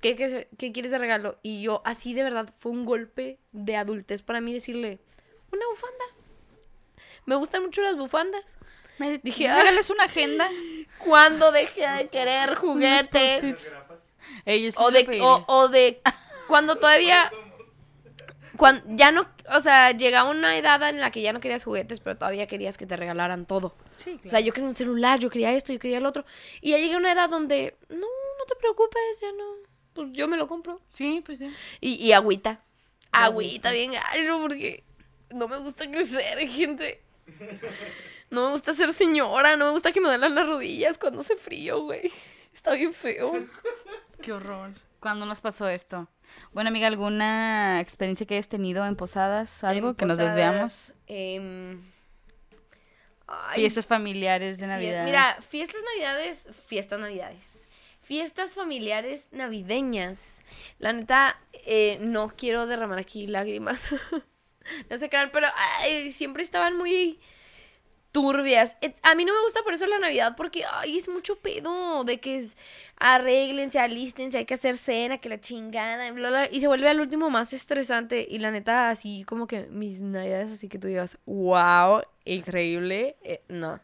¿Qué, 0.00 0.16
qué, 0.16 0.48
qué 0.58 0.72
quieres 0.72 0.90
de 0.92 0.98
regalo? 0.98 1.38
Y 1.42 1.62
yo, 1.62 1.82
así 1.84 2.14
de 2.14 2.22
verdad, 2.22 2.52
fue 2.58 2.72
un 2.72 2.84
golpe 2.84 3.38
de 3.52 3.76
adultez 3.76 4.22
para 4.22 4.40
mí 4.40 4.52
decirle, 4.52 4.98
una 5.52 5.66
bufanda. 5.68 6.04
Me 7.24 7.34
gustan 7.34 7.62
mucho 7.62 7.82
las 7.82 7.96
bufandas. 7.96 8.58
me 8.98 9.18
Dije, 9.18 9.48
ah. 9.48 9.56
regales 9.56 9.90
una 9.90 10.04
agenda. 10.04 10.48
¿Cuándo 10.98 11.52
dejé 11.52 11.88
de 11.88 12.08
querer 12.08 12.54
juguetes? 12.54 13.40
post-its. 13.40 13.76
Ey, 14.44 14.64
yo 14.64 14.72
sí 14.72 14.78
O 14.80 14.90
de, 14.90 15.20
o, 15.22 15.44
o 15.46 15.68
de 15.68 16.00
cuando 16.48 16.76
todavía 16.76 17.30
cuando 18.56 18.84
ya 18.88 19.10
no, 19.10 19.28
o 19.54 19.60
sea, 19.60 19.92
llegaba 19.92 20.30
una 20.30 20.56
edad 20.56 20.88
en 20.88 21.00
la 21.00 21.10
que 21.10 21.22
ya 21.22 21.32
no 21.32 21.40
querías 21.40 21.64
juguetes, 21.64 22.00
pero 22.00 22.16
todavía 22.16 22.46
querías 22.46 22.76
que 22.76 22.86
te 22.86 22.96
regalaran 22.96 23.46
todo. 23.46 23.74
Sí, 23.96 24.18
O 24.24 24.28
sea, 24.28 24.40
yo 24.40 24.52
quería 24.52 24.68
un 24.68 24.76
celular, 24.76 25.18
yo 25.18 25.30
quería 25.30 25.52
esto, 25.52 25.72
yo 25.72 25.78
quería 25.78 25.98
el 25.98 26.06
otro. 26.06 26.24
Y 26.60 26.70
ya 26.70 26.78
llegué 26.78 26.94
a 26.94 26.98
una 26.98 27.12
edad 27.12 27.28
donde, 27.28 27.76
no, 27.88 27.96
no 27.98 28.44
te 28.48 28.56
preocupes, 28.56 29.20
ya 29.20 29.32
no, 29.32 29.44
pues 29.96 30.12
yo 30.12 30.28
me 30.28 30.36
lo 30.36 30.46
compro. 30.46 30.80
Sí, 30.92 31.22
pues 31.26 31.38
sí. 31.38 31.52
Y, 31.80 31.94
y 31.94 32.12
agüita. 32.12 32.60
Agüita 33.10 33.72
bien 33.72 33.92
gallo, 33.92 34.40
porque 34.40 34.84
no 35.30 35.48
me 35.48 35.58
gusta 35.58 35.90
crecer, 35.90 36.38
gente. 36.48 37.02
No 38.30 38.46
me 38.46 38.50
gusta 38.52 38.74
ser 38.74 38.92
señora, 38.92 39.56
no 39.56 39.66
me 39.66 39.70
gusta 39.72 39.92
que 39.92 40.00
me 40.00 40.08
duelan 40.08 40.34
las 40.34 40.46
rodillas 40.46 40.98
cuando 40.98 41.20
hace 41.20 41.36
frío, 41.36 41.82
güey. 41.82 42.12
Está 42.52 42.74
bien 42.74 42.92
feo. 42.92 43.32
Qué 44.22 44.32
horror. 44.32 44.72
¿Cuándo 45.00 45.26
nos 45.26 45.40
pasó 45.40 45.68
esto? 45.68 46.08
Bueno, 46.52 46.68
amiga, 46.68 46.88
¿alguna 46.88 47.80
experiencia 47.80 48.26
que 48.26 48.34
hayas 48.34 48.48
tenido 48.48 48.84
en 48.86 48.96
posadas? 48.96 49.62
¿Algo 49.62 49.90
En 49.90 49.94
que 49.94 50.06
nos 50.06 50.18
em, 51.06 51.80
ay, 53.26 53.54
Fiestas 53.54 53.86
familiares 53.86 54.58
de 54.58 54.66
Navidad. 54.66 55.04
Mira, 55.04 55.36
fiestas 55.40 55.80
navidades, 55.94 56.44
fiestas 56.66 56.98
navidades. 56.98 57.65
Fiestas 58.06 58.54
familiares 58.54 59.26
navideñas. 59.32 60.44
La 60.78 60.92
neta, 60.92 61.40
eh, 61.66 61.98
no 62.00 62.28
quiero 62.36 62.68
derramar 62.68 63.00
aquí 63.00 63.26
lágrimas. 63.26 63.88
no 64.90 64.96
sé 64.96 65.08
crean, 65.08 65.30
pero 65.32 65.48
ay, 65.80 66.12
siempre 66.12 66.44
estaban 66.44 66.76
muy 66.76 67.18
turbias. 68.12 68.76
A 69.02 69.16
mí 69.16 69.24
no 69.24 69.34
me 69.34 69.42
gusta 69.42 69.64
por 69.64 69.74
eso 69.74 69.88
la 69.88 69.98
Navidad, 69.98 70.36
porque 70.36 70.62
es 70.86 71.08
mucho 71.08 71.34
pedo 71.40 72.04
de 72.04 72.20
que 72.20 72.36
es 72.36 72.56
arréglense, 72.96 73.80
alístense, 73.80 74.38
hay 74.38 74.44
que 74.44 74.54
hacer 74.54 74.76
cena, 74.76 75.18
que 75.18 75.28
la 75.28 75.40
chingada, 75.40 76.06
y 76.06 76.12
bla, 76.12 76.28
bla, 76.28 76.48
y 76.48 76.60
se 76.60 76.68
vuelve 76.68 76.88
al 76.88 77.00
último 77.00 77.28
más 77.28 77.52
estresante. 77.52 78.24
Y 78.30 78.38
la 78.38 78.52
neta, 78.52 78.90
así 78.90 79.24
como 79.24 79.48
que 79.48 79.66
mis 79.66 80.00
Navidades, 80.00 80.52
así 80.52 80.68
que 80.68 80.78
tú 80.78 80.86
digas, 80.86 81.18
wow, 81.26 82.02
increíble, 82.24 83.16
eh, 83.24 83.42
no. 83.48 83.80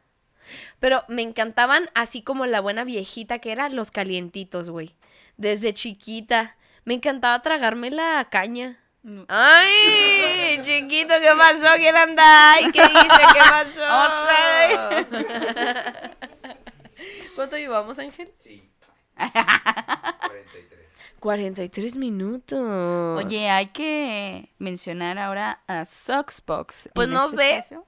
Pero 0.81 1.05
me 1.09 1.23
encantaban, 1.23 1.91
así 1.95 2.23
como 2.23 2.47
la 2.47 2.61
buena 2.61 2.85
viejita 2.85 3.39
que 3.39 3.53
era, 3.53 3.69
los 3.69 3.91
calientitos, 3.91 4.71
güey. 4.71 4.95
Desde 5.37 5.75
chiquita. 5.75 6.57
Me 6.85 6.95
encantaba 6.95 7.41
tragarme 7.43 7.91
la 7.91 8.29
caña. 8.31 8.79
Mm. 9.03 9.23
¡Ay! 9.29 10.61
Chiquito, 10.63 11.15
¿qué 11.21 11.31
pasó? 11.37 11.69
¿Quién 11.77 11.97
anda? 11.97 12.53
¡Ay! 12.53 12.71
¿Qué 12.73 12.83
dice? 12.83 13.23
¿Qué 13.33 13.41
pasó? 13.51 13.83
¿Cuánto 17.35 17.57
llevamos, 17.57 17.99
Ángel? 17.99 18.31
Sí. 18.39 18.69
43. 19.17 20.81
43 21.21 21.97
minutos. 21.97 23.25
Oye, 23.25 23.51
hay 23.51 23.69
que 23.69 24.51
mencionar 24.59 25.19
ahora 25.19 25.61
a 25.67 25.85
Soxbox. 25.85 26.91
Pues 26.95 27.09
no 27.09 27.27
este 27.27 27.37
sé. 27.37 27.57
espacio. 27.57 27.87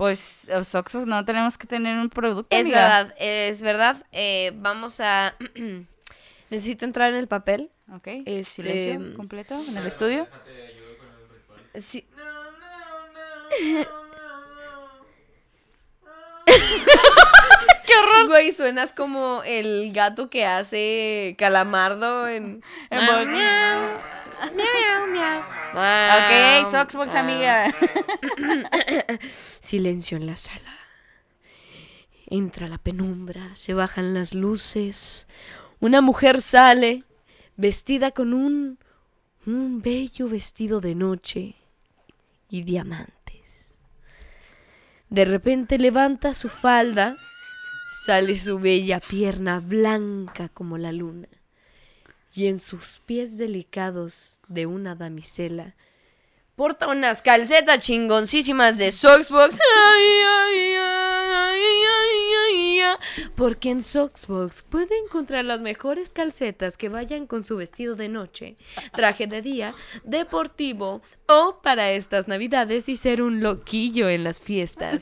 Pues 0.00 0.48
a 0.48 0.64
Soxbox 0.64 1.06
no 1.06 1.26
tenemos 1.26 1.58
que 1.58 1.66
tener 1.66 1.98
un 1.98 2.08
producto. 2.08 2.56
Es 2.56 2.62
amiga. 2.62 2.80
verdad, 2.80 3.14
es 3.18 3.60
verdad. 3.60 4.06
Eh, 4.12 4.50
vamos 4.54 4.98
a... 4.98 5.34
Necesito 6.48 6.86
entrar 6.86 7.10
en 7.10 7.16
el 7.16 7.28
papel. 7.28 7.68
Ok. 7.92 8.06
Este- 8.24 8.44
Silencio 8.44 9.14
completo 9.14 9.62
en 9.68 9.76
el 9.76 9.86
estudio. 9.86 10.26
Sí. 11.74 12.08
No, 12.16 12.24
no, 12.24 13.12
no, 13.12 14.16
no, 14.16 14.86
no, 14.86 15.04
¡Qué 17.86 17.92
horror! 17.98 18.26
Güey, 18.28 18.52
suenas 18.52 18.94
como 18.94 19.42
el 19.44 19.92
gato 19.92 20.30
que 20.30 20.46
hace 20.46 21.34
calamardo 21.38 22.26
en... 22.26 22.62
En 22.88 23.06
Miau, 24.54 25.06
miau. 25.12 25.40
Ok, 25.72 26.70
Soxbox, 26.70 27.14
amiga. 27.14 27.72
Silencio 29.60 30.16
en 30.16 30.26
la 30.26 30.36
sala. 30.36 30.76
Entra 32.26 32.68
la 32.68 32.78
penumbra, 32.78 33.54
se 33.54 33.74
bajan 33.74 34.14
las 34.14 34.34
luces. 34.34 35.26
Una 35.80 36.00
mujer 36.00 36.40
sale 36.40 37.04
vestida 37.56 38.10
con 38.12 38.34
un 38.34 38.78
un 39.46 39.80
bello 39.80 40.28
vestido 40.28 40.80
de 40.80 40.94
noche 40.94 41.56
y 42.48 42.62
diamantes. 42.62 43.74
De 45.08 45.24
repente 45.24 45.78
levanta 45.78 46.34
su 46.34 46.48
falda, 46.48 47.16
sale 48.04 48.36
su 48.36 48.58
bella 48.58 49.00
pierna 49.00 49.60
blanca 49.60 50.48
como 50.48 50.78
la 50.78 50.92
luna, 50.92 51.28
y 52.34 52.46
en 52.46 52.58
sus 52.58 53.00
pies 53.06 53.38
delicados 53.38 54.40
de 54.48 54.66
una 54.66 54.94
damisela 54.94 55.74
porta 56.60 56.88
unas 56.88 57.22
calcetas 57.22 57.80
chingoncísimas 57.80 58.76
de 58.76 58.92
Soxbox. 58.92 59.58
Porque 63.34 63.70
en 63.70 63.82
Soxbox 63.82 64.62
puede 64.64 64.98
encontrar 64.98 65.46
las 65.46 65.62
mejores 65.62 66.10
calcetas 66.12 66.76
que 66.76 66.90
vayan 66.90 67.26
con 67.26 67.44
su 67.44 67.56
vestido 67.56 67.94
de 67.94 68.10
noche, 68.10 68.56
traje 68.92 69.26
de 69.26 69.40
día, 69.40 69.74
deportivo 70.04 71.00
o 71.26 71.60
para 71.62 71.92
estas 71.92 72.28
navidades 72.28 72.90
y 72.90 72.96
ser 72.96 73.22
un 73.22 73.40
loquillo 73.40 74.10
en 74.10 74.24
las 74.24 74.38
fiestas. 74.38 75.00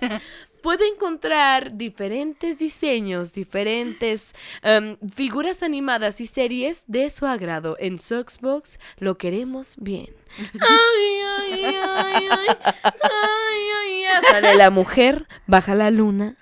Puede 0.62 0.86
encontrar 0.88 1.76
diferentes 1.76 2.58
diseños, 2.58 3.32
diferentes 3.32 4.34
em, 4.62 4.96
figuras 5.14 5.62
animadas 5.62 6.20
y 6.20 6.26
series 6.26 6.84
de 6.88 7.10
su 7.10 7.26
agrado. 7.26 7.76
En 7.78 7.98
Soxbox 7.98 8.78
lo 8.98 9.16
queremos 9.18 9.76
bien. 9.78 10.14
Ay, 10.60 11.20
ay, 11.38 11.64
ay, 11.64 11.74
ay, 11.74 12.26
ay, 12.28 12.48
ay, 13.76 14.04
ay. 14.04 14.22
Sale 14.30 14.54
la 14.56 14.70
mujer, 14.70 15.26
baja 15.46 15.74
la 15.74 15.90
luna 15.90 16.36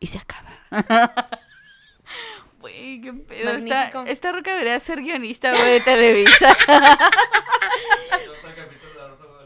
y 0.00 0.06
se 0.08 0.18
acaba. 0.18 0.50
Güey, 2.60 3.00
qué 3.00 3.12
pedo. 3.12 3.50
Esta, 3.52 4.04
esta 4.08 4.32
roca 4.32 4.50
debería 4.50 4.80
ser 4.80 5.00
guionista, 5.00 5.52
güey, 5.52 5.74
de 5.74 5.80
Televisa. 5.80 6.56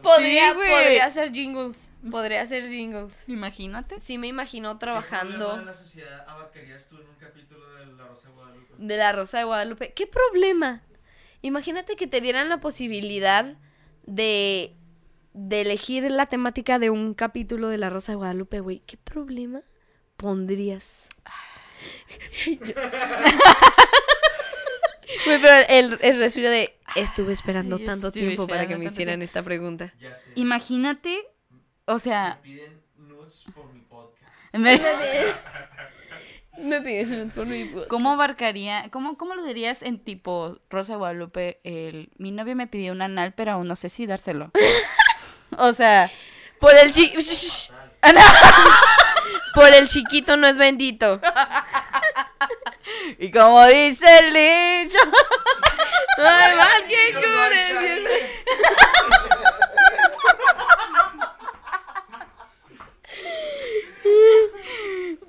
Podría, 0.02 0.50
Sí, 0.50 0.54
güey. 0.56 0.70
podría 0.70 1.04
hacer 1.04 1.32
jingles. 1.32 1.90
Podría 2.10 2.42
hacer 2.42 2.68
jingles. 2.68 3.28
Imagínate. 3.28 4.00
Sí 4.00 4.18
me 4.18 4.26
imagino 4.28 4.78
¿Qué 4.78 4.78
problema 4.86 5.06
trabajando 5.08 5.58
en 5.58 5.66
la 5.66 5.72
sociedad 5.74 6.24
abarcarías 6.28 6.86
tú 6.88 6.96
en 6.96 7.08
un 7.08 7.16
capítulo 7.16 7.74
de 7.74 7.86
La 7.86 8.06
Rosa 8.06 8.28
de 8.28 8.34
Guadalupe? 8.34 8.74
de 8.78 8.96
la 8.96 9.12
Rosa 9.12 9.38
de 9.38 9.44
Guadalupe. 9.44 9.92
¿Qué 9.94 10.06
problema? 10.06 10.82
Imagínate 11.42 11.96
que 11.96 12.06
te 12.06 12.20
dieran 12.20 12.48
la 12.48 12.60
posibilidad 12.60 13.54
de, 14.06 14.74
de 15.34 15.60
elegir 15.60 16.10
la 16.10 16.26
temática 16.26 16.78
de 16.78 16.90
un 16.90 17.14
capítulo 17.14 17.68
de 17.68 17.78
la 17.78 17.90
Rosa 17.90 18.12
de 18.12 18.16
Guadalupe, 18.16 18.60
güey. 18.60 18.80
¿Qué 18.86 18.96
problema 18.96 19.62
pondrías? 20.16 21.08
Güey, 25.26 25.40
pero 25.40 25.64
el, 25.68 25.98
el 26.02 26.18
respiro 26.18 26.50
de 26.50 26.76
estuve 26.96 27.32
esperando 27.32 27.78
tanto 27.78 28.08
estuve 28.08 28.26
tiempo 28.26 28.46
para 28.46 28.66
que 28.68 28.76
me 28.76 28.84
hicieran 28.86 29.14
tiempo. 29.14 29.24
esta 29.24 29.42
pregunta. 29.42 29.92
Ya 30.00 30.14
sé. 30.14 30.32
Imagínate, 30.34 31.18
o 31.86 31.98
sea, 31.98 32.38
Me 32.42 32.50
piden 32.50 32.82
nudes 32.96 33.44
por 33.54 33.72
mi 33.72 33.80
podcast. 33.80 34.32
me- 34.52 34.80
Me 36.58 36.80
pides 36.82 37.10
un 37.10 37.30
por 37.30 37.46
mi 37.46 37.64
voz. 37.64 37.86
¿cómo 37.88 38.10
abarcaría, 38.12 38.88
cómo, 38.90 39.16
cómo 39.16 39.34
lo 39.34 39.42
dirías 39.44 39.82
en 39.82 39.98
tipo 39.98 40.58
Rosa 40.68 40.96
Guadalupe? 40.96 41.60
El, 41.64 42.10
mi 42.18 42.32
novio 42.32 42.54
me 42.54 42.66
pidió 42.66 42.92
un 42.92 43.00
anal, 43.02 43.32
pero 43.34 43.52
aún 43.52 43.66
no 43.66 43.76
sé 43.76 43.88
si 43.88 44.04
dárselo. 44.06 44.50
o 45.56 45.72
sea, 45.72 46.10
Por 46.58 46.74
el 46.76 46.90
chi... 46.92 47.12
Por 49.54 49.74
el 49.74 49.88
chiquito 49.88 50.36
no 50.36 50.46
es 50.46 50.56
bendito. 50.56 51.20
Y 53.18 53.30
como 53.30 53.66
dice 53.66 54.06
el 54.18 54.32
dicho. 54.86 54.98
Ay, 56.18 56.56
mal 56.56 56.84
que 56.88 57.12
cure. 57.14 58.30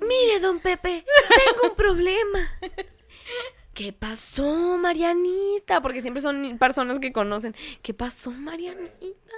Mire, 0.00 0.40
don 0.40 0.60
Pepe, 0.60 1.04
tengo 1.28 1.70
un 1.70 1.76
problema. 1.76 2.58
¿Qué 3.74 3.92
pasó, 3.92 4.76
Marianita? 4.76 5.80
Porque 5.80 6.00
siempre 6.02 6.22
son 6.22 6.58
personas 6.58 6.98
que 6.98 7.12
conocen. 7.12 7.54
¿Qué 7.82 7.94
pasó, 7.94 8.30
Marianita? 8.30 9.36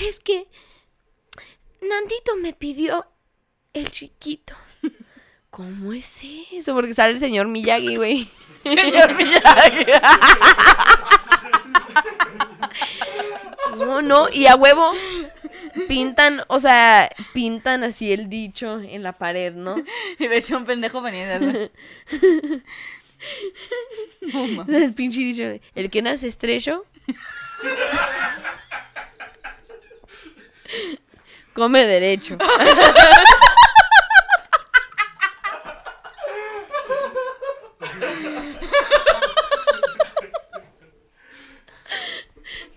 Es 0.00 0.20
que 0.20 0.48
Nandito 1.80 2.36
me 2.36 2.52
pidió 2.52 3.06
el 3.72 3.90
chiquito. 3.90 4.54
¿Cómo 5.50 5.92
es 5.92 6.22
eso? 6.52 6.74
Porque 6.74 6.94
sale 6.94 7.14
el 7.14 7.18
señor 7.18 7.48
Miyagi, 7.48 7.96
güey. 7.96 8.28
Señor 8.62 9.14
Miyagi. 9.14 9.92
No, 13.76 14.02
no, 14.02 14.28
y 14.30 14.46
a 14.46 14.56
huevo 14.56 14.92
pintan, 15.86 16.42
o 16.48 16.58
sea, 16.58 17.10
pintan 17.32 17.84
así 17.84 18.12
el 18.12 18.28
dicho 18.28 18.80
en 18.80 19.02
la 19.02 19.12
pared, 19.12 19.54
¿no? 19.54 19.76
Y 20.18 20.26
ves 20.26 20.50
un 20.50 20.64
pendejo 20.64 21.00
veniendo. 21.00 21.70
El 24.68 24.94
pinche 24.94 25.20
dicho, 25.20 25.42
el 25.74 25.90
que 25.90 26.02
nace 26.02 26.28
estrecho. 26.28 26.84
Come 31.54 31.84
derecho. 31.84 32.38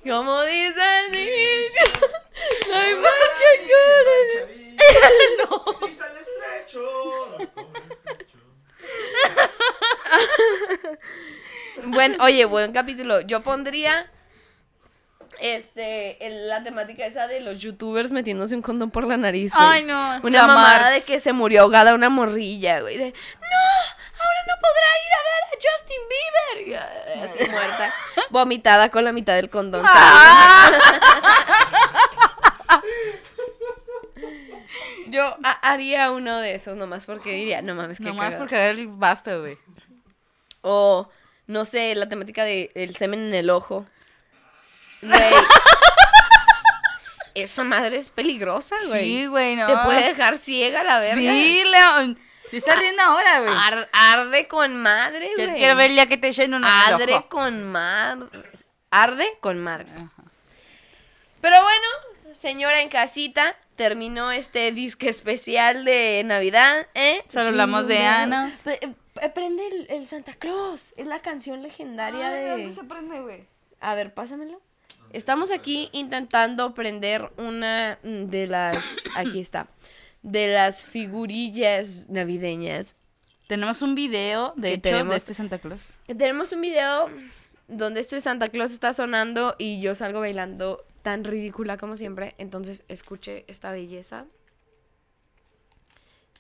Como 0.03 0.41
dice 0.43 0.81
el 1.05 1.11
dicho, 1.11 2.07
no 2.67 2.75
hay 2.75 2.95
más 2.95 3.13
que 3.37 3.67
cure. 3.67 4.47
Si 5.87 5.93
sale 5.93 6.19
estrecho. 6.19 6.81
¿Cómo 7.53 7.73
es 7.77 7.91
estrecho? 7.91 8.39
Buen, 11.85 12.10
oye, 12.21 12.45
buen 12.45 12.71
capítulo. 12.71 13.21
Yo 13.21 13.41
pondría 13.43 14.09
este 15.39 16.25
el- 16.27 16.47
la 16.49 16.63
temática 16.63 17.05
esa 17.05 17.27
de 17.27 17.39
los 17.41 17.59
youtubers 17.59 18.11
metiéndose 18.11 18.55
un 18.55 18.61
condón 18.61 18.91
por 18.91 19.05
la 19.07 19.17
nariz. 19.17 19.51
güey. 19.53 19.65
Ay, 19.67 19.83
no. 19.83 20.19
Una 20.23 20.45
mamada 20.47 20.79
Mars. 20.81 20.93
de 20.93 21.01
que 21.03 21.19
se 21.19 21.33
murió 21.33 21.61
ahogada 21.61 21.93
una 21.95 22.09
morrilla, 22.09 22.81
güey. 22.81 22.97
De, 22.97 23.05
no, 23.11 23.11
ahora 24.19 24.41
no 24.47 24.53
podrá 24.61 24.87
ir 25.05 25.13
a 25.13 25.21
ver 25.23 25.43
a 25.47 25.55
Justin 25.71 26.01
Bieber. 26.09 26.67
Y, 26.67 26.73
ah, 26.75 27.23
Así 27.23 27.49
muerta, 27.49 27.93
vomitada 28.29 28.89
con 28.89 29.03
la 29.03 29.11
mitad 29.11 29.33
del 29.35 29.49
condón. 29.49 29.83
Yo 35.09 35.35
ha- 35.43 35.59
haría 35.71 36.11
uno 36.11 36.37
de 36.39 36.55
esos 36.55 36.77
nomás 36.77 37.05
porque 37.05 37.31
diría, 37.31 37.61
no 37.61 37.75
mames, 37.75 37.97
que 37.97 38.05
Nomás 38.05 38.35
porque 38.35 38.55
era 38.55 38.69
el 38.69 38.87
basto, 38.87 39.41
güey. 39.41 39.57
O, 40.61 41.09
no 41.51 41.65
sé, 41.65 41.93
la 41.95 42.07
temática 42.09 42.43
de 42.43 42.71
el 42.75 42.95
semen 42.95 43.19
en 43.27 43.33
el 43.35 43.49
ojo. 43.49 43.85
Güey. 45.01 45.33
Esa 47.33 47.63
madre 47.63 47.97
es 47.97 48.09
peligrosa, 48.09 48.75
güey. 48.87 49.03
Sí, 49.05 49.25
güey, 49.25 49.55
no. 49.55 49.65
Te 49.65 49.77
puede 49.85 50.03
dejar 50.09 50.37
ciega 50.37 50.83
la 50.83 50.99
verga. 50.99 51.15
Sí, 51.15 51.63
León. 51.65 52.19
Se 52.49 52.57
está 52.57 52.75
riendo 52.75 53.01
ahora, 53.01 53.39
güey. 53.39 53.53
Ar- 53.57 53.89
arde 53.93 54.47
con 54.49 54.75
madre, 54.81 55.29
Yo 55.37 55.45
güey. 55.45 55.55
quiero 55.57 55.77
ver 55.77 55.93
ya 55.93 56.07
que 56.07 56.17
te 56.17 56.27
echen 56.27 56.53
una 56.53 56.87
Arde 56.87 57.25
con 57.29 57.63
madre. 57.71 58.27
Arde 58.89 59.27
con 59.39 59.59
madre. 59.63 59.87
Pero 61.39 61.55
bueno, 61.63 62.33
señora 62.35 62.81
en 62.81 62.89
casita, 62.89 63.55
terminó 63.77 64.31
este 64.33 64.73
disque 64.73 65.07
especial 65.07 65.85
de 65.85 66.23
Navidad, 66.25 66.85
¿eh? 66.93 67.23
Solo 67.29 67.47
hablamos 67.47 67.87
de 67.87 67.95
Chingado. 67.95 68.51
Eh, 69.21 69.29
Prende 69.29 69.67
el, 69.67 69.87
el 69.89 70.07
Santa 70.07 70.33
Claus. 70.33 70.93
Es 70.97 71.05
la 71.05 71.19
canción 71.19 71.61
legendaria 71.61 72.29
de. 72.31 72.71
prende, 72.87 73.19
güey? 73.21 73.43
A 73.79 73.95
ver, 73.95 74.13
pásamelo. 74.13 74.61
Estamos 75.11 75.51
aquí 75.51 75.89
intentando 75.91 76.73
prender 76.73 77.31
una 77.37 77.99
de 78.03 78.47
las. 78.47 79.09
Aquí 79.15 79.39
está. 79.39 79.67
De 80.21 80.47
las 80.47 80.83
figurillas 80.83 82.07
navideñas. 82.09 82.95
Tenemos 83.47 83.81
un 83.81 83.95
video, 83.95 84.53
de 84.55 84.73
hecho, 84.73 84.81
tenemos- 84.83 85.09
de 85.11 85.17
este 85.17 85.33
Santa 85.33 85.57
Claus. 85.59 85.81
Tenemos 86.05 86.53
un 86.53 86.61
video 86.61 87.09
donde 87.67 87.99
este 87.99 88.21
Santa 88.21 88.47
Claus 88.47 88.71
está 88.71 88.93
sonando 88.93 89.55
y 89.57 89.81
yo 89.81 89.93
salgo 89.95 90.21
bailando 90.21 90.85
tan 91.01 91.25
ridícula 91.25 91.75
como 91.77 91.97
siempre. 91.97 92.33
Entonces, 92.37 92.85
escuche 92.87 93.43
esta 93.47 93.71
belleza. 93.73 94.25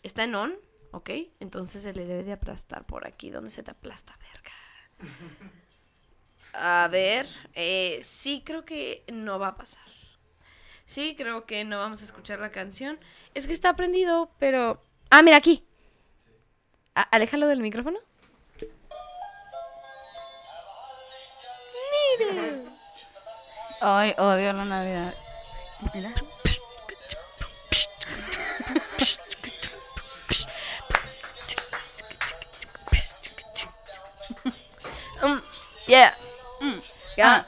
Está 0.03 0.23
en 0.23 0.35
on, 0.35 0.53
¿ok? 0.91 1.09
Entonces 1.39 1.83
se 1.83 1.93
le 1.93 2.05
debe 2.05 2.23
de 2.23 2.33
aplastar 2.33 2.85
por 2.85 3.07
aquí, 3.07 3.29
donde 3.29 3.49
se 3.49 3.63
te 3.63 3.71
aplasta, 3.71 4.17
verga. 4.19 4.51
A 6.53 6.87
ver, 6.91 7.27
eh, 7.53 7.99
sí 8.01 8.43
creo 8.45 8.65
que 8.65 9.05
no 9.11 9.39
va 9.39 9.49
a 9.49 9.55
pasar. 9.55 9.83
Sí, 10.85 11.15
creo 11.15 11.45
que 11.45 11.63
no 11.63 11.79
vamos 11.79 12.01
a 12.01 12.05
escuchar 12.05 12.39
la 12.39 12.51
canción. 12.51 12.99
Es 13.33 13.47
que 13.47 13.53
está 13.53 13.75
prendido, 13.77 14.31
pero... 14.37 14.83
Ah, 15.09 15.21
mira 15.21 15.37
aquí. 15.37 15.63
A- 16.93 17.03
aléjalo 17.03 17.47
del 17.47 17.61
micrófono. 17.61 17.99
Mire. 22.19 22.63
Ay, 23.79 24.13
odio 24.17 24.53
la 24.53 24.65
Navidad. 24.65 25.13
Mira. 25.93 26.13
Yeah. 35.91 36.15
Mm. 36.63 36.79
Yeah. 37.19 37.27
Ah. 37.27 37.39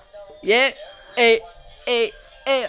Yeah. 0.44 0.76
Hey, 1.16 1.40
hey, 1.88 2.12
hey. 2.44 2.68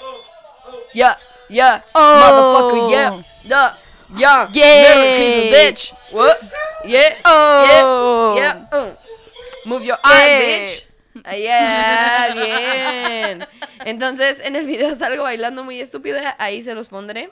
Yeah. 0.94 1.16
Yeah. 1.50 1.82
Oh. 1.94 2.14
Motherfucker, 2.22 2.90
yeah. 2.94 3.10
Yeah. 3.42 3.74
Yeah. 4.14 4.48
Merry 4.54 5.08
Christmas, 5.18 5.50
bitch. 5.50 5.82
What? 6.14 6.36
Yeah. 6.86 7.18
Oh. 7.26 7.64
Yeah. 7.66 7.82
Yeah. 8.38 8.54
Uh. 8.70 8.90
Move 9.66 9.84
your 9.84 9.98
eyes, 10.04 10.30
Yeah. 10.30 10.40
bitch. 10.40 10.72
Ah, 11.24 11.34
yeah, 11.38 12.34
bien. 12.34 13.46
Entonces, 13.86 14.40
en 14.42 14.56
el 14.56 14.66
video 14.66 14.94
salgo 14.96 15.22
bailando 15.22 15.62
muy 15.62 15.80
estúpida, 15.80 16.34
ahí 16.38 16.60
se 16.62 16.74
los 16.74 16.88
pondré. 16.88 17.30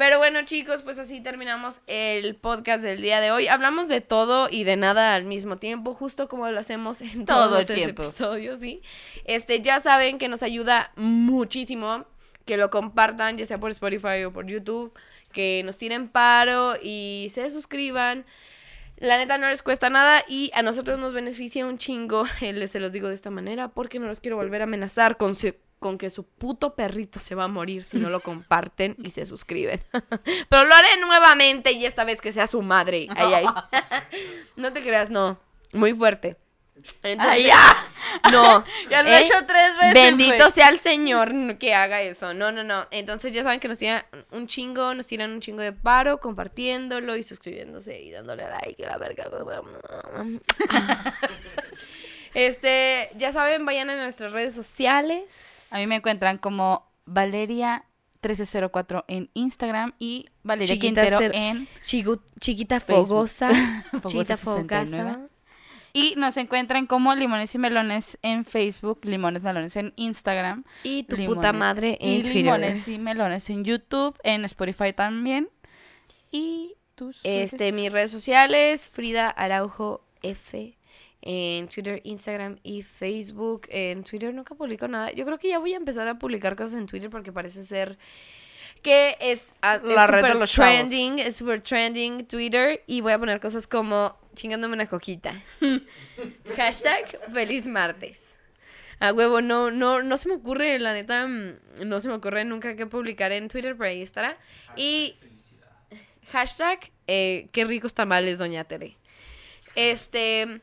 Pero 0.00 0.16
bueno, 0.16 0.40
chicos, 0.46 0.80
pues 0.80 0.98
así 0.98 1.20
terminamos 1.20 1.82
el 1.86 2.34
podcast 2.34 2.82
del 2.82 3.02
día 3.02 3.20
de 3.20 3.32
hoy. 3.32 3.48
Hablamos 3.48 3.86
de 3.86 4.00
todo 4.00 4.48
y 4.50 4.64
de 4.64 4.76
nada 4.76 5.14
al 5.14 5.26
mismo 5.26 5.58
tiempo, 5.58 5.92
justo 5.92 6.26
como 6.26 6.48
lo 6.50 6.58
hacemos 6.58 7.02
en 7.02 7.26
Todo 7.26 7.48
todos 7.50 7.68
el 7.68 7.76
los 7.76 7.84
tiempo. 7.84 8.02
episodios, 8.04 8.60
¿sí? 8.60 8.80
Este, 9.26 9.60
ya 9.60 9.78
saben 9.78 10.16
que 10.16 10.28
nos 10.28 10.42
ayuda 10.42 10.90
muchísimo 10.96 12.06
que 12.46 12.56
lo 12.56 12.70
compartan, 12.70 13.36
ya 13.36 13.44
sea 13.44 13.60
por 13.60 13.68
Spotify 13.72 14.24
o 14.24 14.32
por 14.32 14.46
YouTube, 14.46 14.98
que 15.32 15.60
nos 15.66 15.76
tiren 15.76 16.08
paro 16.08 16.76
y 16.82 17.26
se 17.28 17.50
suscriban. 17.50 18.24
La 18.96 19.18
neta 19.18 19.36
no 19.36 19.50
les 19.50 19.62
cuesta 19.62 19.90
nada 19.90 20.24
y 20.26 20.50
a 20.54 20.62
nosotros 20.62 20.98
nos 20.98 21.12
beneficia 21.12 21.66
un 21.66 21.76
chingo, 21.76 22.24
se 22.66 22.80
los 22.80 22.92
digo 22.92 23.08
de 23.08 23.14
esta 23.14 23.30
manera, 23.30 23.68
porque 23.68 23.98
no 23.98 24.06
los 24.06 24.20
quiero 24.20 24.36
volver 24.38 24.62
a 24.62 24.64
amenazar 24.64 25.18
con, 25.18 25.34
su- 25.34 25.54
con 25.80 25.96
que 25.98 26.10
su 26.10 26.24
puto 26.24 26.74
perrito 26.74 27.18
se 27.18 27.34
va 27.34 27.44
a 27.44 27.48
morir 27.48 27.84
si 27.84 27.98
no 27.98 28.10
lo 28.10 28.20
comparten 28.22 28.94
y 29.02 29.10
se 29.10 29.26
suscriben. 29.26 29.82
Pero 30.48 30.64
lo 30.64 30.74
haré 30.74 31.00
nuevamente 31.00 31.72
y 31.72 31.86
esta 31.86 32.04
vez 32.04 32.20
que 32.20 32.30
sea 32.30 32.46
su 32.46 32.62
madre. 32.62 33.08
Ay, 33.16 33.34
ay. 33.34 33.46
No 34.56 34.72
te 34.72 34.82
creas, 34.82 35.10
no. 35.10 35.40
Muy 35.72 35.94
fuerte. 35.94 36.36
Entonces, 37.02 37.34
Ay, 37.34 37.46
ya. 37.46 38.30
No. 38.30 38.64
Ya 38.88 39.02
lo 39.02 39.10
he 39.10 39.18
¿eh? 39.18 39.24
hecho 39.24 39.34
tres 39.46 39.76
veces. 39.78 39.94
Bendito 39.94 40.50
sea 40.50 40.68
el 40.68 40.78
Señor 40.78 41.58
que 41.58 41.74
haga 41.74 42.00
eso. 42.00 42.34
No, 42.34 42.52
no, 42.52 42.62
no. 42.62 42.86
Entonces 42.90 43.32
ya 43.32 43.42
saben 43.42 43.60
que 43.60 43.68
nos 43.68 43.78
tiran 43.78 44.04
un 44.30 44.46
chingo, 44.46 44.94
nos 44.94 45.06
tiran 45.06 45.30
un 45.32 45.40
chingo 45.40 45.62
de 45.62 45.72
paro 45.72 46.20
compartiéndolo 46.20 47.16
y 47.16 47.22
suscribiéndose 47.22 48.00
y 48.00 48.10
dándole 48.10 48.44
like 48.44 48.84
a 48.84 48.90
la 48.90 48.98
verga. 48.98 49.24
Este, 52.32 53.10
ya 53.16 53.32
saben, 53.32 53.64
vayan 53.66 53.90
a 53.90 53.96
nuestras 53.96 54.32
redes 54.32 54.54
sociales. 54.54 55.59
A 55.72 55.78
mí 55.78 55.86
me 55.86 55.96
encuentran 55.96 56.38
como 56.38 56.90
Valeria 57.06 57.84
1304 58.22 59.04
en 59.08 59.30
Instagram 59.34 59.94
y 59.98 60.26
Valeria 60.42 60.74
Chiquita 60.74 61.02
Quintero 61.02 61.16
cero- 61.18 61.34
en 61.34 61.68
Chigu- 61.82 62.20
chiquita 62.38 62.78
fogosa. 62.80 63.48
Fogosa 63.92 64.08
chiquita 64.08 64.36
69. 64.36 65.12
fogosa. 65.12 65.26
Y 65.92 66.14
nos 66.16 66.36
encuentran 66.36 66.86
como 66.86 67.14
Limones 67.16 67.52
y 67.54 67.58
Melones 67.58 68.16
en 68.22 68.44
Facebook, 68.44 69.00
Limones 69.02 69.42
Melones 69.42 69.74
en 69.76 69.92
Instagram. 69.96 70.64
Y 70.84 71.02
tu 71.04 71.16
Limones- 71.16 71.34
puta 71.34 71.52
madre 71.52 71.98
en 72.00 72.10
y 72.20 72.22
Twitter. 72.22 72.34
Limones 72.44 72.86
y 72.86 72.98
Melones 72.98 73.50
en 73.50 73.64
YouTube, 73.64 74.16
en 74.22 74.44
Spotify 74.44 74.92
también. 74.92 75.48
Y 76.30 76.74
tus 76.94 77.18
Este, 77.24 77.56
redes. 77.58 77.74
mis 77.74 77.90
redes 77.92 78.10
sociales, 78.12 78.88
Frida 78.88 79.28
Araujo 79.30 80.04
F. 80.22 80.76
En 81.22 81.68
Twitter, 81.68 82.00
Instagram 82.04 82.58
y 82.62 82.82
Facebook. 82.82 83.66
En 83.68 84.04
Twitter 84.04 84.32
nunca 84.32 84.54
publico 84.54 84.88
nada. 84.88 85.12
Yo 85.12 85.24
creo 85.24 85.38
que 85.38 85.48
ya 85.48 85.58
voy 85.58 85.74
a 85.74 85.76
empezar 85.76 86.08
a 86.08 86.18
publicar 86.18 86.56
cosas 86.56 86.74
en 86.76 86.86
Twitter 86.86 87.10
porque 87.10 87.32
parece 87.32 87.64
ser 87.64 87.98
que 88.82 89.16
es, 89.20 89.54
ah, 89.62 89.76
es 89.76 89.82
La 89.82 90.06
red 90.06 90.22
de 90.22 90.28
chavos. 90.30 90.52
trending, 90.52 91.18
es 91.18 91.36
super 91.36 91.60
trending 91.60 92.26
Twitter 92.26 92.82
y 92.86 93.00
voy 93.00 93.12
a 93.12 93.18
poner 93.18 93.40
cosas 93.40 93.66
como 93.66 94.16
chingándome 94.34 94.74
una 94.74 94.86
coquita. 94.86 95.34
Hashtag 96.56 97.18
feliz 97.32 97.66
martes. 97.66 98.38
A 98.98 99.12
huevo, 99.12 99.40
no, 99.40 99.70
no, 99.70 100.02
no 100.02 100.16
se 100.18 100.28
me 100.28 100.34
ocurre, 100.34 100.78
la 100.78 100.92
neta, 100.92 101.26
mm, 101.26 101.86
no 101.86 102.00
se 102.00 102.08
me 102.08 102.14
ocurre 102.14 102.44
nunca 102.44 102.76
qué 102.76 102.86
publicar 102.86 103.32
en 103.32 103.48
Twitter, 103.48 103.74
pero 103.76 103.90
ahí 103.90 104.02
estará. 104.02 104.36
Y 104.76 105.16
hashtag 106.30 106.90
eh, 107.06 107.48
qué 107.52 107.64
ricos 107.64 107.94
tamales, 107.94 108.38
doña 108.38 108.64
Tere. 108.64 108.96
Este, 109.74 110.60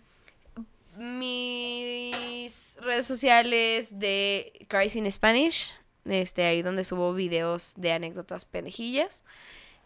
mis 0.98 2.76
redes 2.82 3.06
sociales 3.06 4.00
de 4.00 4.66
Crazy 4.68 5.00
in 5.00 5.12
Spanish, 5.12 5.72
este, 6.06 6.46
ahí 6.46 6.62
donde 6.62 6.84
subo 6.84 7.14
videos 7.14 7.74
de 7.78 7.94
anécdotas 7.94 8.46
pendejillas. 8.46 9.24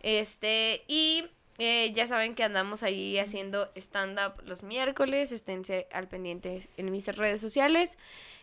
Este, 0.02 0.84
y 0.88 1.26
eh, 1.58 1.92
ya 1.94 2.08
saben 2.08 2.34
que 2.34 2.44
andamos 2.44 2.82
ahí 2.82 3.20
haciendo 3.20 3.70
stand-up 3.76 4.42
los 4.44 4.64
miércoles, 4.64 5.32
esténse 5.32 5.88
al 5.92 6.08
pendiente 6.08 6.68
en 6.78 6.92
mis 6.92 7.06
redes 7.08 7.42
sociales, 7.42 7.98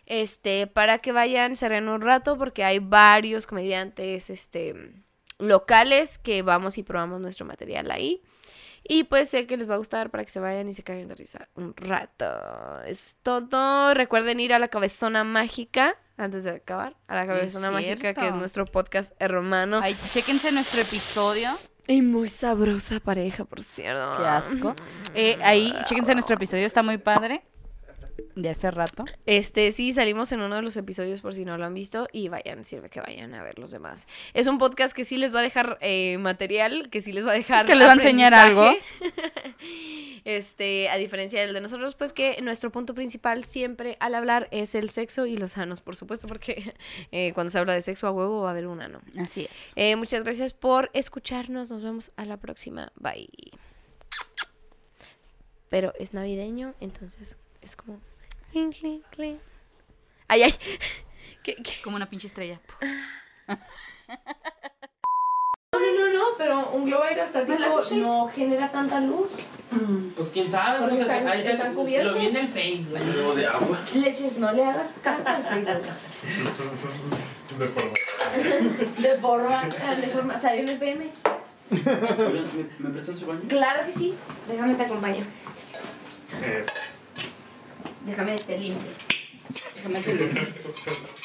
este, 0.05 0.67
para 0.67 0.99
que 0.99 1.11
vayan, 1.11 1.55
se 1.55 1.67
rían 1.67 1.89
un 1.89 2.01
rato, 2.01 2.37
porque 2.37 2.63
hay 2.63 2.79
varios 2.79 3.45
comediantes, 3.45 4.29
este, 4.29 4.93
locales 5.37 6.17
que 6.17 6.43
vamos 6.43 6.77
y 6.77 6.83
probamos 6.83 7.19
nuestro 7.19 7.45
material 7.45 7.91
ahí. 7.91 8.21
Y 8.83 9.05
pues 9.05 9.29
sé 9.29 9.47
que 9.47 9.57
les 9.57 9.69
va 9.69 9.75
a 9.75 9.77
gustar 9.77 10.09
para 10.09 10.23
que 10.23 10.31
se 10.31 10.39
vayan 10.39 10.67
y 10.69 10.73
se 10.73 10.83
caguen 10.83 11.07
de 11.07 11.15
risa 11.15 11.47
un 11.55 11.75
rato. 11.75 12.25
Es 12.85 13.15
todo. 13.23 13.93
Recuerden 13.93 14.39
ir 14.39 14.53
a 14.53 14.59
la 14.59 14.67
cabezona 14.67 15.23
mágica 15.23 15.95
antes 16.17 16.43
de 16.43 16.51
acabar. 16.51 16.95
A 17.07 17.15
la 17.15 17.27
cabezona 17.27 17.71
mágica, 17.71 18.13
que 18.13 18.27
es 18.27 18.33
nuestro 18.33 18.65
podcast 18.65 19.13
hermano. 19.19 19.79
Ay, 19.81 19.95
chéquense 20.13 20.51
nuestro 20.51 20.81
episodio. 20.81 21.49
Y 21.87 22.03
muy 22.03 22.29
sabrosa 22.29 22.99
pareja, 22.99 23.45
por 23.45 23.63
cierto. 23.63 24.17
Qué 24.17 24.27
asco. 24.27 24.75
Eh, 25.15 25.39
ahí, 25.41 25.73
chéquense 25.85 26.13
nuestro 26.13 26.35
episodio, 26.35 26.67
está 26.67 26.83
muy 26.83 26.99
padre. 26.99 27.41
De 28.35 28.49
hace 28.49 28.71
rato. 28.71 29.05
Este, 29.25 29.71
sí, 29.71 29.93
salimos 29.93 30.31
en 30.31 30.41
uno 30.41 30.55
de 30.55 30.61
los 30.61 30.75
episodios 30.77 31.21
por 31.21 31.33
si 31.33 31.45
no 31.45 31.57
lo 31.57 31.65
han 31.65 31.73
visto 31.73 32.07
y 32.11 32.29
vayan, 32.29 32.65
sirve 32.65 32.89
que 32.89 33.01
vayan 33.01 33.33
a 33.33 33.43
ver 33.43 33.59
los 33.59 33.71
demás. 33.71 34.07
Es 34.33 34.47
un 34.47 34.57
podcast 34.57 34.95
que 34.95 35.03
sí 35.03 35.17
les 35.17 35.33
va 35.33 35.39
a 35.39 35.43
dejar 35.43 35.77
eh, 35.81 36.17
material, 36.17 36.89
que 36.89 37.01
sí 37.01 37.11
les 37.11 37.25
va 37.25 37.31
a 37.31 37.35
dejar 37.35 37.65
Que 37.65 37.75
les 37.75 37.87
va 37.87 37.91
a 37.91 37.95
enseñar 37.95 38.33
aprendizaje. 38.33 38.79
Este, 40.25 40.89
a 40.89 40.97
diferencia 40.97 41.41
del 41.41 41.53
de 41.53 41.61
nosotros, 41.61 41.95
pues 41.95 42.13
que 42.13 42.41
nuestro 42.41 42.71
punto 42.71 42.93
principal 42.93 43.43
siempre 43.45 43.97
al 43.99 44.15
hablar 44.15 44.47
es 44.51 44.75
el 44.75 44.89
sexo 44.89 45.25
y 45.25 45.37
los 45.37 45.53
sanos, 45.53 45.81
por 45.81 45.95
supuesto, 45.95 46.27
porque 46.27 46.75
eh, 47.11 47.33
cuando 47.33 47.49
se 47.49 47.57
habla 47.57 47.73
de 47.73 47.81
sexo 47.81 48.05
a 48.05 48.11
huevo 48.11 48.41
va 48.41 48.49
a 48.49 48.51
haber 48.51 48.67
un 48.67 48.81
ano. 48.81 49.01
Así 49.17 49.47
es. 49.49 49.71
Eh, 49.75 49.95
muchas 49.95 50.23
gracias 50.23 50.53
por 50.53 50.91
escucharnos, 50.93 51.71
nos 51.71 51.81
vemos 51.81 52.11
a 52.15 52.25
la 52.25 52.37
próxima, 52.37 52.91
bye. 52.95 53.27
Pero 55.69 55.93
es 55.99 56.13
navideño, 56.13 56.73
entonces 56.79 57.37
es 57.61 57.75
como... 57.75 57.99
clink, 58.51 58.75
clink, 58.79 59.03
clink. 59.11 59.39
Ay, 60.27 60.43
ay. 60.43 60.53
¿Qué, 61.43 61.55
qué? 61.55 61.73
Como 61.83 61.95
una 61.95 62.09
pinche 62.09 62.27
estrella. 62.27 62.59
No, 63.47 63.57
no, 65.79 65.81
no, 65.95 66.13
no, 66.13 66.23
pero 66.37 66.69
un 66.71 66.85
globo 66.85 67.03
aerostático 67.03 67.57
no 67.95 68.27
genera 68.27 68.71
tanta 68.71 68.99
luz. 69.01 69.29
Pues 70.15 70.29
quién 70.29 70.49
sabe, 70.49 70.87
pues, 70.87 70.99
están- 70.99 71.27
ahí 71.27 71.43
se- 71.43 71.53
están 71.53 71.75
cubiertos. 71.75 72.13
Lo 72.13 72.19
vi 72.19 72.27
en 72.27 72.35
el 72.35 72.49
Facebook. 72.49 72.99
Un 72.99 73.11
globo 73.13 73.35
de 73.35 73.47
agua. 73.47 73.79
Leches, 73.93 74.37
no 74.37 74.51
le 74.51 74.65
hagas 74.65 74.95
caso 75.03 75.29
al 75.29 75.43
Facebook. 75.43 75.83
De 77.59 77.67
forma. 77.67 77.93
De 78.99 79.17
forma, 79.17 79.63
de 79.95 80.07
forma, 80.07 80.39
salió 80.39 80.61
en 80.63 80.69
el 80.69 80.77
PM. 80.77 81.09
¿me, 81.69 81.77
me 82.79 82.89
prestan 82.89 83.17
su 83.17 83.25
baño? 83.25 83.41
Claro 83.47 83.85
que 83.85 83.93
sí. 83.93 84.13
Déjame 84.47 84.75
te 84.75 84.83
acompaño. 84.83 85.25
Eh, 86.43 86.65
Déjame 88.09 88.35
te 88.39 88.57
limpio. 88.57 88.91
Déjame 89.75 90.01
te 90.01 90.13
limpio. 90.13 91.18